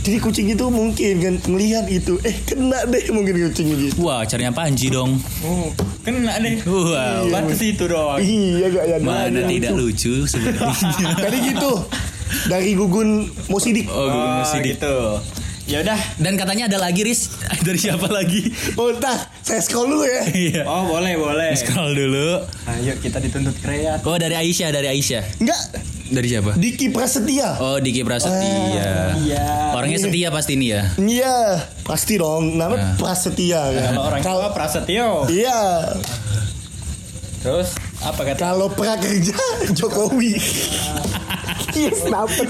Jadi 0.00 0.16
kucing 0.18 0.48
itu 0.48 0.64
mungkin 0.66 1.14
kan 1.20 1.34
Ngelihat 1.44 1.84
itu 1.86 2.16
Eh 2.20 2.34
kena 2.42 2.88
deh 2.88 3.04
mungkin 3.12 3.36
kucing 3.46 3.68
gitu 3.68 4.00
Wah, 4.00 4.24
carinya 4.24 4.50
Panji 4.50 4.88
dong. 4.88 5.20
oh, 5.44 5.70
kena 6.00 6.34
deh 6.36 6.56
Wow. 6.62 7.28
batas 7.28 7.60
itu 7.60 7.84
doang 7.92 8.18
Iya 8.18 8.66
gak 8.68 8.84
ya 8.86 8.96
Mana 8.98 9.38
gak, 9.38 9.48
tidak 9.48 9.72
lucu 9.74 10.14
sebenarnya. 10.24 10.72
Tadi 11.24 11.38
gitu 11.46 11.72
Dari 12.46 12.70
gugun 12.72 13.08
Mosidik 13.46 13.86
Oh, 13.86 14.04
gue 14.04 14.16
oh, 14.16 14.34
masih 14.40 14.58
di. 14.60 14.72
gitu 14.72 14.96
ya 15.66 15.80
udah 15.80 16.00
Dan 16.16 16.34
katanya 16.34 16.66
ada 16.66 16.78
lagi 16.80 17.00
Riz 17.00 17.30
dari 17.66 17.78
siapa 17.78 18.06
lagi? 18.06 18.50
Oh 18.74 18.90
entah 18.90 19.14
Saya 19.38 19.60
scroll 19.60 19.86
dulu 19.88 20.02
ya 20.02 20.22
Iya. 20.26 20.62
oh 20.64 20.88
boleh 20.88 21.14
boleh 21.14 21.54
Scroll 21.54 21.92
dulu. 21.92 22.42
ayo 22.66 22.92
kita 22.96 23.18
dituntut 23.18 23.54
kreatif 23.56 24.02
Oh 24.02 24.16
dari 24.16 24.34
Aisyah, 24.36 24.68
dari 24.70 24.90
Aisyah. 24.90 25.22
Enggak 25.38 25.62
Dari 26.10 26.26
siapa? 26.26 26.58
Diki 26.58 26.90
Prasetya 26.90 27.62
Oh 27.62 27.78
Diki 27.78 28.02
Prasetya. 28.02 29.14
iya 29.16 29.70
Orangnya 29.72 30.02
setia 30.02 30.28
pasti 30.28 30.58
ini 30.58 30.74
ya. 30.74 30.82
Iya 30.98 31.38
Pasti 31.86 32.18
dong 32.18 32.58
Namanya 32.58 32.98
Prasetya 32.98 33.62
kan 33.70 33.82
kalau 33.94 34.02
orang 34.04 34.20
Kalau 34.20 34.48
Prasetyo 34.50 35.08
Iya 35.30 35.60
terus 37.40 37.72
apa 38.04 38.20
kata 38.20 38.36
Kalau 38.36 38.68
prakerja 38.68 39.32
Jokowi 39.72 40.36
Yes 41.72 42.04
dapet 42.04 42.48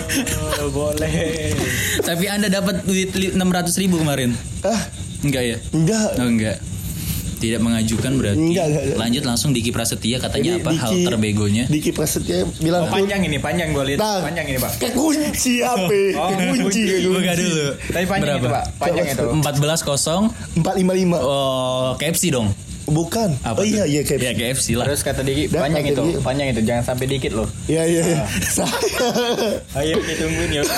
oh, 0.59 0.71
boleh 0.73 1.55
Tapi 2.01 2.25
Anda 2.27 2.51
dapat 2.51 2.83
duit 2.83 3.13
600 3.15 3.37
ribu 3.79 4.01
kemarin. 4.01 4.35
Ah 4.65 4.81
Enggak 5.21 5.43
ya? 5.45 5.57
Enggak 5.71 6.11
Oh 6.17 6.27
enggak. 6.27 6.57
Tidak 7.41 7.57
mengajukan 7.59 8.13
berarti. 8.15 8.37
Enggak, 8.39 8.67
enggak, 8.69 8.83
enggak. 8.85 8.99
Lanjut 9.01 9.23
langsung 9.25 9.51
Diki 9.51 9.71
Prasetya 9.71 10.21
katanya 10.21 10.51
Jadi 10.53 10.61
apa 10.61 10.71
hal 10.77 10.91
Diki- 10.93 11.07
terbegonya? 11.09 11.65
Diki 11.67 11.91
Prasetya 11.91 12.39
bilang 12.59 12.85
oh, 12.85 12.93
panjang 12.93 13.21
ini 13.23 13.37
panjang 13.37 13.73
gue 13.73 13.85
lihat 13.87 13.99
Nah, 13.99 14.21
panjang 14.21 14.45
ini 14.45 14.59
pak 14.59 14.77
Kekunci 14.77 15.55
apa? 15.61 15.89
Oh, 16.21 16.29
kekunci. 16.31 16.81
Buka 17.03 17.33
dulu. 17.33 17.67
tapi 17.89 18.05
panjang 18.05 18.29
Berapa? 18.31 18.39
itu 18.39 18.49
pak 18.51 18.65
panjang 18.77 19.07
itu 19.09 19.27
14 19.33 19.83
kosong. 19.83 20.23
455. 20.61 21.17
Oh, 21.17 21.89
KFC 21.97 22.29
dong. 22.29 22.53
Bukan. 22.83 23.31
Apa 23.41 23.57
oh 23.57 23.65
iya 23.65 23.87
iya 23.87 24.03
kayak. 24.03 24.21
Ya 24.21 24.33
KFC 24.35 24.75
lah. 24.75 24.83
terus 24.85 25.01
kata 25.01 25.23
Diki 25.23 25.47
Dah, 25.47 25.63
panjang 25.63 25.81
kata 25.83 25.93
itu 25.93 26.03
Diki. 26.11 26.21
panjang 26.21 26.47
itu 26.51 26.61
jangan 26.61 26.83
sampai 26.85 27.07
dikit 27.07 27.33
loh 27.33 27.49
Iya 27.65 27.83
iya. 27.87 28.03
iya. 28.11 28.21
ayo 29.79 29.95
kita 29.97 30.15
tungguin 30.21 30.51
ya 30.53 30.63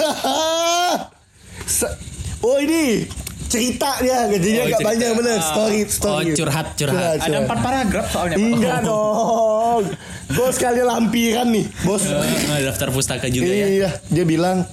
oh 2.43 2.57
ini 2.59 3.07
cerita 3.53 4.01
dia 4.01 4.25
gajinya 4.27 4.57
Oh, 4.57 4.67
agak 4.67 4.79
cerita. 4.79 4.89
banyak 4.89 5.11
bener 5.15 5.39
story 5.39 5.81
story. 5.87 6.25
Oh, 6.25 6.35
curhat, 6.35 6.67
curhat. 6.73 7.17
ada 7.21 7.37
empat 7.39 7.59
paragraf 7.61 8.07
soalnya 8.09 8.37
Enggak 8.37 8.79
dong. 8.89 9.85
Bos 10.33 10.57
kali 10.57 10.81
lampiran 10.81 11.47
nih, 11.47 11.67
bos. 11.83 12.03
Eh, 12.03 12.63
daftar 12.63 12.89
pustaka 12.89 13.29
juga 13.29 13.47
ya. 13.47 13.67
Iya, 13.69 13.91
dia 14.07 14.25
bilang 14.25 14.65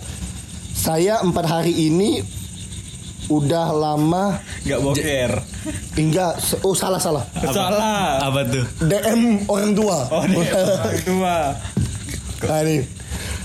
saya 0.72 1.20
empat 1.20 1.46
hari 1.46 1.76
ini 1.86 2.24
udah 3.28 3.70
lama 3.70 4.42
nggak 4.64 4.80
boker 4.82 5.32
enggak 5.94 6.34
oh 6.60 6.74
salah 6.74 6.98
salah 6.98 7.22
salah 7.46 8.18
Apa 8.24 8.42
tuh? 8.44 8.66
DM 8.82 9.46
orang 9.46 9.78
tua 9.78 10.10
oh 10.10 10.26
nih 10.26 10.50
orang 10.82 11.02
tua 11.04 11.38
Nah, 12.40 12.62
nih. 12.64 12.82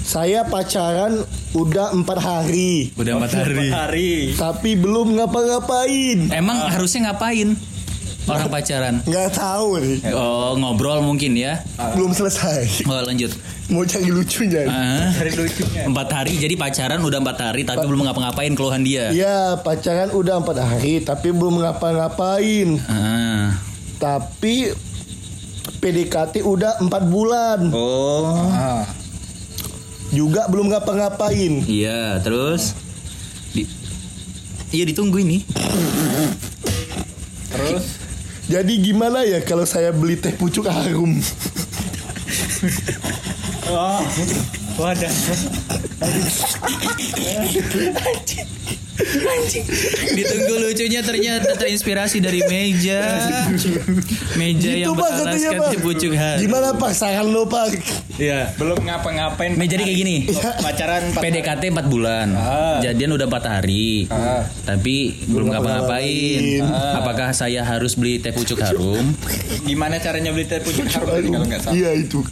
Saya 0.04 0.44
pacaran 0.44 1.24
udah 1.52 1.96
empat 1.96 2.18
hari, 2.20 2.92
Udah 2.94 3.16
empat 3.16 3.32
hari. 3.34 3.56
Empat 3.64 3.80
hari 3.82 4.12
tapi 4.36 4.76
belum 4.76 5.16
ngapa-ngapain. 5.16 6.28
Emang 6.28 6.60
harusnya 6.62 7.10
ngapain? 7.10 7.56
Orang 8.24 8.48
pacaran. 8.48 9.00
Nggak 9.02 9.32
tahu 9.32 9.80
nih, 9.80 10.00
Oh, 10.12 10.56
ngobrol 10.56 11.00
mungkin 11.00 11.32
ya. 11.34 11.60
belum 11.92 12.12
selesai. 12.12 12.84
Oh, 12.84 13.00
lanjut. 13.00 13.32
Mau 13.66 13.80
cari 13.82 14.08
lucunya. 14.08 14.64
Ah, 14.64 15.08
dari 15.10 15.32
lucunya 15.32 15.88
empat 15.88 16.08
hari 16.10 16.36
jadi 16.36 16.52
pacaran 16.54 17.00
udah 17.00 17.20
empat 17.20 17.38
hari 17.42 17.64
tapi 17.64 17.84
belum 17.84 18.04
ngapa-ngapain 18.04 18.52
keluhan 18.52 18.84
dia. 18.84 19.08
Iya, 19.08 19.56
pacaran 19.58 20.08
udah 20.10 20.36
empat 20.36 20.56
hari, 20.58 21.00
tapi 21.00 21.32
belum 21.32 21.64
ngapa-ngapain. 21.64 22.76
Ah. 22.84 23.56
Tapi 23.96 24.68
PDKT 25.80 26.44
udah 26.44 26.76
empat 26.78 27.02
bulan, 27.04 27.72
Oh. 27.72 28.36
ah. 28.48 28.84
Juga 30.14 30.46
belum 30.46 30.70
ngapa-ngapain. 30.70 31.66
Iya, 31.66 32.22
terus 32.22 32.78
di 33.52 33.66
Iya 34.74 34.90
ditunggu 34.90 35.22
ini. 35.22 35.46
terus 37.54 37.86
Jadi 38.44 38.74
gimana 38.82 39.22
ya 39.22 39.38
kalau 39.40 39.62
saya 39.62 39.94
beli 39.94 40.18
teh 40.18 40.34
pucuk 40.34 40.66
harum? 40.66 41.16
oh 43.70 44.02
wadah 44.78 45.12
Ditunggu 50.14 50.54
lucunya 50.62 51.00
ternyata 51.02 51.50
terinspirasi 51.58 52.22
dari 52.22 52.46
meja. 52.46 53.02
Meja 54.38 54.70
Gitu 54.70 54.86
yang 54.86 54.94
beralaskan 54.94 55.74
si 55.74 55.78
pucuk 55.82 56.12
hari. 56.14 56.46
Gimana 56.46 56.78
pak 56.78 56.92
saran 56.94 57.34
lo 57.34 57.46
pak? 57.50 57.74
Iya. 58.14 58.54
belum 58.54 58.86
ngapa-ngapain 58.86 59.58
Meja 59.58 59.74
jadi 59.74 59.90
kayak 59.90 59.98
gini. 59.98 60.16
pacaran 60.62 61.02
empat 61.10 61.22
PDKT 61.26 61.62
4 61.74 61.90
bulan. 61.90 62.26
Ah. 62.38 62.78
Jadian 62.78 63.10
udah 63.18 63.26
4 63.26 63.42
hari. 63.58 64.06
Ah. 64.06 64.46
Tapi 64.62 65.26
belum 65.26 65.50
ngapa-ngapain. 65.50 66.62
ngapa-ngapain. 66.62 66.98
Apakah 67.02 67.28
saya 67.34 67.66
harus 67.66 67.98
beli 67.98 68.22
teh 68.22 68.30
pucuk 68.30 68.62
harum? 68.62 69.10
gimana 69.66 69.98
caranya 69.98 70.30
beli 70.30 70.46
teh 70.46 70.62
pucuk 70.62 70.86
harum 70.86 71.10
tadi 71.10 71.28
kalau 71.34 71.46
nggak 71.50 71.60
salah 71.60 71.74
Iya 71.74 71.90
itu. 71.98 72.22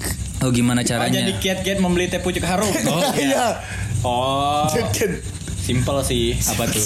Oh 0.43 0.51
gimana 0.51 0.80
oh, 0.80 0.84
caranya? 0.84 1.22
jadi 1.22 1.32
kiat-kiat 1.34 1.78
membeli 1.78 2.07
teh 2.07 2.18
pucuk 2.18 2.43
harum 2.43 2.66
Oh, 2.90 3.03
Iya. 3.14 3.62
oh 4.03 4.66
Kan. 4.66 5.22
simple 5.57 6.03
sih 6.03 6.34
Apa 6.45 6.66
tuh? 6.66 6.82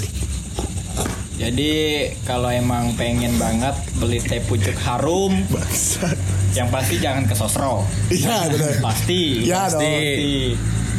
jadi 1.36 1.72
kalau 2.22 2.48
emang 2.48 2.92
pengen 2.94 3.36
banget 3.36 3.72
beli 3.94 4.20
teh 4.20 4.40
pucuk 4.40 4.76
harum 4.78 5.44
Bangsat. 5.46 6.16
yang 6.52 6.68
pasti 6.68 6.96
jangan 6.96 7.24
ke 7.24 7.32
sosro 7.32 7.84
Iya 8.08 8.48
benar. 8.48 8.72
pasti 8.82 9.20
Iya 9.42 9.60
pasti 9.66 9.96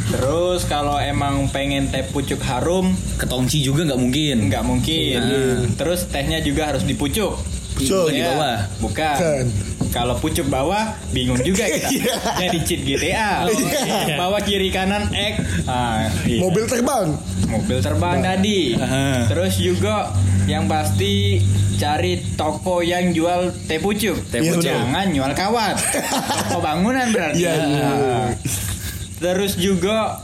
terus 0.08 0.64
kalau 0.64 0.96
emang 0.96 1.46
pengen 1.48 1.86
teh 1.88 2.02
pucuk 2.02 2.40
harum 2.40 2.90
Ketongci 3.16 3.60
juga 3.60 3.84
nggak 3.84 4.00
mungkin. 4.00 4.36
nggak 4.46 4.64
mungkin 4.64 5.20
Ah. 5.20 5.58
terus 5.74 6.06
tehnya 6.06 6.38
juga 6.40 6.66
harus 6.66 6.82
dipucuk 6.82 7.38
Pucuk. 7.70 8.10
Di 8.10 8.18
Ya, 8.18 8.34
bawah. 8.34 8.58
bukan 8.82 9.14
Bukan. 9.14 9.44
Kalau 9.88 10.14
pucuk 10.14 10.46
bawah 10.46 10.84
bingung 11.10 11.38
juga 11.38 11.64
kita 11.64 11.88
Iya. 11.94 12.14
jadi 12.38 12.58
cheat 12.60 12.80
GTA 12.82 13.26
Pucuk 13.42 13.68
bawah 14.14 14.40
kiri 14.40 14.68
kanan 14.68 15.08
X 15.08 15.34
ah, 15.64 16.06
iya. 16.22 16.38
Mobil 16.38 16.64
terbang. 16.64 17.16
mobil 17.46 17.78
terbang 17.78 18.18
tadi 18.18 18.74
Aha. 18.74 19.24
terus 19.26 19.56
juga 19.56 20.12
yang 20.44 20.64
pasti 20.64 21.40
cari 21.74 22.20
toko 22.34 22.80
yang 22.80 23.10
jual 23.10 23.48
teh 23.64 23.78
pucuk 23.78 24.16
Teh 24.26 24.40
pucuk. 24.42 24.62
jangan 24.62 25.08
jual 25.08 25.32
kawat 25.32 25.76
toko 26.44 26.58
bangunan 26.58 27.08
berarti 27.08 27.40
Iya, 27.40 27.52
iya. 27.54 27.86
Ah. 27.86 28.28
terus 29.18 29.54
juga 29.54 30.20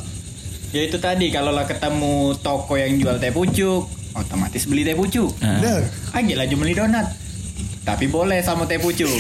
ya 0.69 0.83
itu 0.83 0.97
tadi 0.97 1.29
kalau 1.29 1.51
lah 1.51 1.65
ketemu 1.65 2.15
toko 2.37 2.75
yang 2.75 2.95
jual 2.95 3.17
teh 3.17 3.31
pucuk 3.31 3.87
otomatis 4.13 4.65
beli 4.65 4.83
teh 4.83 4.93
pucuk 4.93 5.33
Ah. 5.39 5.57
Benar. 5.57 5.81
aja 6.13 6.35
laju 6.37 6.55
beli 6.57 6.75
donat 6.75 7.07
tapi 7.85 8.09
boleh 8.09 8.41
sama 8.41 8.65
teh 8.65 8.77
pucuk 8.77 9.13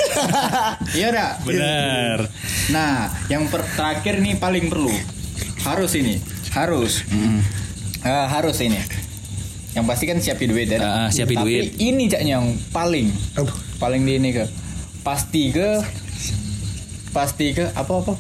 iya 0.98 1.08
dah 1.08 1.30
Benar. 1.40 2.18
Nah, 2.66 3.12
yang 3.28 3.44
per- 3.46 3.68
terakhir 3.70 4.18
nih 4.18 4.34
paling 4.34 4.66
perlu 4.66 4.88
harus 5.62 5.92
ini, 5.94 6.16
harus 6.50 7.04
Eh, 8.00 8.26
harus 8.26 8.60
ini. 8.60 8.76
Yang 9.72 9.84
pasti 9.86 10.04
kan 10.04 10.16
siapin 10.18 10.48
duit 10.48 10.68
ya. 10.68 10.76
Ah, 10.78 11.08
siapin 11.08 11.36
Tapi 11.36 11.48
duit. 11.50 11.64
ini 11.78 12.04
cak 12.06 12.20
yang 12.20 12.44
paling 12.68 13.08
paling 13.76 14.00
di 14.00 14.16
ini 14.18 14.28
ke 14.30 14.44
pasti 15.00 15.48
ke 15.48 15.80
pasti 17.10 17.52
ke 17.52 17.68
apa 17.70 17.92
apa? 17.96 18.12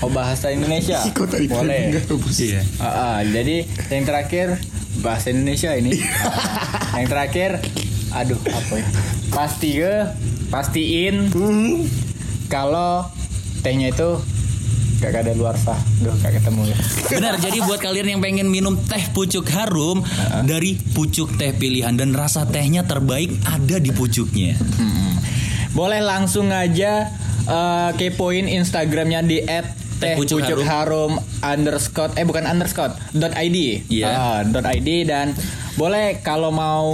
Oh 0.00 0.08
bahasa 0.08 0.48
Indonesia. 0.48 1.00
Boleh. 1.52 1.92
enggak? 1.92 2.04
Iya. 2.32 2.60
Ah, 2.76 2.84
ah, 2.86 3.18
jadi 3.22 3.68
yang 3.88 4.04
terakhir 4.04 4.56
bahasa 4.98 5.28
Indonesia 5.28 5.72
ini. 5.72 5.92
yang 6.96 7.06
terakhir, 7.06 7.60
aduh 8.10 8.38
apa 8.46 8.74
ya? 8.78 8.86
Pasti 9.30 9.78
ke, 9.78 9.94
pastiin 10.50 11.30
Hmm. 11.30 11.86
kalau 12.50 13.06
tehnya 13.62 13.94
itu 13.94 14.18
gak 15.00 15.24
ada 15.24 15.32
luar 15.32 15.56
sah. 15.56 15.78
Duh, 16.04 16.12
gak 16.20 16.42
ketemu 16.42 16.68
ya. 16.68 16.76
Benar, 17.08 17.34
jadi 17.40 17.58
buat 17.64 17.80
kalian 17.80 18.18
yang 18.18 18.20
pengen 18.20 18.52
minum 18.52 18.76
teh 18.76 19.00
pucuk 19.16 19.48
harum 19.48 20.04
dari 20.44 20.76
pucuk 20.76 21.40
teh 21.40 21.56
pilihan 21.56 21.96
dan 21.96 22.12
rasa 22.12 22.44
tehnya 22.44 22.84
terbaik 22.84 23.32
ada 23.48 23.80
di 23.80 23.90
pucuknya. 23.94 24.60
Mm-mm. 24.60 25.12
Boleh 25.72 26.04
langsung 26.04 26.52
aja 26.52 27.08
eh, 27.48 27.90
kepoin 27.96 28.44
Instagramnya 28.44 29.24
di 29.24 29.40
teh 30.00 30.16
Pucuk 30.16 30.40
pucuk 30.40 30.64
harum 30.64 31.20
underscore 31.44 32.16
eh 32.16 32.24
bukan 32.24 32.48
underscore 32.48 32.96
dot 33.12 33.36
id 33.36 33.84
Iya. 33.92 34.08
Ah, 34.08 34.40
dot 34.48 34.64
id 34.64 34.88
dan 35.04 35.36
boleh 35.80 36.20
kalau 36.20 36.52
mau 36.52 36.92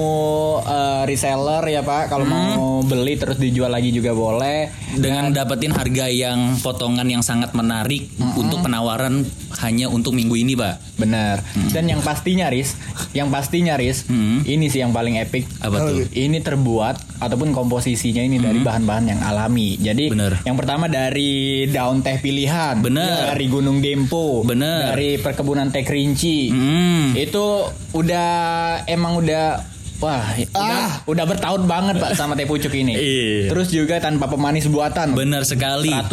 eh, 0.62 1.02
reseller 1.04 1.58
ya 1.66 1.82
pak 1.82 2.06
kalau 2.06 2.22
mau 2.22 2.78
beli 2.80 3.18
terus 3.18 3.34
dijual 3.34 3.66
lagi 3.68 3.90
juga 3.90 4.14
boleh 4.14 4.70
Dengan 4.94 5.28
dapetin 5.28 5.74
harga 5.74 6.06
yang 6.06 6.56
potongan 6.56 7.04
yang 7.04 7.20
sangat 7.20 7.50
menarik 7.50 8.06
untuk 8.32 8.62
penawaran 8.62 9.26
hanya 9.56 9.88
untuk 9.88 10.12
minggu 10.12 10.36
ini, 10.36 10.52
Pak. 10.52 10.96
benar 10.96 11.40
dan 11.68 11.84
yang 11.86 12.00
pastinya 12.00 12.46
Riz 12.46 12.76
yang 13.12 13.28
pastinya 13.28 13.74
Riz 13.74 14.06
Hmm. 14.06 14.44
ini 14.44 14.68
sih 14.68 14.78
yang 14.78 14.92
paling 14.92 15.18
epic 15.18 15.44
Apa 15.58 15.82
tuh? 15.82 16.06
ini 16.08 16.38
terbuat 16.38 17.18
ataupun 17.18 17.50
komposisinya 17.50 18.20
ini 18.20 18.36
dari 18.36 18.60
bahan-bahan 18.60 19.08
yang 19.08 19.20
alami. 19.20 19.74
Jadi 19.74 20.12
Bener. 20.12 20.36
yang 20.42 20.52
pertama 20.54 20.84
dari 20.84 21.64
daun 21.66 22.00
teh 22.00 22.16
pilihan, 22.16 22.76
Bener. 22.78 23.32
dari 23.32 23.46
Gunung 23.46 23.80
Dempo, 23.80 24.44
Bener. 24.44 24.92
dari 24.92 25.16
perkebunan 25.16 25.72
teh 25.72 25.80
kerinci. 25.80 26.52
Hmm. 26.52 27.16
Itu 27.16 27.66
udah 27.92 28.28
emang 28.84 29.16
udah 29.16 29.72
Wah, 29.96 30.28
udah, 30.52 31.08
udah 31.08 31.24
bertahun 31.24 31.64
banget 31.64 31.96
Pak 31.96 32.12
sama 32.12 32.36
teh 32.36 32.44
pucuk 32.44 32.68
ini. 32.68 32.92
Iya. 32.92 33.48
Terus 33.48 33.72
juga 33.72 33.96
tanpa 33.96 34.28
pemanis 34.28 34.68
buatan. 34.68 35.16
Benar 35.16 35.48
sekali. 35.48 35.88
100% 35.88 36.12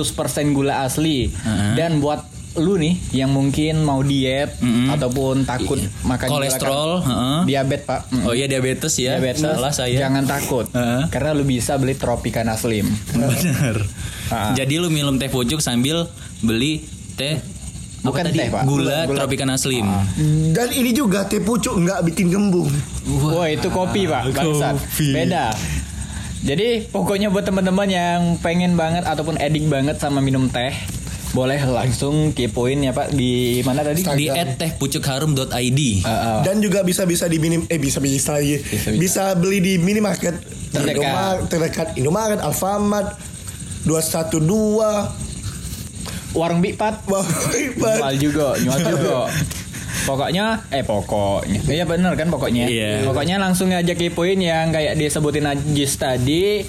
gula 0.55 0.87
asli. 0.87 1.27
Heeh. 1.27 1.75
Dan 1.75 1.99
buat 1.99 2.23
lu 2.55 2.79
nih 2.79 2.95
yang 3.11 3.35
mungkin 3.35 3.81
mau 3.81 3.99
diet 3.99 4.55
Mm-mm. 4.61 4.87
ataupun 4.87 5.43
takut 5.43 5.83
makan 5.99 6.27
gula 6.29 6.37
Kolesterol, 6.39 6.89
kan- 6.95 7.09
heeh. 7.11 7.39
diabetes 7.43 7.83
Pak. 7.83 8.01
Mm. 8.07 8.23
Oh 8.23 8.31
iya 8.31 8.47
diabetes 8.47 8.93
ya. 8.95 9.19
Diabetes, 9.19 9.51
Salah 9.51 9.73
saya. 9.75 9.97
jangan 9.99 10.23
takut. 10.23 10.65
Heeh. 10.71 11.11
Karena 11.11 11.35
lu 11.35 11.43
bisa 11.43 11.75
beli 11.75 11.99
Tropicana 11.99 12.55
Slim. 12.55 12.87
Bener. 13.11 13.83
Ah. 14.31 14.55
Jadi 14.55 14.79
lu 14.79 14.87
minum 14.87 15.19
teh 15.19 15.27
pucuk 15.27 15.59
sambil 15.59 16.07
beli 16.39 16.87
teh 17.13 17.35
Bukan 18.03 18.23
tadi? 18.25 18.37
teh, 18.37 18.47
Pak. 18.47 18.63
Gula, 18.63 19.07
Gula- 19.07 19.17
Tropicana 19.17 19.55
Slim. 19.55 19.87
Dan 20.51 20.67
ini 20.69 20.91
juga 20.91 21.23
teh 21.23 21.39
pucuk 21.39 21.75
nggak 21.77 22.03
bikin 22.05 22.27
gembung. 22.27 22.67
Wah, 23.23 23.47
itu 23.47 23.67
kopi, 23.67 24.05
Pak. 24.05 24.29
Bangsat. 24.29 24.75
kopi. 24.75 25.07
Beda. 25.09 25.55
Jadi 26.43 26.83
pokoknya 26.85 27.31
buat 27.31 27.41
teman-teman 27.41 27.87
yang 27.87 28.19
pengen 28.37 28.75
banget 28.75 29.03
ataupun 29.03 29.39
edik 29.39 29.63
banget 29.65 29.95
sama 29.95 30.19
minum 30.19 30.51
teh, 30.51 30.75
boleh 31.31 31.55
langsung 31.63 32.29
kepoin 32.29 32.77
ya 32.77 32.91
Pak 32.91 33.09
di 33.09 33.63
mana 33.63 33.79
tadi? 33.81 34.03
Di 34.03 34.27
Instagram. 34.27 34.59
@tehpucukharum.id. 34.59 35.79
Heeh. 36.03 36.37
Dan 36.43 36.59
juga 36.59 36.83
bisa 36.83 37.07
bisa 37.07 37.25
di 37.25 37.39
minim 37.39 37.63
eh 37.65 37.79
bisa 37.79 37.97
bisa 37.97 38.35
lagi 38.35 38.59
Bisa, 38.59 38.91
bisa, 38.91 38.99
bisa. 38.99 39.23
beli 39.33 39.57
di 39.57 39.73
minimarket 39.77 40.35
Terdekat. 40.69 41.47
Terdekat 41.47 41.87
Indomaret, 41.95 42.37
Alfamart 42.37 43.15
212 43.83 45.32
warung 46.33 46.59
Bikpat 46.61 47.05
Wah, 47.09 47.25
jual 47.79 48.13
juga, 48.17 48.57
jual 48.57 48.79
juga. 48.81 49.29
Pokoknya, 50.03 50.59
eh 50.67 50.83
pokoknya, 50.83 51.63
iya 51.69 51.87
bener 51.87 52.19
kan 52.19 52.27
pokoknya. 52.27 52.67
Iya. 52.67 53.07
Pokoknya 53.07 53.39
langsung 53.39 53.71
aja 53.71 53.95
kepoin 53.95 54.35
yang 54.35 54.75
kayak 54.75 54.99
disebutin 54.99 55.47
Ajis 55.47 55.95
tadi. 55.95 56.59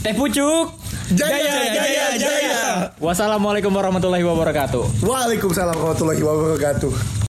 Teh 0.00 0.14
pucuk. 0.16 0.72
Jaya, 1.12 1.74
jaya, 1.74 2.04
jaya. 2.16 2.60
Wassalamualaikum 2.96 3.74
warahmatullahi 3.74 4.24
wabarakatuh. 4.24 5.04
Waalaikumsalam 5.04 5.76
warahmatullahi 5.76 6.22
wabarakatuh. 6.24 7.27